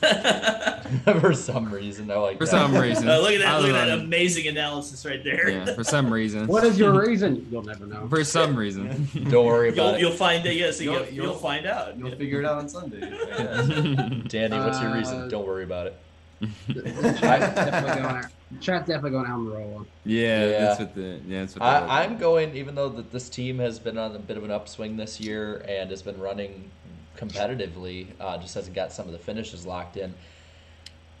[1.20, 2.50] for some reason, I like For that.
[2.50, 3.08] some reason.
[3.08, 3.48] Uh, look at that!
[3.54, 4.00] I Look at that it.
[4.04, 5.48] amazing analysis right there.
[5.50, 6.46] Yeah, for some reason.
[6.46, 7.46] What is your reason?
[7.50, 8.06] You'll never know.
[8.08, 9.08] For some reason.
[9.30, 10.00] Don't worry You'll, about it.
[10.00, 10.56] you'll find it.
[10.56, 11.96] Yes, you'll, You'll- you'll, you'll- find out.
[11.98, 13.00] You'll figure it out on Sunday.
[14.28, 15.28] Danny, what's your Uh, reason?
[15.28, 15.96] Don't worry about it.
[16.40, 17.20] Chat's
[17.54, 18.24] definitely going.
[18.60, 19.84] Chat's definitely going Almirola.
[20.04, 20.58] Yeah, Yeah.
[20.60, 23.58] that's what the yeah, that's what the I, I'm going, even though that this team
[23.58, 26.70] has been on a bit of an upswing this year and has been running
[27.18, 30.14] competitively, uh, just hasn't got some of the finishes locked in.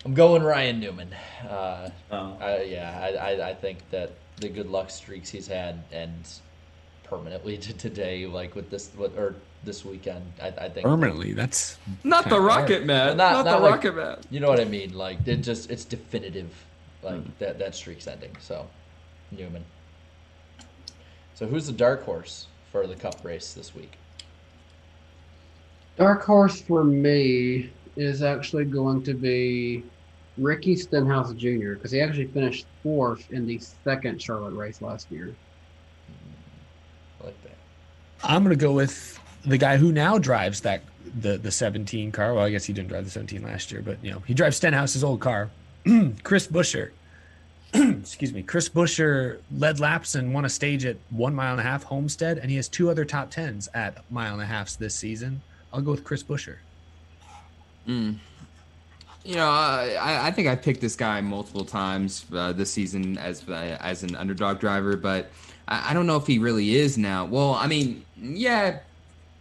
[0.04, 1.12] I'm going Ryan Newman.
[1.48, 2.36] Uh, Oh.
[2.40, 6.14] I, yeah, I, I, I think that the good luck streaks he's had and
[7.04, 9.34] permanently to today, like with this, with, or
[9.64, 11.32] this weekend, I, I think Permanently.
[11.32, 13.16] That's Not the rocket man.
[13.16, 14.18] Not- Not, not the like- rocket man.
[14.30, 14.94] You know what I mean?
[14.94, 16.50] Like it just it's definitive.
[17.02, 17.30] Like Hmm.
[17.40, 18.36] that that streak's ending.
[18.40, 18.68] So
[19.32, 19.64] Newman.
[21.34, 23.92] So who's the dark horse for the cup race this week?
[25.98, 29.82] Dark horse for me is actually going to be
[30.38, 31.74] Ricky Stenhouse Jr.
[31.74, 35.34] because he actually finished fourth in the second Charlotte race last year.
[37.20, 37.56] I like that.
[38.22, 40.82] I'm gonna go with the guy who now drives that
[41.20, 42.34] the the 17 car.
[42.34, 44.56] Well, I guess he didn't drive the 17 last year, but you know he drives
[44.56, 45.50] Stenhouse's old car.
[46.22, 46.90] Chris Buescher.
[47.74, 48.44] Excuse me.
[48.44, 52.38] Chris Buescher led laps and won a stage at one mile and a half Homestead,
[52.38, 55.42] and he has two other top tens at mile and a halfs this season.
[55.78, 56.56] I'll go with Chris Buescher.
[57.86, 58.16] Mm.
[59.24, 63.48] You know, I, I think I picked this guy multiple times uh, this season as
[63.48, 65.30] uh, as an underdog driver, but
[65.68, 67.26] I, I don't know if he really is now.
[67.26, 68.80] Well, I mean, yeah,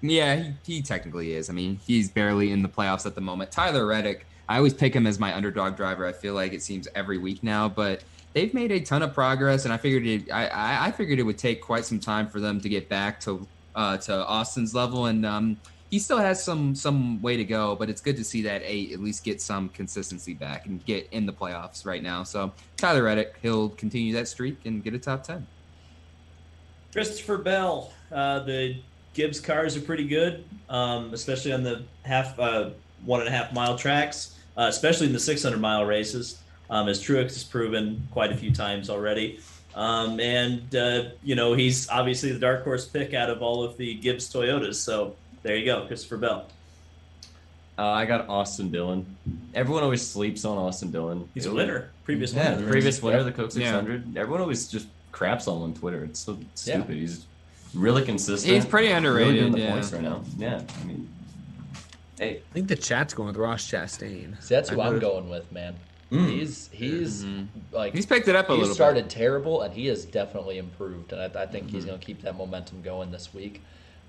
[0.02, 1.50] yeah, he, he technically is.
[1.50, 3.50] I mean, he's barely in the playoffs at the moment.
[3.50, 6.06] Tyler Reddick, I always pick him as my underdog driver.
[6.06, 8.04] I feel like it seems every week now, but
[8.34, 10.32] they've made a ton of progress, and I figured it.
[10.32, 13.48] I, I figured it would take quite some time for them to get back to
[13.74, 15.58] uh, to Austin's level, and um,
[15.90, 17.76] he still has some some way to go.
[17.76, 21.08] But it's good to see that eight at least get some consistency back and get
[21.12, 22.24] in the playoffs right now.
[22.24, 25.48] So Tyler Reddick, he'll continue that streak and get a top ten.
[26.92, 27.94] Christopher Bell.
[28.12, 28.78] Uh, the
[29.14, 32.70] Gibbs cars are pretty good, um, especially on the half uh,
[33.06, 36.40] one and a half mile tracks, uh, especially in the 600 mile races,
[36.70, 39.40] um, as Truex has proven quite a few times already.
[39.76, 43.78] Um, and uh, you know he's obviously the dark horse pick out of all of
[43.78, 44.76] the Gibbs Toyotas.
[44.76, 45.16] So
[45.48, 46.46] there you go, Christopher Bell.
[47.80, 49.06] Uh, I got Austin Dillon.
[49.54, 51.30] Everyone always sleeps on Austin Dillon.
[51.34, 52.70] He's a It- winner, previous yeah, winner.
[52.70, 54.18] previous winner of the Coke 600.
[54.18, 56.04] Everyone always just craps on him on Twitter.
[56.04, 56.46] It's so Yeah.
[56.56, 56.96] stupid.
[56.98, 57.26] He's
[57.74, 58.54] really consistent.
[58.54, 59.72] He's pretty Really underrated, doing the yeah.
[59.72, 60.22] points right now.
[60.38, 61.08] Yeah, I mean,
[62.20, 64.42] hey, I think the chat's going with Ross Chastain.
[64.42, 65.76] See, that's who I I'm going with, man.
[66.12, 66.30] Mm.
[66.30, 67.26] He's he's
[67.72, 68.76] like He's picked it up a he little bit.
[68.76, 71.76] started terrible, and he has definitely improved, and I, I think Mm-hmm.
[71.76, 73.62] he's going to keep that momentum going this week.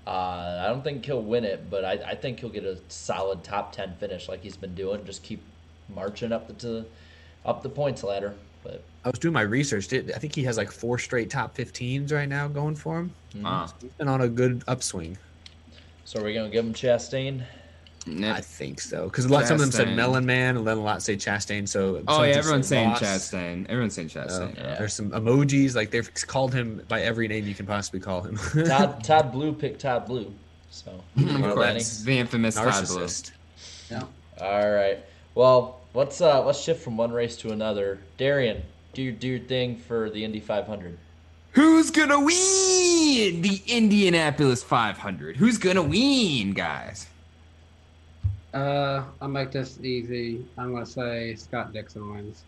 [0.09, 3.43] Uh, I don't think he'll win it, but I, I think he'll get a solid
[3.43, 5.05] top ten finish like he's been doing.
[5.05, 5.39] Just keep
[5.87, 6.85] marching up the to,
[7.45, 8.33] up the points ladder.
[8.63, 9.87] But I was doing my research.
[9.87, 13.13] Did- I think he has like four straight top 15s right now going for him.
[13.45, 13.71] Ah.
[13.79, 15.15] He's been on a good upswing.
[16.05, 17.43] So are we gonna give him Chastain?
[18.07, 20.81] I think so because a lot some of them said Melon Man, and then a
[20.81, 21.67] lot say Chastain.
[21.67, 23.01] So Oh yeah, everyone's say saying Boss.
[23.01, 23.65] Chastain.
[23.69, 24.55] Everyone's saying Uh, Chastain.
[24.77, 28.37] There's some emojis like they've called him by every name you can possibly call him.
[28.65, 30.33] Todd Todd Blue picked Todd Blue.
[30.71, 33.07] So Of Well, course, the infamous Todd Blue.
[33.91, 34.03] Yeah.
[34.41, 34.99] All right.
[35.35, 37.99] Well, let's uh let's shift from one race to another.
[38.17, 38.61] Darian,
[38.93, 40.97] do your do your thing for the Indy 500.
[41.51, 45.37] Who's gonna win the Indianapolis 500?
[45.37, 47.07] Who's gonna win, guys?
[48.53, 50.45] Uh, I'll make this easy.
[50.57, 52.43] I'm gonna say Scott Dixon wins.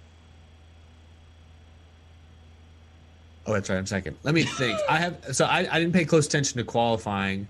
[3.45, 3.77] Oh, that's right.
[3.77, 4.17] I'm second.
[4.23, 4.79] Let me think.
[4.89, 7.47] I have so I, I didn't pay close attention to qualifying,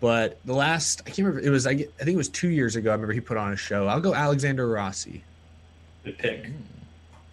[0.00, 1.40] but the last I can't remember.
[1.46, 2.90] It was I, get- I think it was two years ago.
[2.90, 3.86] I remember he put on a show.
[3.88, 5.22] I'll go Alexander Rossi.
[6.04, 6.50] Good pick.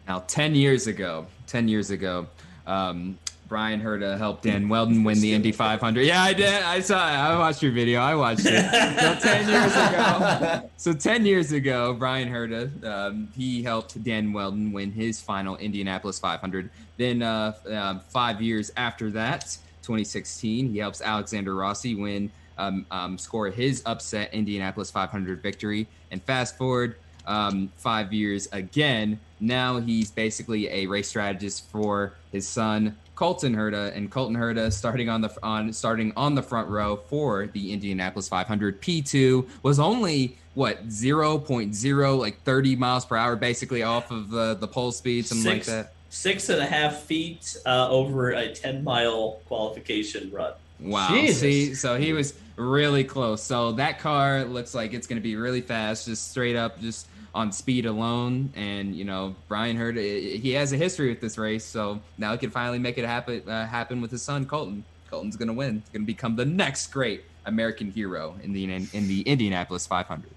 [0.07, 2.26] Now, 10 years ago, 10 years ago,
[2.65, 3.18] um,
[3.49, 6.01] Bryan Herta helped Dan Wheldon win the Indy 500.
[6.05, 6.61] Yeah, I did.
[6.61, 7.17] I saw it.
[7.17, 7.99] I watched your video.
[7.99, 8.63] I watched it.
[9.01, 14.71] so 10 years ago, so 10 years ago, Bryan Herta, um, he helped Dan Wheldon
[14.71, 16.69] win his final Indianapolis 500.
[16.97, 23.17] Then uh, uh, five years after that, 2016, he helps Alexander Rossi win, um, um,
[23.17, 25.88] score his upset Indianapolis 500 victory.
[26.11, 29.19] And fast forward um, five years again.
[29.39, 35.09] Now he's basically a race strategist for his son Colton Herta, and Colton Herta starting
[35.09, 40.37] on the on starting on the front row for the Indianapolis 500 P2 was only
[40.53, 45.51] what 0.0 like 30 miles per hour basically off of the the pole speed something
[45.51, 45.91] like that.
[46.07, 50.53] Six and a half feet uh, over a 10 mile qualification run.
[50.79, 51.09] Wow.
[51.09, 51.41] Jesus.
[51.41, 53.43] See, so he was really close.
[53.43, 57.05] So that car looks like it's going to be really fast, just straight up, just
[57.34, 58.51] on speed alone.
[58.56, 62.38] And you know, Bryan Herta, he has a history with this race, so now he
[62.38, 63.47] can finally make it happen.
[63.47, 64.84] Uh, happen with his son Colton.
[65.10, 65.76] Colton's going to win.
[65.76, 70.30] He's going to become the next great American hero in the in the Indianapolis 500.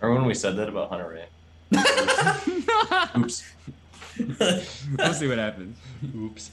[0.00, 1.26] Or when we said that about Hunter-Reay.
[3.16, 3.52] Oops.
[4.98, 5.76] we'll see what happens.
[6.14, 6.50] Oops.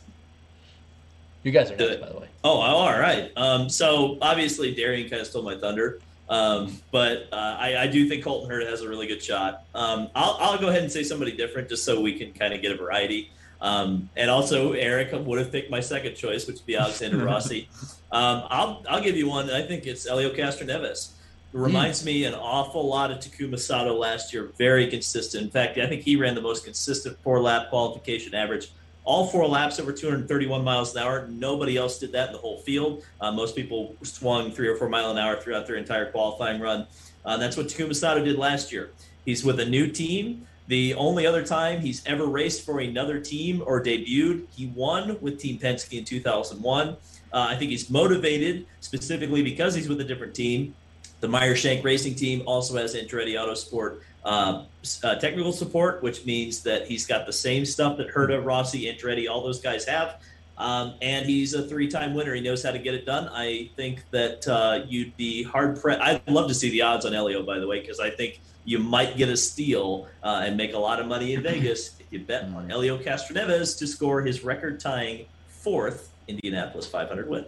[1.44, 2.28] You guys are next, by the way.
[2.44, 3.32] Oh, all right.
[3.36, 6.00] Um, so obviously, Darian kind of stole my thunder,
[6.32, 9.66] um, but uh, I, I do think Colton Herta has a really good shot.
[9.76, 12.62] Um, I'll, I'll go ahead and say somebody different just so we can kind of
[12.62, 13.30] get a variety.
[13.60, 17.68] Um, and also, Eric would have picked my second choice, which would be Alexander Rossi.
[18.14, 19.50] Um, I'll I'll give you one.
[19.50, 21.12] I think it's Elio Castroneves.
[21.52, 24.52] Reminds me an awful lot of Takuma Sato last year.
[24.58, 25.44] Very consistent.
[25.44, 28.72] In fact, I think he ran the most consistent four lap qualification average.
[29.04, 31.28] All four laps over 231 miles an hour.
[31.28, 33.04] Nobody else did that in the whole field.
[33.20, 36.86] Uh, most people swung three or four mile an hour throughout their entire qualifying run.
[37.26, 38.92] Uh, that's what Takuma Sato did last year.
[39.26, 40.48] He's with a new team.
[40.68, 45.40] The only other time he's ever raced for another team or debuted, he won with
[45.40, 46.90] Team Penske in 2001.
[46.90, 46.96] Uh,
[47.34, 50.76] I think he's motivated specifically because he's with a different team.
[51.20, 54.64] The Meyer Shank Racing Team also has Andretti Autosport uh,
[55.04, 59.30] uh, technical support, which means that he's got the same stuff that Herta, Rossi, Andretti,
[59.30, 60.22] all those guys have.
[60.58, 62.36] Um, and he's a three-time winner.
[62.36, 63.28] He knows how to get it done.
[63.30, 66.02] I think that uh, you'd be hard pressed.
[66.02, 68.78] I'd love to see the odds on Elio, by the way, because I think you
[68.78, 72.20] might get a steal uh, and make a lot of money in Vegas if you
[72.20, 77.46] bet on Elio Castroneves to score his record-tying fourth Indianapolis 500 win.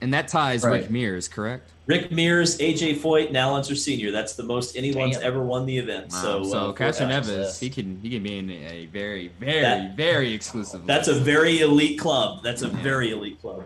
[0.00, 0.82] And that ties Right.
[0.82, 1.70] Rick Mears, correct?
[1.86, 4.10] Rick Mears, AJ Foyt, and Al Unser Sr.
[4.10, 5.26] That's the most anyone's Damn.
[5.26, 6.12] ever won the event.
[6.12, 6.22] Wow.
[6.22, 10.32] So, So, uh, Castroneves, he can he can be in a very very That- very
[10.32, 10.86] exclusive.
[10.86, 12.42] That's a very elite club.
[12.42, 13.64] That's a very elite club.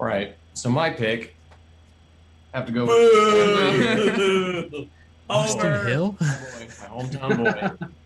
[0.00, 0.34] All right.
[0.54, 1.34] So my pick.
[2.54, 2.86] Have to go.
[4.76, 4.88] Boo!
[5.28, 5.84] Austin Over.
[5.88, 6.16] Hill.
[6.20, 6.26] my
[6.88, 7.86] hometown boy.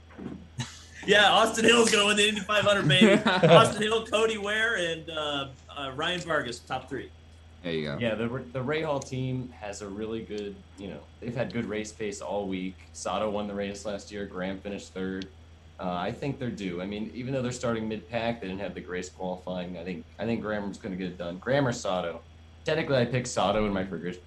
[1.07, 3.23] Yeah, Austin Hill's going to win the Indy 500, baby.
[3.49, 7.09] Austin Hill, Cody Ware, and uh, uh, Ryan Vargas, top three.
[7.63, 7.99] There you go.
[7.99, 11.91] Yeah, the the Rahal team has a really good, you know, they've had good race
[11.93, 12.77] pace all week.
[12.93, 14.27] Sato won the race last year.
[14.27, 15.27] Graham finished third.
[15.81, 16.83] Uh, I think they're due.
[16.83, 19.77] I mean, even though they're starting mid pack, they didn't have the grace qualifying.
[19.79, 21.39] I think I think Graham's going to get it done.
[21.39, 22.21] Graham or Sato.
[22.65, 23.87] Technically, I picked Sato in my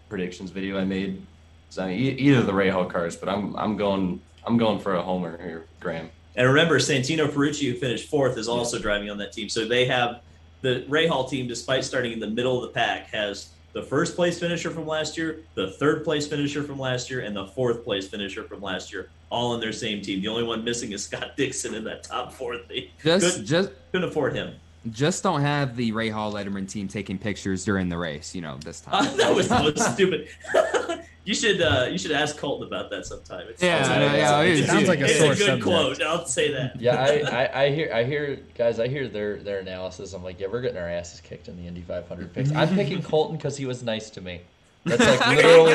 [0.09, 1.21] predictions video I made.
[1.69, 4.79] So I mean, e- either of the Rahal cars, but I'm I'm going I'm going
[4.79, 6.09] for a homer here, Graham.
[6.35, 9.49] And remember, Santino Ferrucci, who finished fourth, is also driving on that team.
[9.49, 10.21] So they have
[10.61, 14.37] the Rahal team, despite starting in the middle of the pack, has the first place
[14.39, 18.07] finisher from last year, the third place finisher from last year, and the fourth place
[18.07, 20.21] finisher from last year, all in their same team.
[20.21, 22.57] The only one missing is Scott Dixon in that top four.
[22.67, 24.55] They Just couldn't, just couldn't afford him.
[24.91, 28.35] just don't have the Rahal Letterman team taking pictures during the race.
[28.35, 29.05] You know this time.
[29.05, 30.27] Uh, that was so stupid.
[31.23, 33.47] You should uh, you should ask Colton about that sometime.
[33.47, 35.45] It's, Yeah, it's, I it's- yeah, it's, it sounds like a it's sore a good
[35.45, 35.63] subject.
[35.63, 36.01] quote.
[36.01, 36.79] I'll say that.
[36.81, 37.05] Yeah, I,
[37.45, 40.13] I, I hear I hear guys, I hear their their analysis.
[40.13, 42.51] I'm like, yeah, we're getting our asses kicked in the Indy 500 picks.
[42.51, 44.41] I'm picking Colton because he was nice to me.
[44.83, 45.73] That's like literally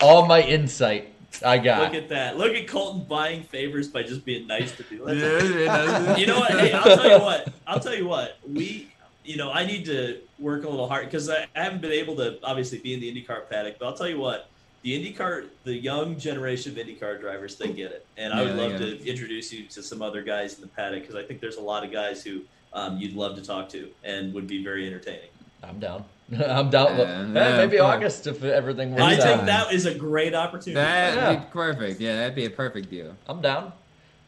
[0.00, 1.12] all my insight
[1.44, 1.92] I got.
[1.92, 2.38] Look at that.
[2.38, 5.06] Look at Colton buying favors by just being nice to people.
[5.06, 6.52] That's- Yeah, yeah, that's- you know what?
[6.52, 7.52] Hey, I'll tell you what.
[7.66, 8.38] I'll tell you what.
[8.48, 8.88] We,
[9.24, 12.14] you know, I need to work a little hard because I, I haven't been able
[12.16, 13.78] to obviously be in the IndyCar paddock.
[13.80, 14.48] But I'll tell you what.
[14.86, 18.68] The IndyCar, the young generation of IndyCar drivers, they get it, and I would they
[18.68, 21.40] love get to introduce you to some other guys in the paddock because I think
[21.40, 22.42] there's a lot of guys who
[22.72, 25.30] um, you'd love to talk to and would be very entertaining.
[25.64, 26.04] I'm down.
[26.38, 26.96] I'm down.
[26.98, 27.86] Yeah, yeah, maybe of.
[27.86, 29.20] August if everything works I out.
[29.22, 30.74] think that is a great opportunity.
[30.74, 31.34] That'd Yeah.
[31.34, 32.00] be perfect.
[32.00, 33.16] Yeah, that'd be a perfect deal.
[33.28, 33.72] I'm down.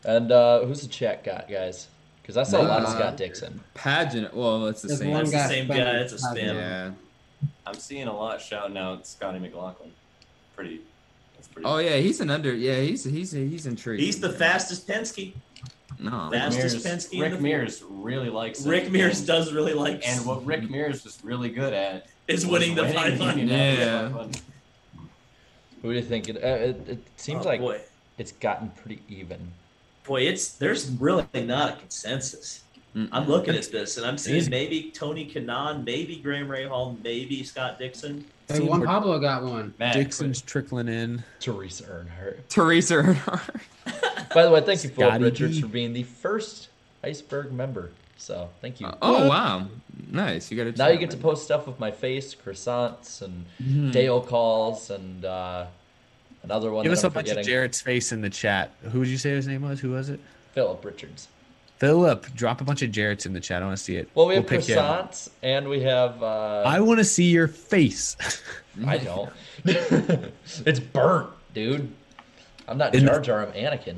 [0.05, 1.87] And uh, who's the chat got, guys?
[2.21, 3.61] Because I saw a lot of Uh, Scott Dixon.
[3.75, 4.35] Pageant.
[4.35, 5.11] Well, it's the There's same.
[5.13, 5.99] one That's the same guy.
[5.99, 6.35] It's a time.
[6.35, 6.55] spam.
[6.57, 6.91] Yeah.
[7.65, 9.93] I'm seeing a lot shouting out Scotty McLaughlin.
[10.59, 10.81] Pretty.
[11.37, 11.69] That's pretty.
[11.69, 12.53] Oh yeah, he's an under.
[12.53, 14.03] Yeah, he's he's he's intrigued.
[14.03, 15.33] He's the fastest Penske.
[16.01, 16.29] No.
[16.33, 18.69] Fastest Mears, Penske Rick Mears really likes it.
[18.69, 22.45] Rick Mears and- does really like And what Rick Mears was really good at is
[22.45, 23.39] winning the winning 500.
[23.39, 24.09] Indianapolis Yeah.
[24.09, 24.41] 500.
[25.83, 26.29] Who do you think?
[26.29, 27.81] It, uh, it, it seems Oh, like boy.
[28.19, 29.53] it's gotten pretty even.
[30.05, 32.63] Boy, it's there's really not a consensus.
[32.97, 33.09] Mm.
[33.13, 37.79] I'm looking at this and I'm seeing maybe Tony Kanaan, maybe Graham Rahal, maybe Scott
[37.79, 38.25] Dixon.
[38.49, 39.75] Hey, Juan Pablo got one.
[39.79, 41.23] Matt, Dixon's trickling in.
[41.39, 42.39] Teresa Earnhardt.
[42.49, 43.61] Teresa Earnhardt.
[44.35, 45.61] By the way, thank you, Philip Richards, D.
[45.63, 46.69] for being the first
[47.05, 47.91] Iceberg member.
[48.17, 48.91] So thank you.
[49.01, 49.67] Oh wow,
[50.11, 50.51] nice.
[50.51, 50.77] You got to.
[50.77, 53.93] now you get to post stuff with my face, croissants, and Mhm.
[53.93, 55.67] Dale calls, and uh,
[56.43, 56.83] another one.
[56.83, 57.41] Give that us I'm a bunch forgetting.
[57.43, 58.73] of Jarrett's face in the chat.
[58.91, 59.79] Who would you say his name was?
[59.81, 60.19] Who was it?
[60.53, 61.29] Philip Richards.
[61.79, 62.27] Philip.
[62.35, 63.63] Drop a bunch of Jarrett's in the chat.
[63.63, 64.09] I want to see it.
[64.15, 66.23] Well, we have We'll pick croissants, and we have.
[66.23, 68.17] Uh, I want to see your face.
[68.87, 69.31] I don't.
[69.65, 71.93] it's burnt, dude.
[72.67, 73.47] I'm not In- Jar Jar.
[73.47, 73.97] I'm Anakin.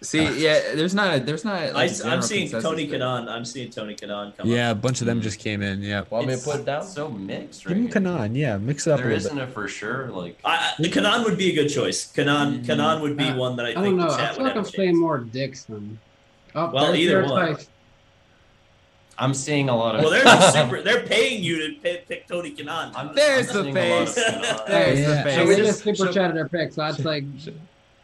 [0.00, 1.62] See, yeah, there's not a there's not.
[1.62, 2.98] I, Like, a am seeing Tony there.
[2.98, 3.28] Kanaan.
[3.28, 5.80] I'm seeing Tony Kanaan come yeah, a bunch of them just came in.
[5.80, 6.02] Yeah.
[6.10, 6.82] Want me to put it down?
[6.84, 7.94] So mixed, Give right?
[7.94, 8.48] him here.
[8.50, 9.48] Yeah, mix it up There a little isn't bit.
[9.48, 10.36] a for sure like.
[10.44, 12.12] I, I, Kanaan would be a good choice.
[12.12, 14.08] Kanaan, Kanaan would be Uh, one that I I think don't know.
[14.08, 15.00] the I chat feel would like I'm have a seeing chance.
[16.54, 16.78] More Dixon.
[16.78, 17.56] Oh, Well, either Jarrett's one.
[17.56, 17.68] face.
[19.18, 20.02] I'm seeing a lot of.
[20.02, 20.82] Well, there's a super.
[20.82, 22.92] They're paying you to pay, pick Tony Kanaan.
[22.96, 24.24] I'm, There's I'm the seeing a lot of face.
[24.68, 25.22] There's Yeah.
[25.22, 25.48] the So face.
[25.48, 26.74] we just- just super should- chatted our picks.
[26.76, 27.52] So I'd say So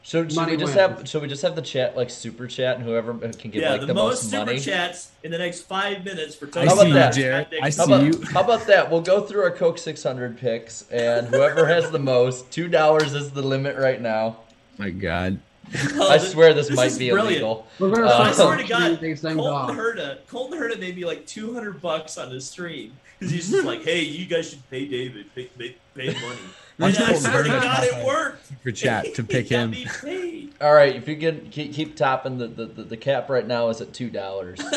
[0.02, 0.98] should Money we just wins.
[0.98, 3.72] have should we just have the chat like super chat and whoever can get yeah,
[3.72, 4.60] like the, the, most, most, super money?
[4.60, 7.14] chats in the next five minutes for I Tony How about see you, that?
[7.14, 7.48] Jarrett.
[7.54, 8.22] I How see about, you.
[8.32, 8.90] how about that?
[8.90, 13.30] We'll go through our Coke 600 picks, and whoever has the most, two dollars is
[13.32, 14.38] the limit right now.
[14.78, 15.40] My God.
[15.94, 17.42] Oh, I this- swear this, this might is be brilliant.
[17.42, 17.66] illegal.
[17.78, 19.70] we're gonna Uh, I start swear to auctioning God, these things Colton off.
[19.70, 23.82] Herta, Colton Herta made me like 200 bucks on his stream because he's just like,
[23.84, 26.38] "Hey, you guys should pay David, pay, pay, pay money."
[26.78, 28.46] Watch I Colton swear to Herta it drop a worked.
[28.46, 29.74] Super chat to pick him.
[30.60, 33.68] All right, if you can keep, keep topping the, the, the, the cap right now
[33.68, 34.60] is at two dollars.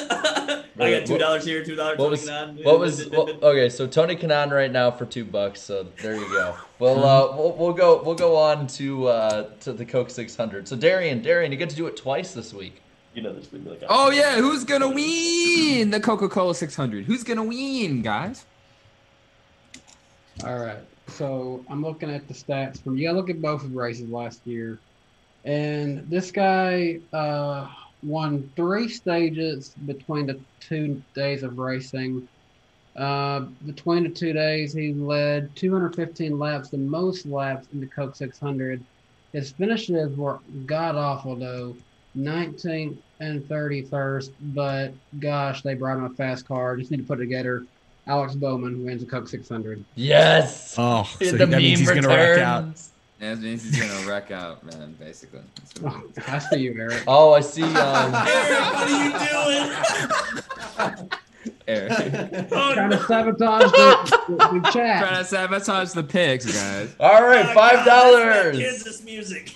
[0.79, 1.99] I got two dollars here, two dollars.
[1.99, 2.27] What was
[2.63, 3.69] what was what, okay?
[3.69, 5.61] So Tony Kanaan right now for two bucks.
[5.61, 6.55] So there you go.
[6.79, 10.67] Well, uh, we'll, we'll go we'll go on to uh, to the Coke 600.
[10.67, 12.81] So Darian, Darian, you get to do it twice this week.
[13.13, 13.83] You know this would be like.
[13.89, 17.05] Oh yeah, who's gonna win the Coca-Cola 600?
[17.05, 18.45] Who's gonna win, guys?
[20.43, 20.79] All right.
[21.11, 23.07] So I'm looking at the stats from you.
[23.07, 24.79] gotta look at both of races last year,
[25.43, 27.67] and this guy uh,
[28.03, 32.27] won three stages between the two days of racing.
[32.95, 38.15] Uh, between the two days, he led 215 laps, the most laps in the Coke
[38.15, 38.83] 600.
[39.33, 41.75] His finishes were god awful though,
[42.17, 44.31] 19th and 31st.
[44.39, 46.77] But gosh, they brought him a fast car.
[46.77, 47.65] Just need to put it together.
[48.11, 49.85] Alex Bowman wins the Coke 600.
[49.95, 50.75] Yes.
[50.77, 52.65] Oh, The so that means he's gonna wreck out.
[53.21, 54.97] Yeah, that means he's gonna wreck out, man.
[54.99, 55.39] Basically.
[55.55, 56.27] That's what it is.
[56.27, 57.03] I see you, Eric.
[57.07, 57.63] Oh, I see.
[57.63, 57.71] Um,
[58.27, 61.09] Eric, what are you doing?
[61.67, 61.91] Eric.
[62.51, 62.97] Oh, Trying no.
[62.97, 65.17] to sabotage the, the, the Trying chat.
[65.19, 66.93] to sabotage the picks, guys.
[66.99, 68.57] all right, Oh, five dollars.
[68.57, 69.49] Matt Kansas music.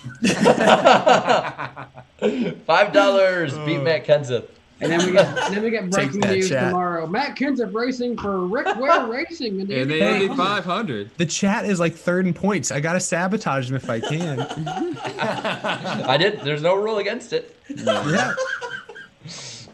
[2.66, 3.52] Five dollars.
[3.66, 4.48] Beat Matt Kenseth.
[4.78, 6.64] And then we get then we get breaking news chat.
[6.64, 7.06] tomorrow.
[7.06, 10.36] Matt Kenseth racing for Rick Ware Racing in the And Indy the Indy 500.
[10.64, 11.10] 500.
[11.16, 12.70] The chat is like third in points.
[12.70, 14.40] I gotta sabotage him if I can.
[15.18, 16.40] I did.
[16.40, 17.56] There's no rule against it.
[17.68, 18.34] yeah.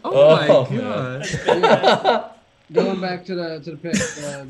[0.05, 1.21] Oh, Oh, my man.
[1.45, 2.31] god.
[2.71, 4.45] Going back to the to the pick, uh,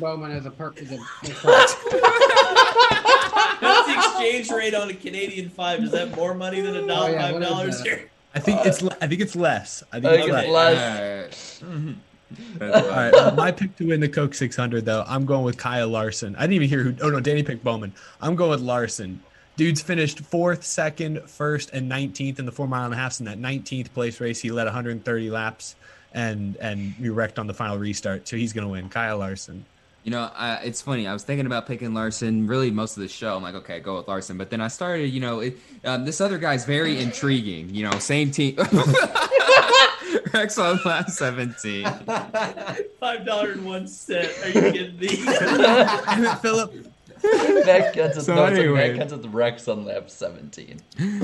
[0.00, 1.46] Bowman as a per is a, is a
[3.60, 5.82] That's the exchange rate on a Canadian five.
[5.82, 8.10] Is that more money than a dollar Oh, yeah, five dollars here?
[8.34, 9.82] I think it's le- I think it's less.
[9.92, 10.48] I think I it's less.
[10.48, 11.62] less.
[11.62, 12.84] Alright.
[12.84, 15.88] All right, uh, my pick to win the Coke 600 though, I'm going with Kyle
[15.88, 16.34] Larson.
[16.36, 16.94] I didn't even hear who.
[17.02, 17.92] Oh no, Danny picked Bowman.
[18.22, 19.20] I'm going with Larson.
[19.56, 23.20] Dude's finished fourth, second, first, and 19th in the four mile and a half.
[23.20, 25.76] In that 19th place race, he led 130 laps,
[26.14, 28.26] and and we wrecked on the final restart.
[28.26, 28.88] So he's gonna win.
[28.88, 29.66] Kyle Larson.
[30.04, 31.06] You know, I, it's funny.
[31.06, 33.36] I was thinking about picking Larson really most of the show.
[33.36, 34.36] I'm like, okay, go with Larson.
[34.36, 37.72] But then I started, you know, it, um, this other guy's very intriguing.
[37.72, 38.56] You know, same team.
[40.32, 41.84] Rex on lap 17.
[41.84, 44.32] Five dollar and one cent.
[44.42, 45.08] Are you kidding me?
[46.42, 46.74] Philip.
[47.22, 48.22] Matt gets it.
[48.22, 48.88] So no, it's anyway.
[48.88, 50.80] Matt gets it the Rex on lap 17.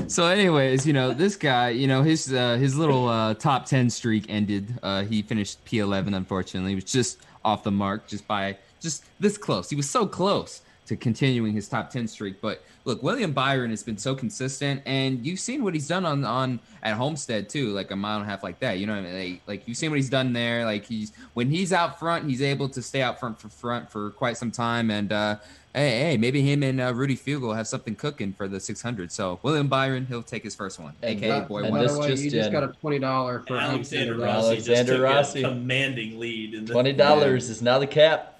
[0.07, 3.89] So, anyways, you know, this guy, you know, his uh, his little uh, top 10
[3.89, 4.79] streak ended.
[4.81, 6.71] Uh, he finished P11, unfortunately.
[6.71, 9.69] He was just off the mark, just by just this close.
[9.69, 12.41] He was so close to continuing his top 10 streak.
[12.41, 16.23] But look, William Byron has been so consistent, and you've seen what he's done on
[16.25, 18.79] on at Homestead too, like a mile and a half like that.
[18.79, 19.31] You know, what I mean?
[19.33, 20.65] like, like you've seen what he's done there.
[20.65, 24.09] Like he's when he's out front, he's able to stay out front for front for
[24.11, 24.89] quite some time.
[24.89, 25.35] And uh,
[25.75, 29.11] hey, hey, maybe him and uh, Rudy Fugle have something cooking for the 600.
[29.11, 31.81] So William Byron, he'll take his first one, And aka by- boy and one.
[31.81, 34.55] By this way, just you just got a twenty dollar for Alexander Alexander Rossi Rossi.
[34.55, 35.43] just Alexander took Rossi.
[35.43, 36.53] a commanding lead.
[36.55, 38.37] In the, Twenty dollars is now the cap.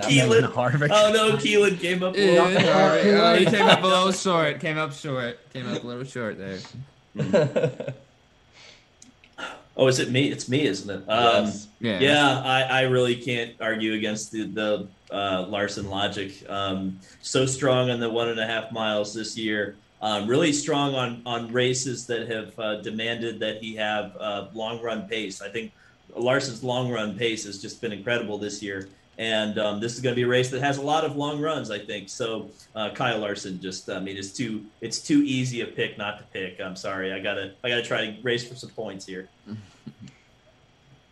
[0.00, 0.52] Keelan.
[0.52, 0.88] Harvick.
[0.90, 2.16] Oh no, Keelan came up.
[2.16, 3.00] Yeah, with- sorry.
[3.12, 4.60] Oh, he came up a little short.
[4.60, 5.38] Came up short.
[5.52, 6.58] Came up a little short there.
[9.74, 10.30] Oh, is it me?
[10.30, 11.08] It's me, isn't it?
[11.08, 11.66] Um, Yes.
[11.80, 11.98] Yeah.
[12.00, 16.44] Yeah, I, I really can't argue against the the uh, Larson logic.
[16.48, 19.76] Um, so strong on the one and a half miles this year.
[20.02, 24.82] Um, really strong on on races that have uh, demanded that he have uh, long
[24.82, 25.40] run pace.
[25.40, 25.72] I think
[26.14, 28.88] Larson's long run pace has just been incredible this year.
[29.18, 31.40] And um, this is going to be a race that has a lot of long
[31.40, 32.08] runs, I think.
[32.08, 36.18] So uh, Kyle Larson just, I mean, it's too it's too easy a pick not
[36.18, 36.60] to pick.
[36.60, 39.28] I'm sorry, I gotta I gotta try to race for some points here.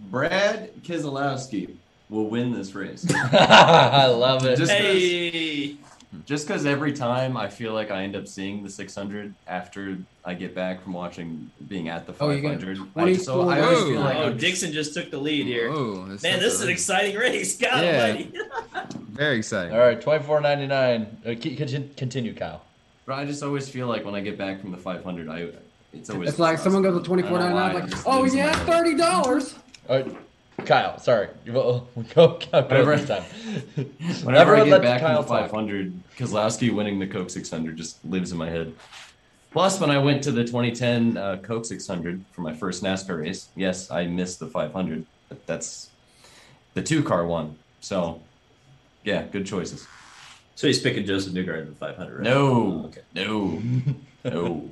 [0.00, 1.74] Brad Keselowski
[2.08, 3.06] will win this race.
[3.14, 4.56] I love it.
[4.56, 5.76] Just 'cause- Hey,
[6.26, 10.34] just because every time I feel like I end up seeing the 600 after I
[10.34, 12.78] get back from watching being at the Oh, you got 500.
[12.96, 15.70] I, so I always feel like oh, Dixon just took the lead here.
[15.70, 17.56] Whoa, Man, this a- is an exciting race.
[17.56, 18.06] God Yeah.
[18.06, 18.32] almighty.
[19.10, 19.72] Very exciting.
[19.72, 21.16] All right, twenty four ninety nine.
[21.24, 22.62] Uh, Continue, Kyle.
[23.06, 25.48] but I just always feel like when I get back from the 500, I
[25.92, 28.96] it's always It's like someone goes to twenty four ninety nine, like, oh yeah, thirty
[28.96, 29.54] dollars.
[29.88, 30.16] All right,
[30.66, 30.98] Kyle.
[30.98, 33.22] Sorry, We'll- we'll go, go, go Whenever- this time.
[34.24, 38.32] Whenever I get back Kyle from the 500, Keselowski winning the Coke 600 just lives
[38.32, 38.74] in my head.
[39.52, 43.48] Plus, when I went to the 2010 uh, Coke 600 for my first NASCAR race,
[43.56, 45.90] yes, I missed the 500, but that's
[46.74, 47.56] the two car one.
[47.80, 48.20] So,
[49.02, 49.88] yeah, good choices.
[50.54, 52.14] So he's picking Josef Newgarden in the 500.
[52.18, 52.22] Right?
[52.22, 53.00] No, Okay.
[53.14, 53.60] no,
[54.24, 54.70] no.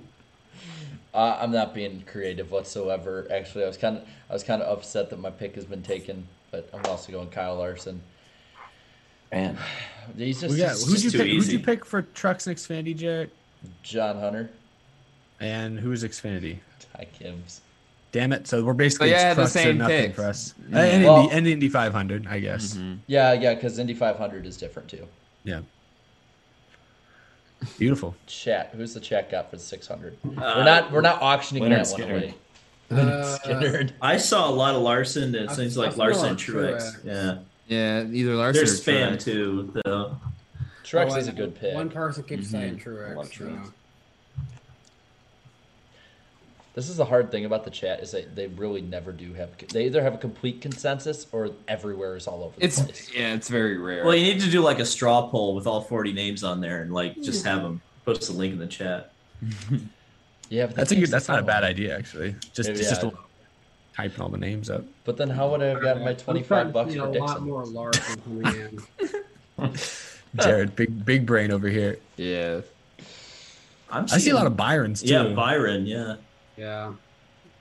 [1.14, 3.26] Uh, I'm not being creative whatsoever.
[3.32, 5.82] Actually, I was kind of I was kind of upset that my pick has been
[5.82, 8.00] taken, but I'm also going Kyle Larson.
[9.32, 9.58] Man,
[10.16, 11.32] He's just, Well, yeah, it's who'd just you too pick?
[11.32, 13.30] Who'd you pick for Trucks and Xfinity, Jarrett?
[13.82, 14.50] John Hunter,
[15.40, 16.58] And who's Xfinity?
[16.94, 17.60] Ty Kims.
[18.12, 18.46] Damn it!
[18.46, 20.14] So we're basically yeah, it's the trucks or same nothing pick.
[20.14, 20.54] for us.
[20.70, 20.82] Yeah.
[20.82, 22.78] And, Well- Indy, and Indy 500, I guess.
[23.06, 25.06] Yeah, yeah, because Indy 500 is different too.
[25.44, 25.60] Yeah.
[27.78, 28.14] Beautiful.
[28.26, 28.70] Chat.
[28.76, 30.16] Who's the chat got for the 600?
[30.24, 32.34] Uh, we're not we're not auctioning Leonard that one away.
[32.90, 37.02] Uh, I saw a lot of Larson, and it seems like saw Larson and Truex.
[37.02, 37.04] Truex.
[37.04, 37.38] Yeah.
[37.66, 40.16] Yeah, either Larson There's or spam too, though.
[40.84, 41.74] Truex Oh, is a good pick.
[41.74, 42.50] One person keeps Mhm.
[42.50, 42.72] saying
[43.14, 43.30] Love Truex.
[43.30, 43.66] Truex.
[43.66, 43.72] so.
[46.78, 49.50] This is the hard thing about the chat is that they really never do have.
[49.72, 53.10] They either have a complete consensus or everywhere is all over the It's place.
[53.12, 54.04] yeah, it's very rare.
[54.04, 56.82] Well, you need to do like a straw poll with all 40 names on there,
[56.82, 59.10] and like just have them post a link in the chat.
[60.50, 61.10] Yeah, but That's a good.
[61.10, 61.46] That's not a time.
[61.46, 62.36] bad idea, actually.
[62.54, 63.10] Just, Maybe, just yeah.
[63.96, 64.84] typing all the names up.
[65.04, 66.98] But then how would I have gotten my I'm twenty starting five to bucks see
[67.00, 67.44] for a lot Dixon?
[67.44, 68.78] more Larson coming
[69.58, 69.74] in.
[70.36, 71.98] Jared, big big brain over here.
[72.16, 72.60] yeah.
[73.90, 75.08] I'm I see a lot of Byrons too.
[75.12, 75.84] Yeah, Byron.
[75.86, 76.16] Yeah.
[76.58, 76.94] Yeah.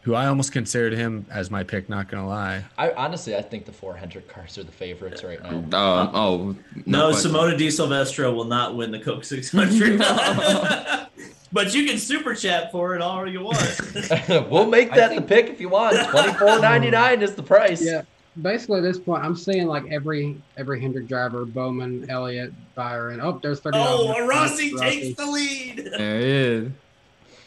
[0.02, 1.88] who I almost considered him as my pick.
[1.90, 2.64] Not gonna lie.
[2.78, 5.64] I honestly, I think the four Hendrick cars are the favorites right now.
[5.74, 6.56] Oh, oh.
[6.86, 7.32] No, question.
[7.32, 9.99] Simona de Silvestro will not win the Coke 600.
[11.52, 13.82] but you can super chat for it all you want.
[14.49, 15.98] we'll make that the pick if you want.
[16.10, 17.84] Twenty four ninety nine is the price.
[17.84, 18.03] Yeah.
[18.41, 23.19] Basically, at this point, I'm seeing like every every Hendrick driver: Bowman, Elliott, Byron.
[23.22, 23.78] Oh, there's thirty.
[23.80, 25.90] oh, Rossi takes the lead.
[25.98, 26.72] There he is.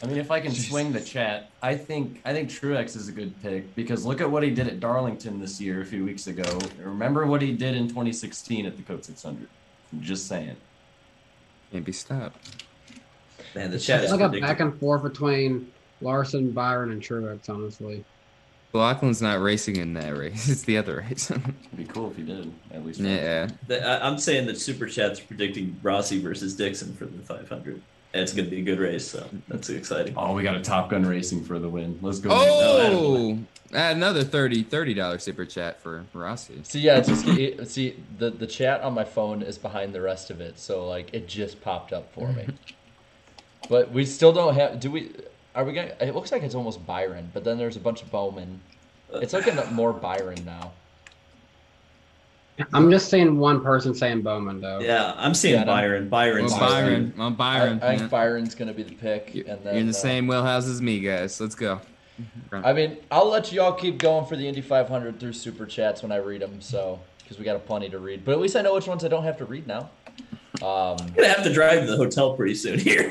[0.03, 3.13] I mean, if I can swing the chat, I think I think Truex is a
[3.13, 6.27] good pick because look at what he did at Darlington this year a few weeks
[6.27, 6.59] ago.
[6.83, 9.47] Remember what he did in 2016 at the Coke 600.
[9.93, 10.57] I'm just saying.
[11.71, 12.65] Can't be stopped.
[13.55, 14.49] Man, the chat It's is like a predictive.
[14.49, 15.71] back and forth between
[16.01, 17.51] Larson, Byron, and Truex.
[17.51, 18.03] Honestly,
[18.73, 20.49] Lachlan's not racing in that race.
[20.51, 21.31] It's the other race.
[21.31, 21.43] It'd
[21.77, 22.51] be cool if he did.
[22.73, 23.01] At least.
[23.01, 23.49] yeah.
[23.67, 27.83] The- I- I'm saying that Super Chat's predicting Rossi versus Dixon for the 500.
[28.13, 30.15] And it's going to be a good race, so that's exciting.
[30.17, 31.99] Oh, we got a Top Gun Racing for the win.
[32.03, 32.31] Let's go.
[32.33, 33.39] Oh,
[33.73, 36.61] add another 30 $30 super chat for Rossi.
[36.65, 40.01] See, yeah, it's just it, see the the chat on my phone is behind the
[40.01, 42.49] rest of it, so like it just popped up for me.
[43.69, 44.81] but we still don't have.
[44.81, 45.13] Do we?
[45.55, 45.95] Are we gonna?
[46.01, 48.61] It looks like it's almost Byron, but then there's a bunch of Bowman.
[49.13, 50.73] It's looking at more Byron now.
[52.73, 54.81] I'm just seeing one person saying Bowman though.
[54.81, 56.09] Yeah, I'm seeing Yeah, I Byron.
[56.09, 57.15] Byron's Well, Byron.
[57.17, 57.81] Well, Byron.
[57.83, 58.11] I, I think.
[58.11, 61.01] Byron's gonna be the pick, and then You're in the uh, same wheelhouse as me,
[61.01, 61.41] guys.
[61.41, 61.81] Let's go.
[62.53, 66.03] I mean, I'll let you all keep going for the Indy 500 through super chats
[66.03, 68.25] when I read them, so because we got a plenty to read.
[68.25, 69.91] But at least I know which ones I don't have to read now.
[70.63, 73.09] Um, I'm going to have to drive to the hotel pretty soon here.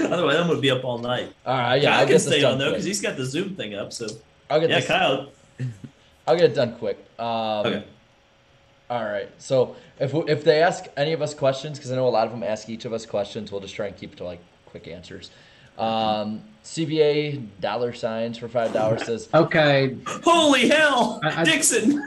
[0.00, 1.32] Otherwise, I'm going to be up all night.
[1.46, 2.72] All right, yeah, Kyle I'll can stay on, though, quick.
[2.74, 4.08] because he's got the Zoom thing up, so.
[4.50, 5.30] I'll get yeah, this- Kyle.
[6.26, 6.98] I'll get it done quick.
[7.18, 7.26] Um,
[7.66, 7.84] Okay.
[8.90, 9.28] All right.
[9.38, 12.26] So if we, if they ask any of us questions, because I know a lot
[12.26, 14.40] of them ask each of us questions, we'll just try and keep it to like
[14.66, 15.30] quick answers.
[15.78, 19.96] Um, CBA dollar signs for five dollars says Okay.
[20.06, 21.20] Holy hell!
[21.22, 22.06] I- I- Dixon!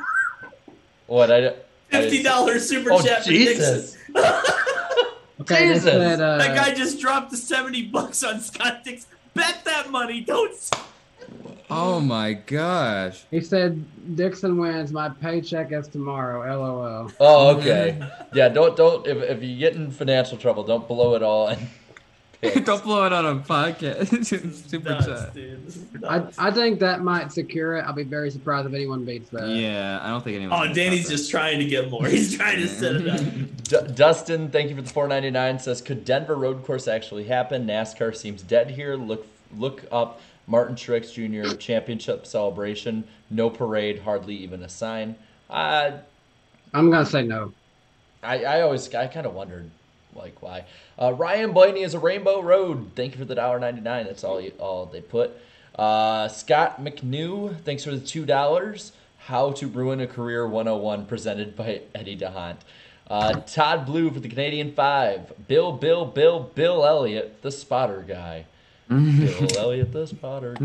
[1.07, 1.47] what I.
[1.47, 1.55] I
[1.91, 3.99] $50 super Oh, chat for Dixon.
[5.41, 5.83] Okay, Jesus.
[5.83, 9.09] said, uh, that guy just dropped the 70 bucks on Scott Dixon.
[9.33, 10.21] Bet that money.
[10.21, 10.53] Don't.
[11.23, 13.23] S- Oh my gosh.
[13.31, 13.83] He said
[14.15, 14.91] Dixon wins.
[14.91, 16.41] My paycheck is tomorrow.
[16.61, 17.11] LOL.
[17.19, 17.99] Oh, okay.
[18.33, 21.47] Yeah, don't don't if if you get in financial trouble, don't blow it all.
[21.47, 21.67] And
[22.65, 24.25] Don't blow it on a podcast.
[24.69, 25.33] super Nuts, chat.
[25.33, 26.03] dude.
[26.05, 26.25] I.
[26.37, 27.83] I think that might secure it.
[27.83, 29.47] I'll be very surprised if anyone beats that.
[29.47, 30.69] Yeah, I don't think anyone.
[30.69, 32.05] Oh, Danny's just trying to get more.
[32.09, 33.21] He's trying to set it up.
[33.87, 35.61] D- Dustin, thank you for the 4.99.
[35.61, 37.65] Says, could Denver road course actually happen?
[37.65, 38.95] NASCAR seems dead here.
[38.97, 39.25] Look
[39.55, 41.55] look up Martin Truex Jr.
[41.55, 43.03] Championship celebration.
[43.29, 45.15] No parade, hardly even a sign.
[45.49, 45.91] Uh,
[46.73, 47.53] I'm gonna say no.
[48.21, 49.69] I, I always I kind of wondered
[50.15, 50.65] like why.
[50.99, 52.91] Uh, Ryan Blaney is a Rainbow Road.
[52.95, 54.05] Thank you for the dollar ninety nine.
[54.05, 55.31] That's all you, all they put.
[55.75, 58.93] Uh, Scott McNew, thanks for the two dollars.
[59.25, 62.57] How to ruin a career 101 presented by Eddie D'Hondt.
[63.09, 65.31] Uh, Todd Blue for the Canadian five.
[65.47, 68.45] Bill Bill Bill Bill Elliott, the spotter guy.
[68.89, 70.09] Bill Elliott, this.
[70.11, 70.53] Spotter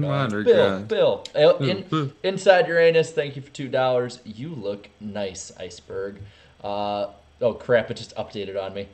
[0.45, 0.82] Bill guy.
[0.82, 1.24] Bill.
[1.59, 4.20] In- Inside Uranus, thank you for two dollars.
[4.24, 6.19] You look nice, Iceberg.
[6.62, 7.09] Uh,
[7.40, 7.90] oh crap!
[7.90, 8.89] It just updated on me.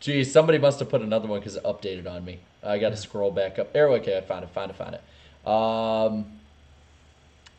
[0.00, 2.40] Geez, somebody must have put another one because it updated on me.
[2.62, 3.72] I got to scroll back up.
[3.72, 5.48] There, okay, I found it, found it, found it.
[5.48, 6.26] Um,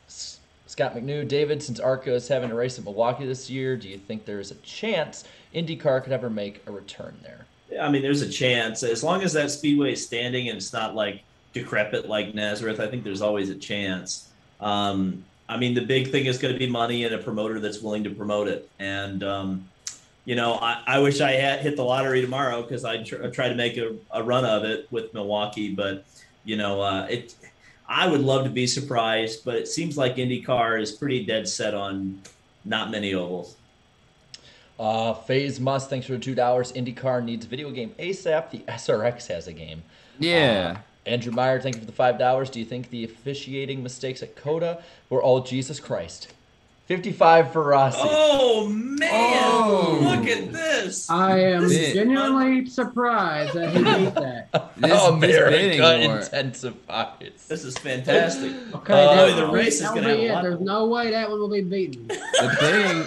[0.08, 3.98] Scott McNew, David, since ARCA is having a race at Milwaukee this year, do you
[3.98, 5.24] think there's a chance
[5.56, 7.45] IndyCar could ever make a return there?
[7.81, 8.84] I mean, there's a chance.
[8.84, 11.23] As long as that speedway is standing and it's not like
[11.53, 14.30] decrepit like Nazareth, I think there's always a chance.
[14.61, 17.81] Um, I mean, the big thing is going to be money and a promoter that's
[17.81, 18.69] willing to promote it.
[18.80, 19.68] And, um,
[20.26, 23.49] you know, I, I wish I had hit the lottery tomorrow because I'd tr- try
[23.49, 25.73] to make a, a run of it with Milwaukee.
[25.73, 26.06] But,
[26.44, 27.35] you know, uh, it.
[27.89, 31.73] I would love to be surprised, but it seems like IndyCar is pretty dead set
[31.73, 32.22] on
[32.65, 33.57] not many ovals.
[34.80, 36.72] Uh, Phase Must, thanks for the two dollars.
[36.73, 38.52] IndyCar needs a video game ASAP.
[38.52, 39.84] The SRX has a game.
[40.20, 40.78] Yeah.
[40.78, 42.49] Uh, Andrew Meyer, thank you for the five dollars.
[42.49, 46.34] Do you think the officiating mistakes at COTA were all Jesus Christ?
[46.88, 47.99] Fifty-five for Rossi.
[48.02, 49.10] Oh man!
[49.12, 49.99] Oh.
[50.02, 51.10] Look at this.
[51.10, 54.48] I am This- genuinely surprised that he beat that.
[54.78, 56.18] This, this bidding America war.
[56.20, 57.48] intensifies.
[57.48, 58.54] This is fantastic.
[58.76, 60.48] Okay, Uh, that- the race is gonna be have it.
[60.49, 62.07] There's no way that one will be beaten.
[62.07, 63.04] The bidding,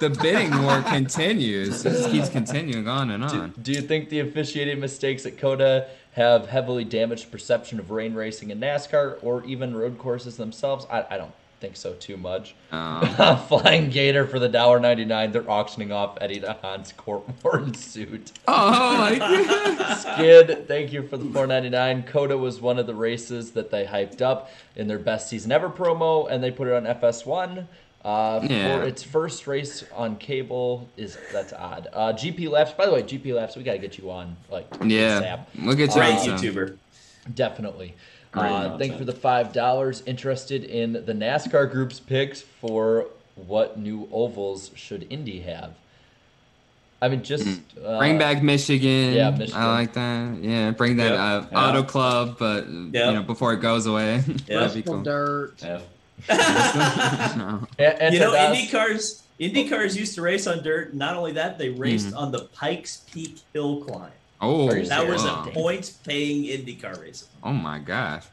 [0.00, 1.84] the bidding war continues.
[1.84, 3.54] It just keeps continuing on and Do, on.
[3.60, 8.50] do you think the officiating mistakes at COTA have heavily damaged perception of rain racing
[8.50, 10.86] in NASCAR or even road courses themselves?
[10.90, 12.54] I, I don't think so too much.
[12.72, 13.06] Um,
[13.48, 15.30] Flying Gator for the dollar ninety nine.
[15.32, 18.32] They're auctioning off Eddie D'Hondt's court worn suit.
[18.48, 19.94] oh my god.
[19.96, 22.02] Skid, thank you for the four ninety nine.
[22.04, 25.68] COTA was one of the races that they hyped up in their best season ever
[25.68, 27.66] promo, and they put it on FS1.
[28.02, 28.78] Uh, Yeah.
[28.78, 31.88] For its first race on cable is that's odd.
[31.92, 34.66] Uh, GP Laps, by the way, GP Laps, we got to get you on like
[34.82, 35.20] Yeah.
[35.20, 35.66] ASAP.
[35.66, 36.38] We'll get you Great on.
[36.38, 36.76] YouTuber.
[37.34, 37.94] Definitely.
[38.32, 38.98] Great Uh, thank you content.
[38.98, 40.02] for the five dollars.
[40.06, 45.72] Interested in the NASCAR group's picks for what new ovals should Indy have?
[47.02, 49.14] I mean, just uh, Bring back Michigan.
[49.14, 49.60] yeah, Michigan.
[49.60, 50.36] I like that.
[50.42, 51.24] Yeah, bring that Yeah.
[51.36, 51.68] uh, Yeah.
[51.68, 53.06] Auto Club, but Yeah.
[53.08, 54.22] you know before it goes away.
[54.46, 54.58] Yeah.
[54.60, 55.02] That'd be cool.
[55.02, 55.54] dirt.
[55.62, 55.82] F.
[57.36, 57.66] No.
[57.78, 60.92] A- and you know, to us- IndyCars IndyCars used to race on dirt.
[60.92, 62.18] Not only that, they raced Mm-hmm.
[62.18, 64.10] on the Pikes Peak Hill climb.
[64.40, 65.44] Oh, That was wow.
[65.46, 67.28] a point-paying IndyCar race.
[67.42, 68.24] Oh my gosh.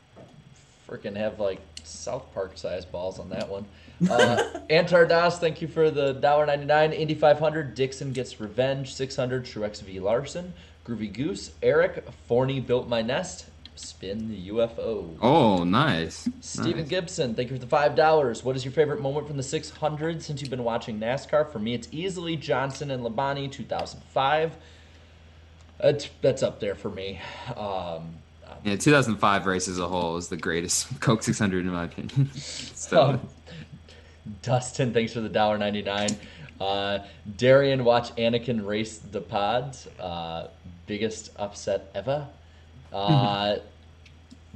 [0.89, 3.65] freaking have like South Park sized balls on that one.
[4.09, 6.93] Uh, Antar Das, thank you for the $1.99.
[6.93, 8.93] Indy 500, Dixon gets revenge.
[8.93, 9.99] 600, Truex V.
[9.99, 10.53] Larson.
[10.85, 13.47] Groovy Goose, Eric, Forney built my nest.
[13.75, 15.15] Spin the UFO.
[15.21, 16.27] Oh, nice.
[16.41, 16.87] Steven Nice.
[16.89, 18.43] Gibson, thank you for the five dollars.
[18.43, 21.51] What is your favorite moment from the 600 since you've been watching NASCAR?
[21.51, 24.55] For me, it's easily Johnson and Labonte, 2005.
[25.79, 27.19] That's that's up there for me.
[27.55, 28.15] Um,
[28.63, 32.31] Yeah, 2005 race as a whole is the greatest Coke 600 in my opinion.
[32.35, 33.19] so, Um,
[34.41, 36.09] Dustin, thanks for the dollar ninety nine.
[36.59, 36.99] Uh,
[37.37, 39.87] Darian, watch Anakin race the pods.
[39.99, 40.47] Uh,
[40.85, 42.27] biggest upset ever.
[42.91, 43.57] Uh,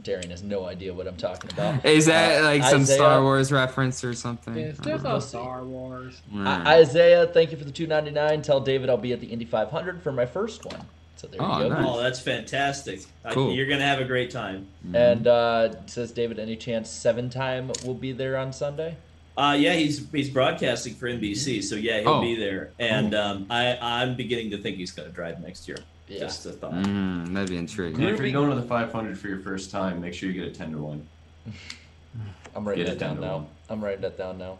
[0.01, 1.85] Darian has no idea what I'm talking about.
[1.85, 4.57] is that Uh, like some Isaiah- Star Wars reference or something?
[4.57, 5.09] It's I just don't know.
[5.11, 6.21] all Star Wars.
[6.33, 6.47] Mm.
[6.47, 8.41] I- Isaiah, thank you for the two ninety nine.
[8.41, 10.81] Tell David I'll be at the Indy five hundred for my first one.
[11.21, 11.75] So there Oh, you go.
[11.75, 11.85] nice.
[11.87, 13.01] Oh, that's fantastic.
[13.23, 14.65] I- you're gonna have a great time.
[14.91, 18.97] And uh, says David, any chance seven time will be there on Sunday?
[19.37, 22.21] Uh, yeah, he's he's broadcasting for NBC, so yeah, he'll Oh.
[22.21, 22.71] be there.
[22.79, 25.77] And um, I I'm beginning to think he's gonna drive next year.
[26.07, 26.21] Yeah.
[26.21, 26.73] Just a thought.
[26.73, 28.01] Mm, that'd be intriguing.
[28.03, 30.51] And if you're going to the 500 for your first time, make sure you get
[30.51, 31.07] a 10 to 1.
[32.55, 33.21] I'm writing Get that down now.
[33.21, 33.47] tenderloin.
[33.69, 34.57] I'm writing that down now.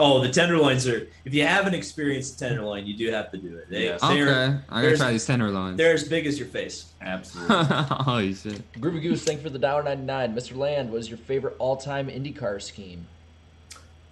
[0.00, 1.06] Oh, the tenderloins are.
[1.24, 3.68] If you haven't experienced tenderloin, you do have to do it.
[3.68, 4.00] They, Yes.
[4.00, 5.76] they're- Okay, I gotta try these tenderloins.
[5.76, 6.86] They're as big as your face.
[7.02, 7.54] Absolutely.
[7.90, 8.72] Holy shit.
[8.80, 10.34] Groovy Goose, thank you for the dollar ninety nine.
[10.34, 10.56] Mr.
[10.56, 13.06] Land, what is your favorite all time IndyCar scheme?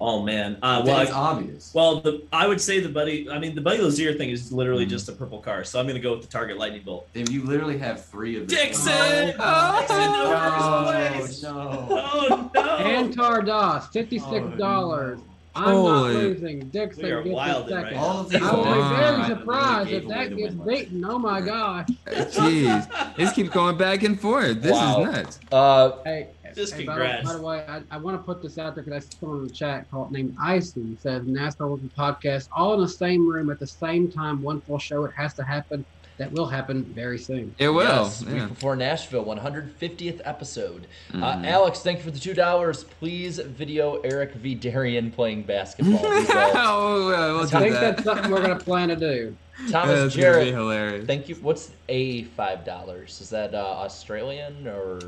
[0.00, 1.73] Oh man, uh, well, It's I- obvious.
[1.75, 3.28] Well, the I would say the buddy.
[3.28, 4.91] I mean, the Buddy Lazier thing is literally Mm.
[4.91, 7.08] just a purple car, so I'm gonna go with the Target Lightning Bolt.
[7.15, 8.57] If you literally have three of them.
[8.57, 9.34] Dixon!
[9.41, 11.42] Oh, Dixon, no, no, first place!
[11.42, 11.86] no.
[11.91, 12.60] Oh no!
[12.78, 15.18] Antar Das, fifty-six dollars.
[15.59, 16.59] I'm Holy- not losing.
[16.70, 17.97] Dixon We are gets wild the right second.
[17.99, 18.05] now.
[18.05, 21.05] All of these I would be very surprised if that gets beaten.
[21.05, 21.87] Oh my gosh.
[22.07, 23.17] Jeez.
[23.17, 24.62] This keeps going back and forth.
[24.62, 25.01] This Wow.
[25.03, 25.41] is nuts.
[25.53, 27.27] Uh, Hey, Just hey, congrats.
[27.27, 29.39] By the way, I, I want to put this out there because I saw someone
[29.41, 33.51] in the chat called named Icy says NASCAR Working Podcast all in the same room
[33.51, 35.05] at the same time, one full show.
[35.05, 35.85] It has to happen.
[36.18, 37.55] That will happen very soon.
[37.58, 37.84] It will.
[37.84, 40.88] Yes, week before Nashville, 150th episode.
[41.14, 41.47] Uh, Mhm.
[41.47, 42.82] Alex, thank you for the two dollars.
[42.84, 44.56] Please video Eric V.
[44.56, 46.02] Darian playing basketball.
[46.08, 46.26] We will.
[46.28, 47.80] oh, well, we'll I think that.
[47.97, 49.36] that's something we're going to plan to do.
[49.70, 51.06] Thomas That's Jarrett, hilarious.
[51.06, 51.36] thank you.
[51.36, 53.20] What's a five dollars?
[53.20, 54.98] Is that uh, Australian or?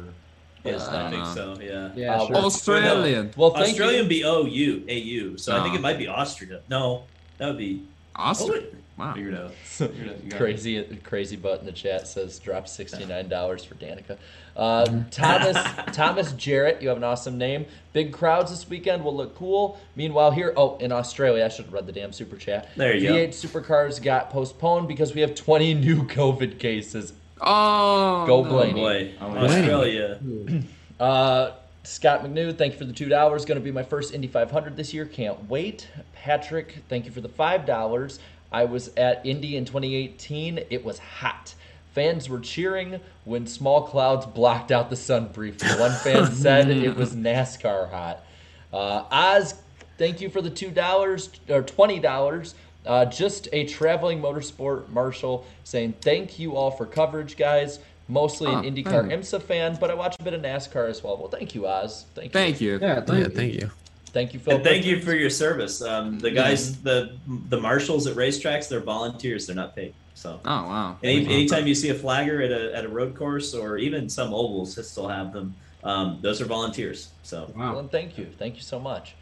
[0.64, 1.56] Yeah, is I that- think so.
[1.60, 1.90] Yeah.
[1.96, 2.36] Yeah, Uh, sure.
[2.36, 3.30] Australian.
[3.36, 4.08] Well, thank Australian you.
[4.08, 4.84] be OU,
[5.32, 5.36] AU.
[5.38, 6.60] So I think it might be Austria.
[6.68, 7.02] No,
[7.38, 7.82] that would be.
[8.14, 8.52] Awesome.
[9.00, 9.14] Oh, Wow.
[9.14, 9.50] Figured out.
[9.64, 10.20] Figured.
[10.24, 10.38] You got.
[10.38, 14.18] Crazy, crazy butt in the chat says drop sixty nine dollars for Danica.
[14.56, 15.56] Uh, Thomas
[15.96, 17.64] Thomas Jarrett, you have an awesome name.
[17.92, 19.78] Big crowds this weekend will look cool.
[19.96, 22.68] Meanwhile, here, oh, in Australia, I should have read the damn super chat.
[22.76, 23.14] There you go.
[23.14, 27.12] V8 supercars got postponed because we have twenty new COVID cases.
[27.40, 28.26] Oh.
[28.26, 28.48] Go no.
[28.48, 28.72] Oh Blaney.
[28.80, 30.20] boy, Oh, Australia.
[31.00, 33.46] Uh, Scott McNew, thank you for the two dollars.
[33.46, 35.06] Going to be my first Indy 500 this year.
[35.06, 35.88] Can't wait.
[36.12, 38.18] Patrick, thank you for the five dollars.
[38.52, 40.60] I was at Indy in 2018.
[40.70, 41.54] It was hot.
[41.94, 45.68] Fans were cheering when small clouds blocked out the sun briefly.
[45.78, 48.24] One fan said it was NASCAR hot.
[48.72, 49.54] Uh, Oz,
[49.98, 52.54] thank you for the two dollars or twenty dollars.
[52.86, 57.78] Uh, just a traveling motorsport marshal saying thank you all for coverage, guys.
[58.08, 59.12] Mostly an IndyCar thank.
[59.22, 61.16] IMSA fan, but I watch a bit of NASCAR as well.
[61.16, 62.06] Well, thank you, Oz.
[62.14, 62.30] Thank you.
[62.32, 62.78] Thank you.
[62.80, 63.24] Yeah, thank Yeah, you.
[63.26, 63.70] thank you.
[64.10, 64.56] Thank you, Phil.
[64.56, 65.80] And thank you for your service.
[65.82, 67.16] Um, the guys, the
[67.48, 69.46] the marshals at racetracks, they're volunteers.
[69.46, 69.94] They're not paid.
[70.14, 70.98] So Oh, wow.
[71.02, 74.34] any, anytime you see a flagger at a, at a road course or even some
[74.34, 77.10] ovals that still have them, um, those are volunteers.
[77.22, 77.78] So Wow.
[77.78, 78.26] and thank you.
[78.38, 79.14] Thank you so much.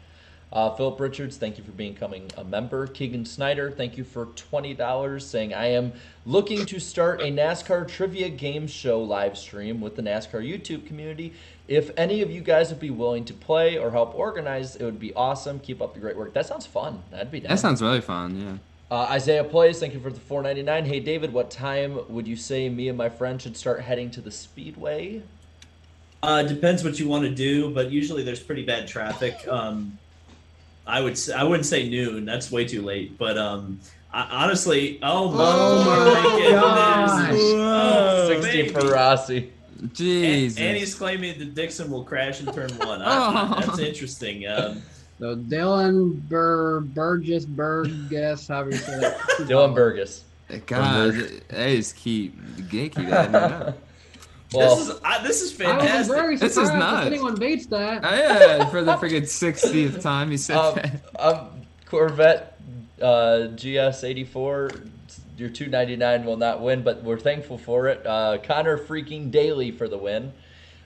[0.51, 2.87] Uh, Philip Richards, thank you for becoming a member.
[2.87, 5.93] Keegan Snyder, thank you for $20, saying, I am
[6.25, 11.33] looking to start a NASCAR trivia game show live stream with the NASCAR YouTube community.
[11.69, 14.99] If any of you guys would be willing to play or help organize, it would
[14.99, 15.59] be awesome.
[15.59, 16.33] Keep up the great work.
[16.33, 17.03] That sounds fun.
[17.11, 17.49] That'd be down.
[17.51, 18.41] That sounds really fun.
[18.41, 18.57] Yeah.
[18.97, 20.87] Uh, Isaiah Plays, thank you for the 4.99.
[20.87, 24.21] Hey David, what time would you say me and my friend should start heading to
[24.21, 25.21] the Speedway?
[26.23, 29.35] uh, depends what you want to do, but usually there's pretty bad traffic.
[29.47, 29.97] Um,
[30.87, 32.25] I would say, I wouldn't say noon.
[32.25, 33.15] That's way too late.
[33.19, 33.79] But um,
[34.11, 36.51] I, honestly, oh my, Oh my goodness.
[36.61, 37.29] gosh.
[37.53, 38.69] Oh, 60 baby.
[38.69, 39.53] for Rossi.
[39.93, 40.59] Jesus.
[40.59, 43.01] And he's claiming that Dixon will crash in turn one.
[43.01, 43.61] I, Oh.
[43.61, 44.47] That's interesting.
[44.47, 44.81] Um,
[45.19, 49.17] So Dylan Bur Burgess Burgess, however you say that.
[49.39, 50.23] Dylan Burgess.
[50.65, 51.13] God,
[51.49, 52.35] they just keep,
[52.71, 53.77] they keep adding it up.
[54.51, 57.05] Well, this is I, this is I was very This is surprised if nuts.
[57.07, 58.01] anyone beats that.
[58.03, 61.01] Oh, yeah, for the freaking 60th time you said um, that.
[61.19, 61.49] um,
[61.85, 62.57] Corvette
[62.99, 64.89] uh, GS84,
[65.39, 68.05] your 299 will not win, but we're thankful for it.
[68.05, 70.33] Uh, Conor freaking Daly for the win.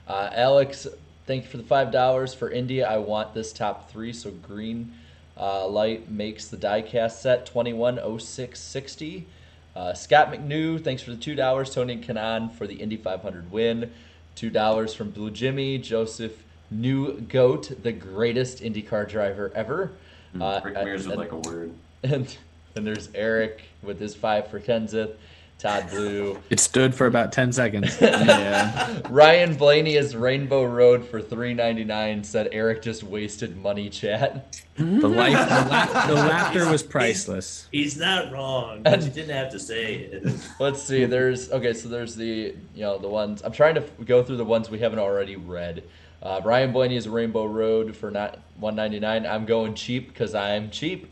[0.06, 0.86] Uh, Alex
[1.26, 2.88] thank you for the five dollars for India.
[2.88, 4.12] I want this top three.
[4.12, 4.92] So green
[5.36, 9.26] uh, light makes the diecast set twenty one oh six sixty.
[9.74, 11.74] Uh, Scott McNew, thanks for the two dollars.
[11.74, 13.92] Tony Kanaan for the Indy 500 win.
[14.36, 15.78] Two dollars from Blue Jimmy.
[15.78, 19.92] Joseph New Goat, the greatest IndyCar driver ever.
[20.40, 21.72] Uh, Rick Mears would like a word.
[22.02, 22.36] And
[22.74, 25.14] then there's Eric with his five for Kenseth.
[25.56, 26.36] Todd Blue.
[26.50, 27.96] It stood for about 10 seconds.
[28.00, 28.98] yeah.
[29.08, 32.24] Ryan Blaney is Rainbow Road for three ninety nine.
[32.24, 33.88] Said Eric just wasted money.
[33.88, 34.60] Chat.
[34.76, 37.68] The life, the, la- the laughter was priceless.
[37.70, 40.34] He's not wrong, but you didn't have to say it.
[40.58, 41.04] Let's see.
[41.04, 41.72] There's okay.
[41.72, 44.68] So there's the you know the ones I'm trying to f- go through the ones
[44.68, 45.84] we haven't already read.
[46.20, 49.24] Uh, Ryan Blaney is Rainbow Road for not 199.
[49.24, 51.08] I'm going cheap because I'm cheap.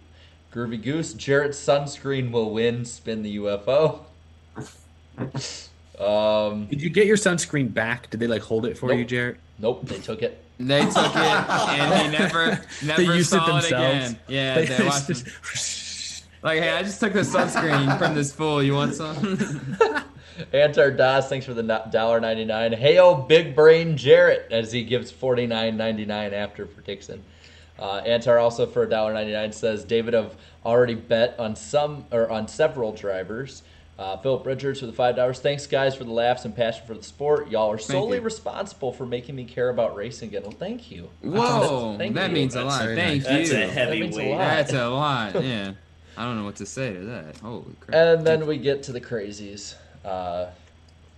[0.54, 1.14] Groovy Goose.
[1.14, 2.84] Jarrett Sunscreen will win.
[2.84, 4.00] Spin the UFO.
[6.00, 8.10] Um, Did you get your sunscreen back?
[8.10, 8.98] Did they like hold it for Nope.
[8.98, 9.36] you, Jarrett?
[9.58, 10.42] nope, they took it.
[10.58, 14.10] They took it and he never never used it saw it, themselves.
[14.10, 14.18] again.
[14.26, 18.62] Yeah, They they, watched just- Like, hey, I just took the sunscreen from this fool.
[18.62, 19.76] You want some?
[20.52, 22.72] Antar Das, thanks for the dollar ninety nine.
[22.72, 27.22] Hail Big Brain Jarrett as he gives forty nine ninety nine after for Dixon.
[27.82, 32.92] Uh, Antar also for $1.99 says David have already bet on some or on several
[32.92, 33.64] drivers.
[33.98, 35.40] Uh, Philip Richards for the five dollars.
[35.40, 37.50] Thanks guys for the laughs and passion for the sport.
[37.50, 40.42] Y'all are solely responsible for making me care about racing again.
[40.42, 41.10] Well, thank you.
[41.22, 42.34] Whoa, Thank that you.
[42.34, 42.82] means a lot.
[42.82, 43.48] very Thank nice.
[43.48, 43.56] you.
[43.58, 44.30] That's a heavy That means a weight.
[44.30, 44.38] lot.
[44.38, 45.34] That's a lot.
[45.44, 45.72] Yeah.
[46.16, 47.36] I don't know what to say to that.
[47.38, 47.94] Holy crap.
[47.94, 50.46] And then we get to the crazies, uh,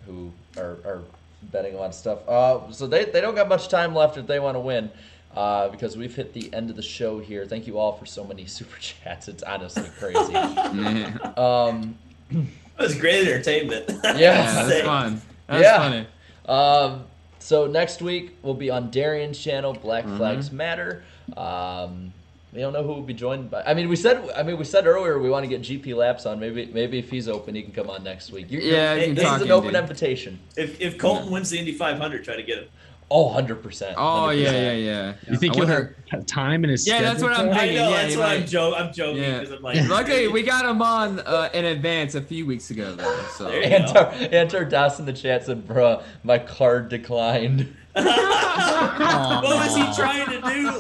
[0.07, 1.03] who are, are
[1.51, 2.29] betting on a lot of stuff.
[2.29, 4.91] Uh, so they, they don't got much time left if they want to win,
[5.35, 7.45] uh, because we've hit the end of the show here.
[7.47, 9.29] Thank you all for so many super chats.
[9.29, 10.33] It's honestly crazy.
[10.33, 11.97] Yeah, um,
[12.31, 12.47] It
[12.79, 13.85] was great entertainment.
[14.05, 14.17] Yeah.
[14.19, 15.21] yeah that's fun.
[15.47, 15.79] That's Yeah.
[15.79, 16.07] funny.
[16.49, 17.05] um,
[17.39, 20.17] so next week we'll be on Darian's channel, Black Mm-hmm.
[20.17, 21.03] Flags Matter.
[21.37, 22.13] Um,
[22.53, 23.63] we don't know who will be joined by.
[23.65, 24.31] I mean, we said.
[24.37, 26.39] I mean, we said earlier we want to get GP Laps on.
[26.39, 28.47] Maybe, maybe if he's open, he can come on next week.
[28.49, 29.81] You're, Yeah, you're, you can this talk is an open dude.
[29.83, 30.39] invitation.
[30.57, 32.69] If if Colton wins the Indy 500, try to get him.
[33.11, 33.95] Oh, 100%.
[33.97, 34.53] Oh, yeah, 100%.
[34.53, 35.15] yeah, yeah.
[35.31, 37.59] You think I he'll wonder- have time in his Yeah, that's what I'm schedule?
[37.61, 38.81] I know yeah, that's he what might- I'm joking.
[38.83, 39.39] I'm joking Yeah.
[39.41, 42.95] because I'm like, Luckily, we got him on uh, in advance a few weeks ago,
[42.95, 43.21] though.
[43.37, 47.75] So There you Antar, Antar Das in the chat said, bruh, my card declined.
[47.95, 50.71] what was he trying to do?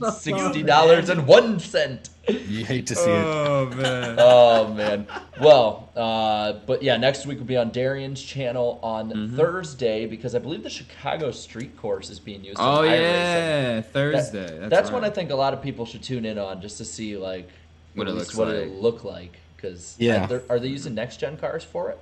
[0.00, 2.10] $60 and one cent.
[2.28, 3.24] You hate to see it.
[3.26, 4.16] Oh man.
[4.18, 5.06] Oh, man.
[5.40, 9.36] Well, uh, but yeah, next week will be on Darian's channel on Mm-hmm.
[9.36, 12.58] Thursday because I believe the Chicago Street Course is being used.
[12.58, 12.90] in Oh iRacing.
[13.00, 14.58] yeah, That- Thursday.
[14.58, 16.84] That's, That's, when I think a lot of people should tune in on just to
[16.86, 17.48] see like
[17.94, 18.56] What it looks what like.
[18.56, 19.36] it'll look like.
[19.56, 20.28] Because Yeah.
[20.48, 21.98] are they using next gen cars for it?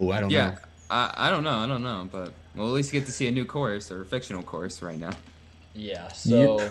[0.00, 0.56] Oh, I don't Yeah, know.
[0.90, 3.30] I, I don't know, I don't know, but we'll at least get to see a
[3.30, 5.12] new course or a fictional course right now.
[5.74, 6.08] Yeah.
[6.08, 6.68] So, uh,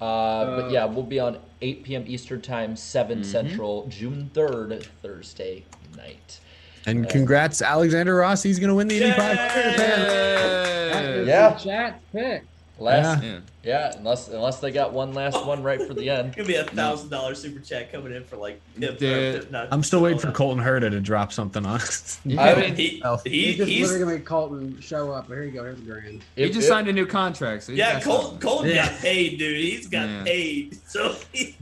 [0.00, 2.04] but Uh, yeah, we'll be on 8 p.m.
[2.06, 3.24] Eastern time, 7 Mhm.
[3.24, 5.64] Central, June 3rd, Thursday
[5.96, 6.40] night.
[6.86, 8.48] And congrats, Alexander Rossi.
[8.48, 11.26] He's going to win the Indy 500.
[11.26, 11.50] Yeah.
[11.50, 12.44] the chat pick.
[12.78, 13.38] Last, Yeah.
[13.62, 13.92] yeah.
[13.96, 16.32] unless unless they got one last one right for the end.
[16.36, 18.60] Could be a thousand dollar super chat coming in for like.
[18.76, 19.34] If, Dude.
[19.36, 22.18] if not, I'm still waiting for Colton Herta to drop something on us.
[22.38, 23.18] I mean, He, Oh.
[23.24, 25.28] he, He's just he's literally gonna make Colton show up.
[25.28, 25.62] Here you go.
[25.64, 26.24] Here's a grand.
[26.34, 28.00] He if- just if- signed a new contract, so yeah.
[28.00, 28.38] Colton.
[28.40, 28.88] Colton Yeah.
[28.90, 29.56] got paid, dude.
[29.60, 30.24] He's got Yeah.
[30.24, 30.78] paid.
[30.88, 31.56] So he,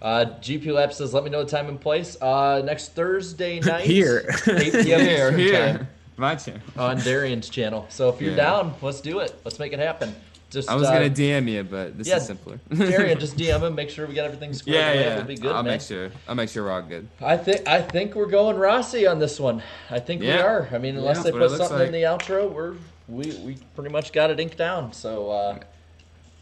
[0.00, 2.16] Uh, GP Laps says, "Let me know the time and place.
[2.22, 4.24] Uh, next Thursday night Here.
[4.46, 5.00] 8 p.m.
[5.00, 5.72] Here, here.
[5.72, 6.60] time My channel.
[6.76, 7.84] on Darian's channel.
[7.88, 8.36] So if you're Yeah.
[8.36, 9.34] down, let's do it.
[9.44, 10.14] Let's make it happen.
[10.50, 12.58] Just I was uh, gonna DM you, but this yeah, is simpler.
[12.74, 13.74] Darian, just DM him.
[13.74, 15.00] Make sure we got everything squared yeah, away.
[15.00, 15.12] yeah.
[15.14, 15.74] It'll be good, I'll man.
[15.74, 16.10] make sure.
[16.26, 17.06] I'll make sure we're all good.
[17.20, 19.62] I think I think we're going Rossi on this one.
[19.90, 20.68] I think we are.
[20.72, 22.76] I mean, unless Yeah, they that's what it put something in the outro, we're
[23.08, 24.94] we we pretty much got it inked down.
[24.94, 25.58] So uh,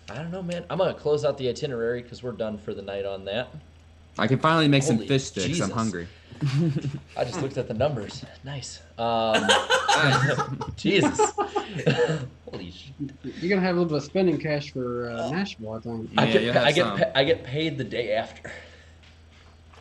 [0.09, 0.65] I don't know, man.
[0.71, 3.49] I'm gonna close out the itinerary because we're done for the night on that.
[4.19, 5.47] I can finally make some Holy fish sticks.
[5.47, 5.69] Jesus.
[5.69, 6.07] I'm hungry.
[7.17, 8.25] I just looked at the numbers.
[8.45, 8.81] Nice.
[8.99, 9.47] Um,
[10.77, 11.19] Jesus.
[12.51, 12.91] Holy sh-
[13.41, 16.11] You're gonna have a little bit of spending cash for uh, Nashville, I think.
[16.17, 16.99] I Yeah, get you pa- have I get some.
[16.99, 18.51] pa- I get paid the day after.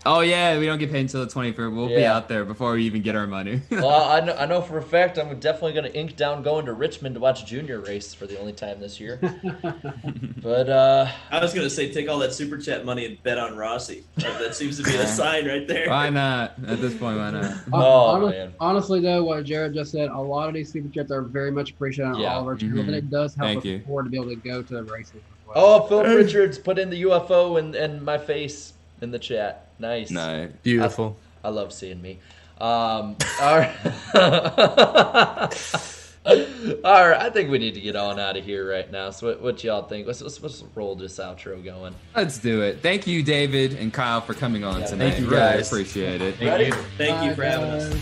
[0.07, 1.75] Oh yeah, we don't get paid until the 23rd.
[1.75, 3.61] We'll be out there before we even get our money.
[3.71, 6.67] well, I know, I know for a fact I'm definitely going to ink down going
[6.67, 9.19] to Richmond to watch Junior race for the only time this year.
[10.43, 13.57] but uh, I was gonna say take all that super chat money and bet on
[13.57, 14.03] Rossi.
[14.17, 15.89] That, that seems to be the sign right there.
[15.89, 16.53] why not?
[16.67, 17.51] At this point, why not?
[17.73, 18.53] Oh, Hon- man.
[18.59, 21.71] Honestly, though, what Jared just said, a lot of these super chats are very much
[21.71, 22.35] appreciated on Yeah.
[22.35, 22.87] all of our channels, Mhm.
[22.89, 23.77] and it does help Thank us you.
[23.77, 25.15] afford to be able to go to the races.
[25.15, 25.55] As well.
[25.57, 29.64] oh, Philip Richards put in the UFO and, and my face in the chat.
[29.79, 30.09] Nice.
[30.11, 30.49] No.
[30.63, 31.17] Beautiful.
[31.43, 32.19] I love seeing me.
[32.59, 33.75] Um, all right.
[36.27, 39.11] All right, I think we need to get on out of here right now.
[39.11, 40.07] So, what, what y'all think?
[40.07, 41.93] Let's, let's let's roll this outro going.
[42.15, 42.79] Let's do it.
[42.81, 45.09] Thank you, David and Kyle, for coming on Yeah, tonight.
[45.11, 45.67] thank you, Really guys.
[45.71, 46.35] appreciate it.
[46.37, 46.73] Thank you.
[46.97, 47.93] Thank you for having us.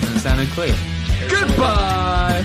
[0.00, 0.74] That sounded clear.
[1.28, 2.44] Goodbye.